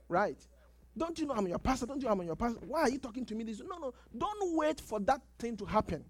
Right? 0.09 0.37
Don't 0.97 1.19
you 1.19 1.25
know 1.25 1.33
I'm 1.35 1.47
your 1.47 1.59
pastor? 1.59 1.85
Don't 1.85 2.01
you 2.01 2.07
know 2.07 2.13
I'm 2.13 2.21
your 2.23 2.35
pastor? 2.35 2.59
Why 2.65 2.81
are 2.81 2.89
you 2.89 2.97
talking 2.97 3.25
to 3.25 3.35
me 3.35 3.43
this? 3.43 3.59
No, 3.59 3.77
no. 3.77 3.93
Don't 4.17 4.55
wait 4.55 4.79
for 4.79 4.99
that 5.01 5.21
thing 5.37 5.57
to 5.57 5.65
happen. 5.65 6.03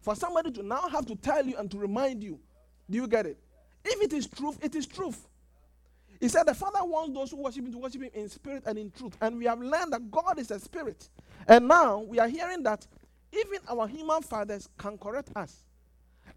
For 0.00 0.14
somebody 0.14 0.52
to 0.52 0.62
now 0.62 0.88
have 0.88 1.06
to 1.06 1.16
tell 1.16 1.44
you 1.44 1.56
and 1.56 1.70
to 1.70 1.78
remind 1.78 2.22
you. 2.22 2.38
Do 2.90 2.96
you 2.96 3.06
get 3.06 3.26
it? 3.26 3.38
If 3.84 4.02
it 4.02 4.12
is 4.12 4.26
truth, 4.26 4.58
it 4.62 4.74
is 4.74 4.86
truth. 4.86 5.26
He 6.20 6.28
said 6.28 6.44
the 6.44 6.54
Father 6.54 6.80
wants 6.82 7.14
those 7.14 7.30
who 7.30 7.36
worship 7.36 7.64
Him 7.64 7.72
to 7.72 7.78
worship 7.78 8.02
Him 8.02 8.10
in 8.12 8.28
spirit 8.28 8.64
and 8.66 8.78
in 8.78 8.90
truth. 8.90 9.16
And 9.20 9.38
we 9.38 9.44
have 9.44 9.60
learned 9.60 9.92
that 9.92 10.10
God 10.10 10.38
is 10.38 10.50
a 10.50 10.58
spirit. 10.58 11.08
And 11.46 11.68
now 11.68 12.00
we 12.00 12.18
are 12.18 12.28
hearing 12.28 12.62
that 12.64 12.86
even 13.32 13.60
our 13.68 13.86
human 13.86 14.22
fathers 14.22 14.68
can 14.78 14.98
correct 14.98 15.30
us. 15.36 15.64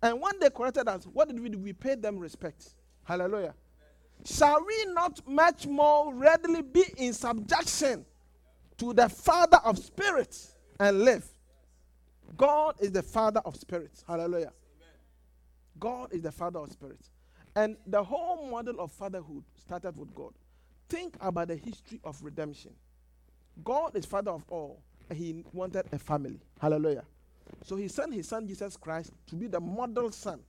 And 0.02 0.22
when 0.22 0.40
they 0.40 0.50
corrected 0.50 0.88
us, 0.88 1.06
what 1.06 1.28
did 1.28 1.40
we 1.40 1.50
do? 1.50 1.58
We 1.58 1.74
paid 1.74 2.02
them 2.02 2.20
respect. 2.20 2.74
Hallelujah. 3.04 3.54
Shall 4.26 4.64
we 4.66 4.94
not 4.94 5.20
much 5.28 5.66
more 5.66 6.14
readily 6.14 6.62
be 6.62 6.84
in 6.98 7.14
subjection 7.14 8.06
to 8.78 8.94
the 8.94 9.10
Father 9.10 9.60
of 9.64 9.80
spirits 9.80 10.56
and 10.80 11.02
live? 11.02 11.28
God 12.38 12.76
is 12.80 12.92
the 12.92 13.04
Father 13.04 13.42
of 13.46 13.56
spirits. 13.56 14.04
Hallelujah. 14.08 14.54
God 15.82 16.14
is 16.14 16.22
the 16.22 16.32
Father 16.32 16.60
of 16.60 16.72
spirits. 16.72 17.10
And 17.56 17.76
the 17.86 18.02
whole 18.02 18.50
model 18.50 18.80
of 18.80 18.94
fatherhood 18.94 19.44
started 19.58 19.98
with 19.98 20.16
God. 20.16 20.32
Think 20.88 21.18
about 21.20 21.50
the 21.50 21.58
history 21.58 22.00
of 22.06 22.22
redemption. 22.24 22.72
God 23.64 23.98
is 23.98 24.06
Father 24.06 24.32
of 24.32 24.46
all, 24.48 24.82
and 25.10 25.18
He 25.18 25.44
wanted 25.52 25.86
a 25.92 26.00
family. 26.00 26.40
Hallelujah. 26.62 27.04
So 27.66 27.76
He 27.76 27.90
sent 27.90 28.14
His 28.14 28.30
Son 28.30 28.48
Jesus 28.48 28.78
Christ 28.78 29.12
to 29.28 29.36
be 29.36 29.48
the 29.48 29.60
model 29.60 30.12
Son, 30.12 30.40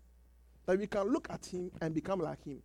that 0.66 0.78
we 0.78 0.86
can 0.86 1.08
look 1.08 1.26
at 1.30 1.44
Him 1.46 1.72
and 1.80 1.92
become 1.92 2.20
like 2.20 2.44
Him. 2.44 2.62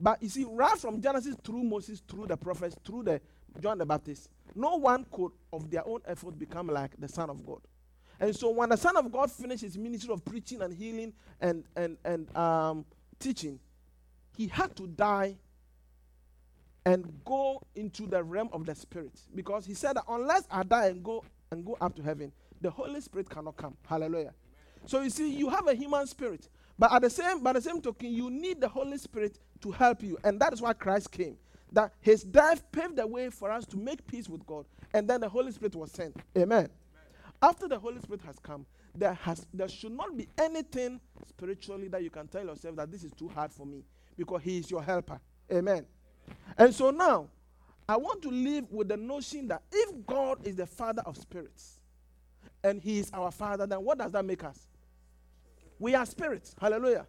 But 0.00 0.22
you 0.22 0.30
see, 0.30 0.46
right 0.48 0.78
from 0.78 1.00
Genesis 1.00 1.36
through 1.44 1.62
Moses, 1.62 2.02
through 2.08 2.26
the 2.26 2.36
prophets, 2.36 2.74
through 2.84 3.04
the 3.04 3.20
John 3.60 3.78
the 3.78 3.86
Baptist, 3.86 4.30
no 4.54 4.76
one 4.76 5.04
could, 5.12 5.32
of 5.52 5.70
their 5.70 5.86
own 5.86 6.00
effort, 6.06 6.38
become 6.38 6.68
like 6.68 6.92
the 6.98 7.08
Son 7.08 7.28
of 7.28 7.44
God. 7.44 7.60
And 8.20 8.36
so 8.36 8.50
when 8.50 8.68
the 8.68 8.76
Son 8.76 8.96
of 8.96 9.10
God 9.10 9.30
finished 9.30 9.62
his 9.62 9.78
ministry 9.78 10.12
of 10.12 10.24
preaching 10.24 10.60
and 10.60 10.72
healing 10.72 11.12
and, 11.40 11.64
and, 11.74 11.96
and 12.04 12.36
um, 12.36 12.84
teaching, 13.18 13.58
he 14.36 14.46
had 14.46 14.76
to 14.76 14.86
die 14.86 15.36
and 16.84 17.12
go 17.24 17.62
into 17.74 18.06
the 18.06 18.22
realm 18.22 18.50
of 18.52 18.66
the 18.66 18.74
spirit. 18.74 19.18
Because 19.34 19.64
he 19.64 19.74
said 19.74 19.96
that 19.96 20.04
unless 20.08 20.46
I 20.50 20.62
die 20.62 20.86
and 20.86 21.02
go 21.02 21.24
and 21.50 21.64
go 21.64 21.76
up 21.80 21.94
to 21.96 22.02
heaven, 22.02 22.30
the 22.60 22.70
Holy 22.70 23.00
Spirit 23.00 23.28
cannot 23.28 23.56
come. 23.56 23.76
Hallelujah. 23.86 24.34
So 24.86 25.00
you 25.00 25.10
see, 25.10 25.34
you 25.34 25.48
have 25.48 25.66
a 25.66 25.74
human 25.74 26.06
spirit. 26.06 26.48
But 26.78 26.92
at 26.92 27.02
the 27.02 27.10
same 27.10 27.42
by 27.42 27.54
the 27.54 27.60
same 27.60 27.80
token, 27.80 28.10
you 28.10 28.30
need 28.30 28.60
the 28.60 28.68
Holy 28.68 28.98
Spirit 28.98 29.38
to 29.60 29.70
help 29.70 30.02
you. 30.02 30.18
And 30.24 30.40
that 30.40 30.52
is 30.52 30.62
why 30.62 30.72
Christ 30.72 31.10
came. 31.10 31.36
That 31.72 31.92
his 32.00 32.22
death 32.24 32.64
paved 32.72 32.96
the 32.96 33.06
way 33.06 33.30
for 33.30 33.50
us 33.50 33.64
to 33.66 33.76
make 33.76 34.06
peace 34.06 34.28
with 34.28 34.44
God. 34.46 34.66
And 34.92 35.08
then 35.08 35.20
the 35.20 35.28
Holy 35.28 35.52
Spirit 35.52 35.76
was 35.76 35.92
sent. 35.92 36.16
Amen. 36.36 36.68
After 37.42 37.68
the 37.68 37.78
Holy 37.78 38.00
Spirit 38.00 38.22
has 38.22 38.38
come, 38.38 38.66
there 38.94 39.14
has 39.14 39.46
there 39.54 39.68
should 39.68 39.92
not 39.92 40.16
be 40.16 40.28
anything 40.38 41.00
spiritually 41.26 41.88
that 41.88 42.02
you 42.02 42.10
can 42.10 42.28
tell 42.28 42.44
yourself 42.44 42.76
that 42.76 42.90
this 42.90 43.04
is 43.04 43.12
too 43.12 43.28
hard 43.28 43.52
for 43.52 43.66
me 43.66 43.84
because 44.16 44.42
he 44.42 44.58
is 44.58 44.70
your 44.70 44.82
helper. 44.82 45.20
Amen. 45.52 45.86
And 46.58 46.74
so 46.74 46.90
now 46.90 47.28
I 47.88 47.96
want 47.96 48.22
to 48.22 48.30
live 48.30 48.70
with 48.70 48.88
the 48.88 48.96
notion 48.96 49.48
that 49.48 49.62
if 49.72 50.06
God 50.06 50.46
is 50.46 50.56
the 50.56 50.66
father 50.66 51.02
of 51.06 51.16
spirits 51.16 51.80
and 52.62 52.82
he 52.82 52.98
is 52.98 53.10
our 53.12 53.30
father, 53.30 53.66
then 53.66 53.82
what 53.82 53.98
does 53.98 54.12
that 54.12 54.24
make 54.24 54.44
us? 54.44 54.66
We 55.78 55.94
are 55.94 56.04
spirits. 56.04 56.54
Hallelujah. 56.60 57.06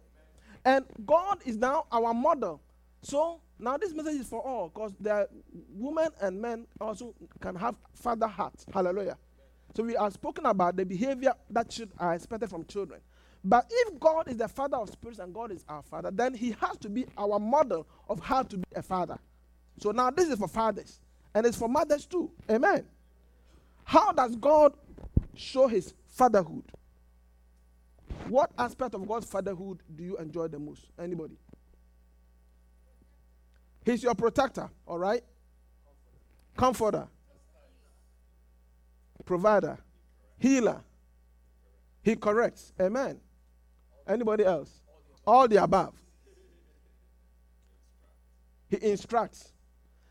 And 0.64 0.86
God 1.04 1.38
is 1.44 1.56
now 1.56 1.86
our 1.92 2.14
model. 2.14 2.60
So 3.02 3.40
now 3.58 3.76
this 3.76 3.92
message 3.92 4.20
is 4.20 4.28
for 4.28 4.40
all 4.40 4.68
because 4.68 4.92
the 4.98 5.28
women 5.74 6.10
and 6.20 6.40
men 6.40 6.66
also 6.80 7.14
can 7.40 7.54
have 7.56 7.74
father 7.94 8.26
hearts. 8.28 8.64
Hallelujah. 8.72 9.18
So 9.74 9.82
we 9.82 9.96
are 9.96 10.10
spoken 10.10 10.46
about 10.46 10.76
the 10.76 10.84
behavior 10.84 11.32
that 11.50 11.72
should 11.72 11.90
uh, 11.98 12.04
are 12.04 12.14
expected 12.14 12.50
from 12.50 12.64
children. 12.66 13.00
But 13.44 13.66
if 13.70 13.98
God 13.98 14.28
is 14.28 14.36
the 14.36 14.48
father 14.48 14.76
of 14.76 14.90
spirits 14.90 15.18
and 15.18 15.34
God 15.34 15.50
is 15.50 15.64
our 15.68 15.82
father, 15.82 16.10
then 16.10 16.34
he 16.34 16.54
has 16.60 16.76
to 16.78 16.88
be 16.88 17.06
our 17.16 17.38
model 17.40 17.86
of 18.08 18.20
how 18.20 18.42
to 18.44 18.56
be 18.56 18.64
a 18.76 18.82
father. 18.82 19.18
So 19.78 19.90
now 19.90 20.10
this 20.10 20.28
is 20.28 20.38
for 20.38 20.46
fathers 20.48 21.00
and 21.34 21.46
it's 21.46 21.56
for 21.56 21.68
mothers 21.68 22.06
too. 22.06 22.30
Amen. 22.50 22.84
How 23.84 24.12
does 24.12 24.36
God 24.36 24.74
show 25.34 25.66
his 25.66 25.94
fatherhood? 26.06 26.64
What 28.28 28.52
aspect 28.58 28.94
of 28.94 29.06
God's 29.08 29.26
fatherhood 29.26 29.82
do 29.96 30.04
you 30.04 30.16
enjoy 30.18 30.48
the 30.48 30.58
most? 30.58 30.86
Anybody? 30.98 31.36
He's 33.84 34.02
your 34.02 34.14
protector, 34.14 34.70
all 34.86 34.98
right? 34.98 35.24
Comforter 36.56 37.08
provider, 39.24 39.78
healer. 40.38 40.82
He 42.02 42.16
corrects. 42.16 42.72
Amen. 42.80 43.20
Anybody 44.06 44.44
else? 44.44 44.70
All 45.26 45.46
the 45.46 45.62
above. 45.62 45.94
He 48.68 48.90
instructs. 48.90 49.52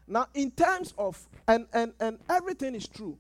Now, 0.07 0.28
in 0.34 0.51
terms 0.51 0.93
of, 0.97 1.18
and, 1.47 1.66
and, 1.74 1.93
and 1.99 2.20
everything 2.30 2.76
is 2.76 2.88
true, 2.88 3.18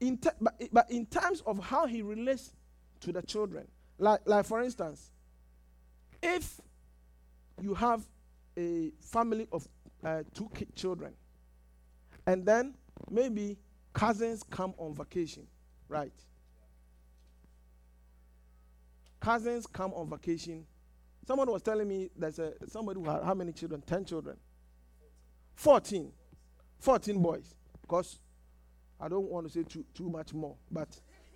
in 0.00 0.18
te- 0.18 0.30
but, 0.40 0.60
but 0.72 0.90
in 0.90 1.06
terms 1.06 1.42
of 1.46 1.58
how 1.58 1.86
he 1.86 2.02
relates 2.02 2.52
to 3.00 3.12
the 3.12 3.22
children, 3.22 3.66
like, 3.98 4.20
like 4.24 4.44
for 4.44 4.62
instance, 4.62 5.10
if 6.22 6.60
you 7.60 7.74
have 7.74 8.02
a 8.56 8.90
family 9.00 9.46
of 9.52 9.66
uh, 10.04 10.22
two 10.34 10.50
children, 10.74 11.14
and 12.26 12.44
then 12.44 12.74
maybe 13.10 13.58
Cousins 13.96 14.42
come 14.42 14.74
on 14.76 14.94
vacation, 14.94 15.46
right? 15.88 16.12
Cousins 19.20 19.66
come 19.66 19.94
on 19.94 20.10
vacation. 20.10 20.66
Someone 21.26 21.50
was 21.50 21.62
telling 21.62 21.88
me 21.88 22.10
there's 22.14 22.38
a 22.38 22.52
somebody 22.68 23.00
who 23.00 23.08
had 23.08 23.22
how 23.22 23.32
many 23.32 23.52
children? 23.52 23.80
Ten 23.80 24.04
children. 24.04 24.36
14. 25.54 26.12
14 26.78 27.22
boys. 27.22 27.54
Because 27.80 28.18
I 29.00 29.08
don't 29.08 29.30
want 29.30 29.46
to 29.46 29.52
say 29.52 29.62
too, 29.62 29.82
too 29.94 30.10
much 30.10 30.34
more. 30.34 30.56
But 30.70 30.88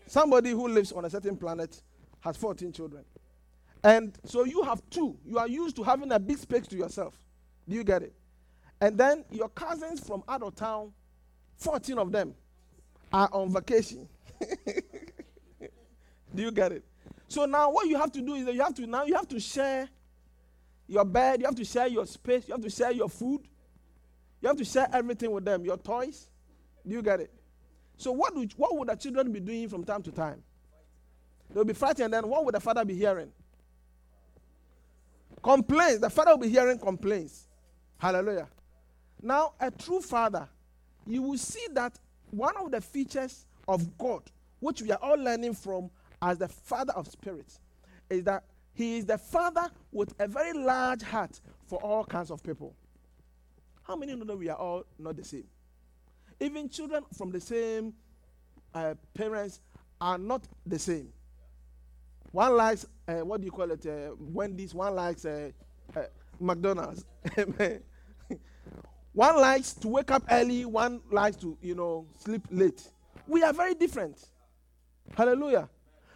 somebody 0.06 0.50
who 0.50 0.68
lives 0.68 0.92
on 0.92 1.06
a 1.06 1.10
certain 1.10 1.38
planet 1.38 1.80
has 2.20 2.36
14 2.36 2.72
children. 2.72 3.06
And 3.82 4.18
so 4.26 4.44
you 4.44 4.64
have 4.64 4.82
two. 4.90 5.16
You 5.24 5.38
are 5.38 5.48
used 5.48 5.76
to 5.76 5.82
having 5.82 6.12
a 6.12 6.18
big 6.18 6.36
space 6.36 6.66
to 6.66 6.76
yourself. 6.76 7.18
Do 7.66 7.74
you 7.74 7.84
get 7.84 8.02
it? 8.02 8.12
And 8.82 8.98
then 8.98 9.24
your 9.30 9.48
cousins 9.48 10.06
from 10.06 10.22
out 10.28 10.42
of 10.42 10.54
town, 10.56 10.92
14 11.56 11.96
of 11.96 12.12
them, 12.12 12.34
are 13.12 13.28
on 13.32 13.52
vacation. 13.52 14.08
do 15.60 16.42
you 16.42 16.50
get 16.50 16.72
it? 16.72 16.84
So 17.28 17.44
now 17.46 17.70
what 17.70 17.86
you 17.86 17.96
have 17.96 18.12
to 18.12 18.20
do 18.20 18.34
is 18.34 18.44
that 18.46 18.54
you 18.54 18.62
have 18.62 18.74
to 18.74 18.86
now 18.86 19.04
you 19.04 19.14
have 19.14 19.28
to 19.28 19.40
share 19.40 19.88
your 20.86 21.04
bed, 21.04 21.40
you 21.40 21.46
have 21.46 21.54
to 21.56 21.64
share 21.64 21.86
your 21.86 22.06
space, 22.06 22.48
you 22.48 22.54
have 22.54 22.62
to 22.62 22.70
share 22.70 22.90
your 22.90 23.08
food, 23.08 23.42
you 24.40 24.48
have 24.48 24.56
to 24.56 24.64
share 24.64 24.88
everything 24.92 25.30
with 25.30 25.44
them, 25.44 25.64
your 25.64 25.76
toys. 25.76 26.28
Do 26.86 26.94
you 26.94 27.02
get 27.02 27.20
it? 27.20 27.30
So 27.96 28.12
what 28.12 28.34
would 28.34 28.52
what 28.56 28.76
would 28.76 28.88
the 28.88 28.96
children 28.96 29.30
be 29.30 29.40
doing 29.40 29.68
from 29.68 29.84
time 29.84 30.02
to 30.02 30.10
time? 30.10 30.42
They'll 31.52 31.64
be 31.64 31.74
fighting, 31.74 32.04
and 32.04 32.14
then 32.14 32.28
what 32.28 32.44
would 32.44 32.54
the 32.54 32.60
father 32.60 32.84
be 32.84 32.94
hearing? 32.94 33.32
Complaints. 35.42 36.00
The 36.00 36.10
father 36.10 36.32
will 36.32 36.38
be 36.38 36.48
hearing 36.48 36.78
complaints. 36.78 37.48
Hallelujah. 37.98 38.48
Now, 39.22 39.54
a 39.60 39.70
true 39.70 40.00
father, 40.00 40.48
you 41.06 41.22
will 41.22 41.38
see 41.38 41.66
that 41.72 41.98
one 42.30 42.56
of 42.56 42.70
the 42.70 42.80
features 42.80 43.46
of 43.68 43.96
God, 43.98 44.22
which 44.60 44.82
we 44.82 44.90
are 44.90 44.98
all 45.02 45.16
learning 45.16 45.54
from 45.54 45.90
as 46.22 46.38
the 46.38 46.48
father 46.48 46.92
of 46.94 47.06
spirits, 47.08 47.60
is 48.08 48.24
that 48.24 48.44
he 48.74 48.98
is 48.98 49.06
the 49.06 49.18
father 49.18 49.68
with 49.92 50.14
a 50.18 50.26
very 50.28 50.52
large 50.52 51.02
heart 51.02 51.40
for 51.66 51.78
all 51.80 52.04
kinds 52.04 52.30
of 52.30 52.42
people. 52.42 52.74
How 53.82 53.96
many 53.96 54.14
know 54.14 54.24
that 54.24 54.36
we 54.36 54.48
are 54.48 54.56
all 54.56 54.84
not 54.98 55.16
the 55.16 55.24
same? 55.24 55.44
Even 56.38 56.68
children 56.68 57.04
from 57.16 57.30
the 57.30 57.40
same 57.40 57.92
uh, 58.74 58.94
parents 59.14 59.60
are 60.00 60.18
not 60.18 60.46
the 60.66 60.78
same. 60.78 61.12
One 62.32 62.56
likes, 62.56 62.86
uh, 63.08 63.14
what 63.24 63.40
do 63.40 63.46
you 63.46 63.50
call 63.50 63.70
it, 63.72 63.84
uh, 63.84 64.14
Wendy's, 64.18 64.74
one 64.74 64.94
likes 64.94 65.24
uh, 65.24 65.50
uh, 65.96 66.02
McDonald's. 66.38 67.04
one 69.12 69.36
likes 69.40 69.72
to 69.74 69.88
wake 69.88 70.10
up 70.10 70.22
early, 70.30 70.64
one 70.64 71.00
likes 71.10 71.36
to, 71.38 71.56
you 71.60 71.74
know, 71.74 72.06
sleep 72.18 72.42
late. 72.50 72.82
We 73.26 73.42
are 73.42 73.52
very 73.52 73.74
different. 73.74 74.18
Hallelujah. 75.16 75.68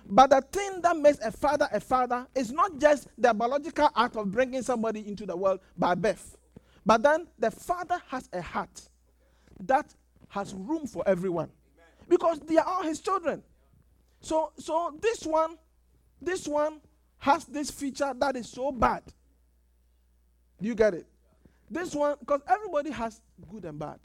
But 0.07 0.31
the 0.31 0.43
thing 0.43 0.81
that 0.83 0.97
makes 0.97 1.19
a 1.21 1.33
father 1.33 1.69
a 1.73 1.81
father 1.81 2.27
is 2.35 2.53
not 2.53 2.79
just 2.79 3.09
the 3.17 3.33
biological 3.33 3.91
act 3.97 4.17
of 4.17 4.31
bringing 4.31 4.63
somebody 4.63 5.07
into 5.09 5.25
the 5.27 5.37
world 5.37 5.61
by 5.79 5.95
birth, 5.95 6.37
but 6.85 7.03
then 7.03 7.27
the 7.39 7.51
father 7.51 8.01
has 8.09 8.29
a 8.33 8.43
heart 8.43 8.89
that 9.61 9.95
has 10.29 10.53
room 10.55 10.87
for 10.87 11.03
everyone 11.07 11.49
because 12.09 12.39
they 12.41 12.59
are 12.59 12.67
all 12.67 12.83
his 12.83 13.01
children. 13.01 13.43
So, 14.21 14.53
so 14.59 14.97
this 15.01 15.25
one, 15.25 15.57
this 16.21 16.47
one 16.47 16.81
has 17.19 17.45
this 17.47 17.71
feature 17.71 18.13
that 18.19 18.37
is 18.37 18.49
so 18.49 18.71
bad. 18.73 19.03
Do 20.61 20.69
you 20.69 20.75
get 20.75 20.95
it? 20.95 21.07
This 21.75 21.93
one, 21.93 22.15
because 22.21 22.41
everybody 22.47 22.93
has 22.93 23.21
good 23.51 23.65
and 23.65 23.77
bad. 23.77 23.99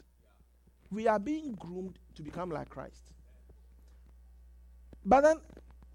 We 0.90 1.06
are 1.06 1.20
being 1.20 1.52
groomed 1.52 2.00
to 2.16 2.22
become 2.22 2.50
like 2.50 2.68
Christ. 2.68 3.12
But 5.04 5.20
then 5.20 5.36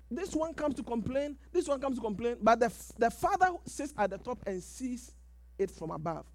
this 0.09 0.34
one 0.34 0.53
comes 0.53 0.76
to 0.76 0.84
complain, 0.84 1.36
this 1.51 1.67
one 1.67 1.82
comes 1.82 1.97
to 1.97 2.01
complain, 2.01 2.38
but 2.41 2.61
the, 2.61 2.71
the 2.97 3.11
father 3.11 3.49
sits 3.65 3.93
at 3.97 4.09
the 4.09 4.17
top 4.17 4.39
and 4.47 4.63
sees 4.63 5.11
it 5.59 5.69
from 5.69 5.91
above. 5.91 6.26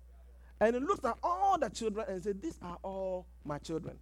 And 0.60 0.76
he 0.76 0.80
looks 0.82 1.02
at 1.06 1.16
all 1.22 1.58
the 1.58 1.70
children 1.70 2.04
and 2.06 2.22
says, 2.22 2.34
These 2.38 2.58
are 2.60 2.76
all 2.82 3.26
my 3.42 3.56
children. 3.56 3.98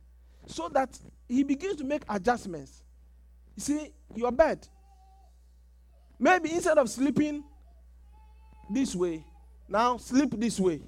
So 0.46 0.68
that 0.70 0.98
he 1.28 1.44
begins 1.44 1.76
to 1.76 1.84
make 1.84 2.02
adjustments. 2.08 2.82
You 3.54 3.62
see, 3.62 3.92
your 4.16 4.32
bed. 4.32 4.66
Maybe 6.18 6.52
instead 6.52 6.78
of 6.78 6.90
sleeping 6.90 7.44
this 8.68 8.96
way, 8.96 9.24
now 9.68 9.98
sleep 9.98 10.34
this 10.36 10.58
way 10.58 10.80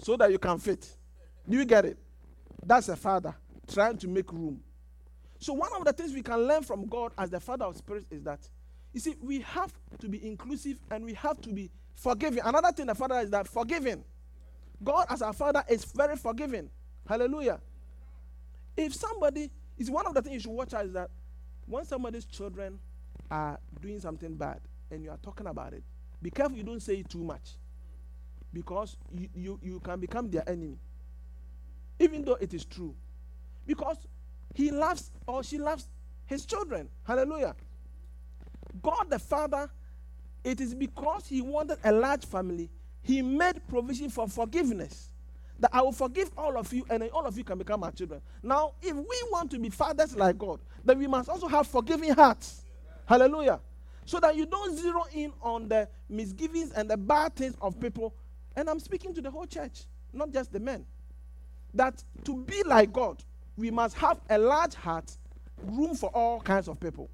so 0.00 0.16
that 0.16 0.30
you 0.30 0.38
can 0.38 0.58
fit. 0.58 0.88
Do 1.48 1.56
you 1.56 1.64
get 1.64 1.84
it? 1.84 1.98
That's 2.64 2.88
a 2.88 2.96
father 2.96 3.34
trying 3.72 3.98
to 3.98 4.08
make 4.08 4.32
room. 4.32 4.60
So, 5.38 5.52
one 5.52 5.70
of 5.76 5.84
the 5.84 5.92
things 5.92 6.12
we 6.12 6.22
can 6.22 6.46
learn 6.46 6.62
from 6.62 6.86
God 6.86 7.12
as 7.18 7.30
the 7.30 7.40
Father 7.40 7.66
of 7.66 7.76
spirits 7.76 8.06
is 8.10 8.22
that, 8.22 8.40
you 8.92 9.00
see, 9.00 9.16
we 9.20 9.40
have 9.40 9.72
to 9.98 10.08
be 10.08 10.26
inclusive 10.26 10.78
and 10.90 11.04
we 11.04 11.14
have 11.14 11.40
to 11.42 11.52
be 11.52 11.70
forgiving. 11.94 12.40
Another 12.44 12.72
thing 12.72 12.86
the 12.86 12.94
Father 12.94 13.16
is 13.20 13.30
that 13.30 13.46
forgiving. 13.46 14.02
God, 14.82 15.06
as 15.10 15.22
our 15.22 15.32
Father, 15.32 15.62
is 15.68 15.84
very 15.84 16.16
forgiving. 16.16 16.70
Hallelujah. 17.06 17.60
If 18.76 18.94
somebody, 18.94 19.50
is 19.78 19.90
one 19.90 20.06
of 20.06 20.14
the 20.14 20.22
things 20.22 20.34
you 20.34 20.40
should 20.40 20.50
watch 20.50 20.74
out 20.74 20.86
is 20.86 20.92
that 20.94 21.10
when 21.66 21.84
somebody's 21.84 22.24
children 22.24 22.78
are 23.30 23.58
doing 23.80 24.00
something 24.00 24.34
bad 24.34 24.60
and 24.90 25.02
you 25.02 25.10
are 25.10 25.18
talking 25.18 25.46
about 25.46 25.72
it, 25.74 25.82
be 26.22 26.30
careful 26.30 26.56
you 26.56 26.62
don't 26.62 26.82
say 26.82 26.96
it 26.96 27.08
too 27.08 27.22
much 27.22 27.56
because 28.56 28.96
you, 29.12 29.28
you, 29.34 29.60
you 29.62 29.80
can 29.80 30.00
become 30.00 30.30
their 30.30 30.48
enemy, 30.48 30.78
even 32.00 32.24
though 32.24 32.38
it 32.40 32.54
is 32.54 32.64
true. 32.64 32.94
Because 33.66 33.98
he 34.54 34.70
loves 34.70 35.10
or 35.26 35.42
she 35.44 35.58
loves 35.58 35.88
his 36.24 36.46
children. 36.46 36.88
Hallelujah. 37.04 37.54
God 38.82 39.10
the 39.10 39.18
Father, 39.18 39.68
it 40.42 40.58
is 40.62 40.74
because 40.74 41.26
he 41.26 41.42
wanted 41.42 41.76
a 41.84 41.92
large 41.92 42.24
family, 42.24 42.70
he 43.02 43.20
made 43.20 43.60
provision 43.68 44.08
for 44.08 44.26
forgiveness. 44.26 45.10
That 45.58 45.70
I 45.72 45.82
will 45.82 45.92
forgive 45.92 46.30
all 46.36 46.58
of 46.58 46.72
you, 46.72 46.84
and 46.90 47.02
all 47.14 47.26
of 47.26 47.36
you 47.36 47.44
can 47.44 47.58
become 47.58 47.80
my 47.80 47.90
children. 47.90 48.20
Now, 48.42 48.72
if 48.82 48.94
we 48.94 49.22
want 49.32 49.50
to 49.52 49.58
be 49.58 49.70
fathers 49.70 50.14
like 50.16 50.36
God, 50.38 50.60
then 50.84 50.98
we 50.98 51.06
must 51.06 51.28
also 51.28 51.46
have 51.48 51.66
forgiving 51.66 52.12
hearts. 52.12 52.62
Hallelujah. 53.06 53.60
So 54.04 54.20
that 54.20 54.36
you 54.36 54.46
don't 54.46 54.78
zero 54.78 55.04
in 55.14 55.32
on 55.42 55.68
the 55.68 55.88
misgivings 56.10 56.72
and 56.72 56.90
the 56.90 56.96
bad 56.96 57.34
things 57.34 57.54
of 57.60 57.80
people. 57.80 58.14
And 58.56 58.70
I'm 58.70 58.80
speaking 58.80 59.14
to 59.14 59.20
the 59.20 59.30
whole 59.30 59.46
church, 59.46 59.84
not 60.12 60.32
just 60.32 60.52
the 60.52 60.58
men. 60.58 60.84
That 61.74 62.02
to 62.24 62.36
be 62.36 62.62
like 62.64 62.92
God, 62.92 63.22
we 63.56 63.70
must 63.70 63.96
have 63.98 64.18
a 64.30 64.38
large 64.38 64.74
heart, 64.74 65.14
room 65.62 65.94
for 65.94 66.10
all 66.10 66.40
kinds 66.40 66.68
of 66.68 66.80
people. 66.80 67.10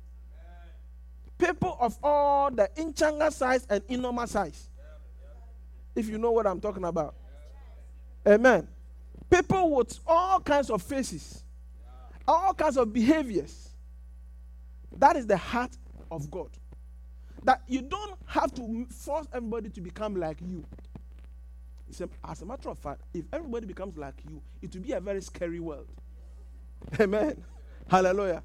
People 1.36 1.76
of 1.80 1.99
all 2.03 2.51
the 2.53 2.70
inchanga 2.76 3.32
size 3.32 3.66
and 3.68 3.82
enormous 3.88 4.30
size. 4.30 4.68
If 5.97 6.09
you 6.09 6.16
know 6.16 6.30
what 6.30 6.47
I'm 6.47 6.61
talking 6.61 6.84
about. 6.84 7.16
Amen. 8.26 8.68
People 9.28 9.74
with 9.74 9.99
all 10.07 10.38
kinds 10.40 10.70
of 10.70 10.82
faces, 10.82 11.43
all 12.28 12.55
kinds 12.55 12.76
of 12.76 12.93
behaviors. 12.93 13.70
That 14.99 15.16
is 15.16 15.26
the 15.26 15.36
heart 15.36 15.76
of 16.11 16.30
God. 16.30 16.51
That 17.43 17.62
you 17.66 17.82
don't 17.82 18.12
have 18.26 18.55
to 18.55 18.86
force 18.90 19.26
everybody 19.32 19.70
to 19.70 19.80
become 19.80 20.14
like 20.14 20.38
you. 20.40 20.64
As 22.24 22.43
a 22.43 22.47
matter 22.47 22.70
of 22.70 22.78
fact, 22.78 23.03
if 23.12 23.24
everybody 23.32 23.66
becomes 23.66 23.97
like 23.97 24.14
you, 24.28 24.40
it 24.61 24.74
will 24.74 24.82
be 24.82 24.93
a 24.93 25.01
very 25.01 25.20
scary 25.20 25.61
world. 25.61 25.88
Amen. 27.01 27.45
Hallelujah. 27.88 28.43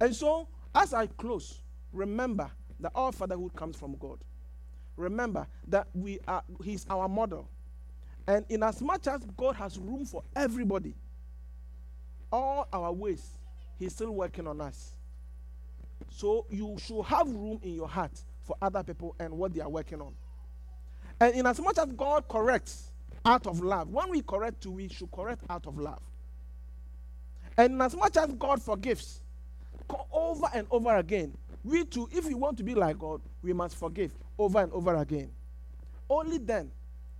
And 0.00 0.14
so, 0.14 0.48
as 0.74 0.94
I 0.94 1.06
close, 1.06 1.62
remember 1.92 2.50
that 2.80 2.92
all 2.94 3.12
fatherhood 3.12 3.54
comes 3.54 3.76
from 3.76 3.96
God. 3.96 4.18
Remember 4.96 5.46
that 5.68 5.88
we 5.94 6.18
are 6.26 6.42
He's 6.64 6.86
our 6.88 7.08
model. 7.08 7.48
And 8.26 8.44
in 8.48 8.62
as 8.62 8.80
much 8.82 9.06
as 9.06 9.20
God 9.36 9.56
has 9.56 9.78
room 9.78 10.04
for 10.04 10.22
everybody, 10.34 10.94
all 12.32 12.68
our 12.72 12.92
ways, 12.92 13.38
He's 13.78 13.92
still 13.92 14.10
working 14.12 14.46
on 14.46 14.60
us. 14.60 14.96
So 16.10 16.46
you 16.50 16.76
should 16.78 17.04
have 17.04 17.28
room 17.28 17.60
in 17.62 17.74
your 17.74 17.88
heart 17.88 18.12
for 18.42 18.56
other 18.62 18.82
people 18.82 19.14
and 19.18 19.34
what 19.34 19.54
they 19.54 19.60
are 19.60 19.68
working 19.68 20.00
on. 20.00 20.14
And 21.20 21.34
in 21.34 21.46
as 21.46 21.60
much 21.60 21.78
as 21.78 21.90
God 21.92 22.28
corrects 22.28 22.90
out 23.24 23.46
of 23.46 23.60
love, 23.60 23.88
when 23.90 24.10
we 24.10 24.22
correct 24.22 24.62
too, 24.62 24.72
we 24.72 24.88
should 24.88 25.10
correct 25.10 25.42
out 25.48 25.66
of 25.66 25.78
love. 25.78 26.00
And 27.56 27.74
in 27.74 27.80
as 27.80 27.96
much 27.96 28.16
as 28.16 28.32
God 28.34 28.62
forgives 28.62 29.20
over 30.12 30.46
and 30.54 30.66
over 30.70 30.96
again, 30.96 31.36
we 31.64 31.84
too, 31.84 32.08
if 32.12 32.26
we 32.26 32.34
want 32.34 32.58
to 32.58 32.62
be 32.62 32.74
like 32.74 32.98
God, 32.98 33.20
we 33.42 33.52
must 33.52 33.76
forgive 33.76 34.12
over 34.38 34.60
and 34.60 34.72
over 34.72 34.94
again. 34.96 35.30
Only 36.08 36.38
then 36.38 36.70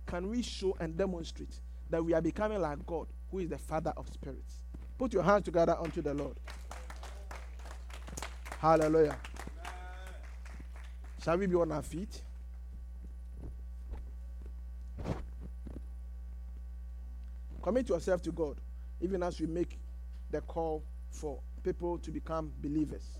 can 0.05 0.29
we 0.29 0.41
show 0.41 0.75
and 0.79 0.95
demonstrate 0.95 1.59
that 1.89 2.03
we 2.03 2.13
are 2.13 2.21
becoming 2.21 2.61
like 2.61 2.85
God, 2.85 3.07
who 3.31 3.39
is 3.39 3.49
the 3.49 3.57
Father 3.57 3.93
of 3.97 4.07
spirits. 4.07 4.59
Put 4.97 5.13
your 5.13 5.23
hands 5.23 5.43
together 5.43 5.75
unto 5.79 6.01
the 6.01 6.13
Lord. 6.13 6.37
Hallelujah. 8.59 9.17
Shall 11.23 11.37
we 11.37 11.47
be 11.47 11.55
on 11.55 11.71
our 11.71 11.81
feet? 11.81 12.21
Commit 17.67 17.89
yourself 17.89 18.21
to 18.21 18.31
God, 18.31 18.61
even 19.01 19.21
as 19.21 19.41
we 19.41 19.45
make 19.45 19.77
the 20.31 20.39
call 20.39 20.85
for 21.11 21.41
people 21.63 21.97
to 21.97 22.11
become 22.11 22.49
believers. 22.61 23.19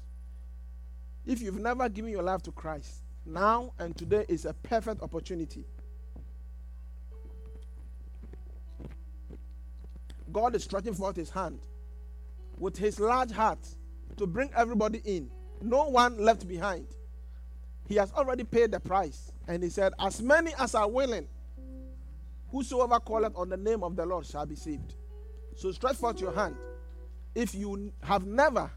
If 1.26 1.42
you've 1.42 1.60
never 1.60 1.90
given 1.90 2.12
your 2.12 2.24
life 2.24 2.44
to 2.44 2.54
Christ, 2.54 3.02
now 3.26 3.74
and 3.78 3.94
today 3.98 4.24
is 4.30 4.46
a 4.46 4.54
perfect 4.54 5.02
opportunity. 5.02 5.66
God 10.32 10.56
is 10.56 10.64
stretching 10.64 10.94
forth 10.94 11.18
his 11.18 11.30
hand 11.30 11.60
with 12.58 12.78
his 12.78 13.02
large 13.02 13.32
heart 13.32 13.60
to 14.16 14.26
bring 14.26 14.50
everybody 14.56 15.02
in, 15.04 15.30
no 15.62 15.90
one 15.90 16.24
left 16.24 16.48
behind. 16.48 16.88
He 17.86 17.96
has 17.96 18.14
already 18.14 18.46
paid 18.46 18.72
the 18.72 18.80
price, 18.80 19.30
and 19.46 19.62
he 19.62 19.70
said, 19.70 19.92
As 20.00 20.22
many 20.22 20.54
as 20.58 20.74
are 20.74 20.90
willing, 20.90 21.28
whosoever 22.50 23.00
calleth 23.00 23.34
on 23.36 23.50
the 23.50 23.58
name 23.58 23.84
of 23.84 23.96
the 23.96 24.06
Lord 24.06 24.26
shall 24.26 24.46
be 24.46 24.56
saved. 24.56 24.96
So 25.56 25.72
stretch 25.72 25.96
forth 25.98 26.20
your 26.22 26.34
hand 26.34 26.56
if 27.38 27.54
you 27.54 27.94
have 28.02 28.26
never 28.26 28.72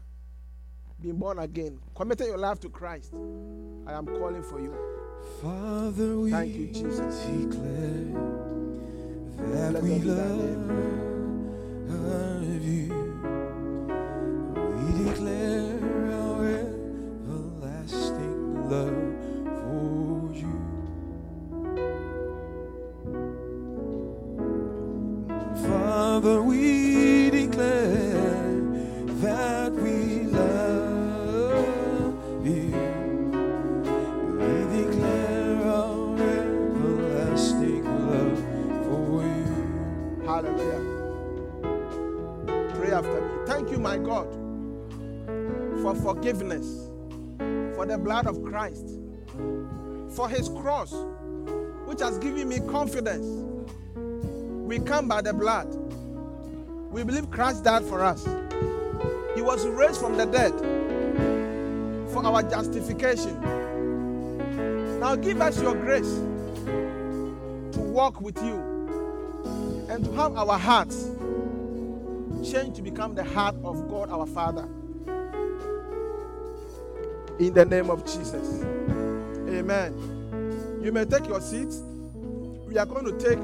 been 1.01 1.17
born 1.17 1.39
again, 1.39 1.79
committed 1.95 2.27
your 2.27 2.37
life 2.37 2.59
to 2.59 2.69
Christ, 2.69 3.11
I 3.87 3.93
am 3.93 4.05
calling 4.05 4.43
for 4.43 4.59
you. 4.61 4.71
Father, 5.41 6.19
we 6.19 6.29
Thank 6.29 6.53
you, 6.55 6.67
Jesus. 6.67 7.25
declare 7.25 8.13
that 9.71 9.81
we 9.81 9.97
love 9.99 10.31
you. 12.63 12.93
We 14.77 15.03
declare 15.05 15.60
forgiveness, 46.21 46.87
for 47.75 47.87
the 47.87 47.97
blood 47.97 48.27
of 48.27 48.43
Christ, 48.43 48.99
for 50.15 50.29
his 50.29 50.49
cross, 50.49 50.93
which 51.85 51.99
has 51.99 52.19
given 52.19 52.47
me 52.47 52.59
confidence. 52.69 53.25
We 53.95 54.77
come 54.77 55.07
by 55.07 55.23
the 55.23 55.33
blood. 55.33 55.67
We 56.91 57.03
believe 57.03 57.31
Christ 57.31 57.63
died 57.63 57.83
for 57.85 58.03
us. 58.03 58.23
He 59.33 59.41
was 59.41 59.65
raised 59.65 59.99
from 59.99 60.15
the 60.15 60.27
dead 60.27 60.51
for 62.11 62.23
our 62.23 62.43
justification. 62.43 63.39
Now 64.99 65.15
give 65.15 65.41
us 65.41 65.59
your 65.59 65.73
grace 65.73 66.19
to 67.73 67.79
walk 67.79 68.21
with 68.21 68.37
you 68.43 69.87
and 69.89 70.05
to 70.05 70.11
have 70.11 70.37
our 70.37 70.59
hearts 70.59 71.09
change 72.47 72.75
to 72.75 72.83
become 72.83 73.15
the 73.15 73.23
heart 73.23 73.55
of 73.63 73.89
God 73.89 74.11
our 74.11 74.27
Father. 74.27 74.69
In 77.39 77.53
the 77.53 77.65
name 77.65 77.89
of 77.89 78.05
Jesus. 78.05 78.63
Amen. 79.49 80.79
You 80.83 80.91
may 80.91 81.05
take 81.05 81.27
your 81.27 81.41
seats. 81.41 81.81
We 82.67 82.77
are 82.77 82.85
going 82.85 83.05
to 83.05 83.17
take 83.19 83.39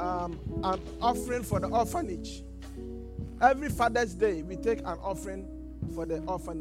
um, 0.00 0.38
an 0.64 0.80
offering 1.00 1.42
for 1.42 1.60
the 1.60 1.68
orphanage. 1.68 2.42
Every 3.40 3.68
Father's 3.70 4.14
Day, 4.14 4.42
we 4.42 4.56
take 4.56 4.80
an 4.80 4.98
offering 5.02 5.48
for 5.94 6.06
the 6.06 6.18
orphanage. 6.20 6.58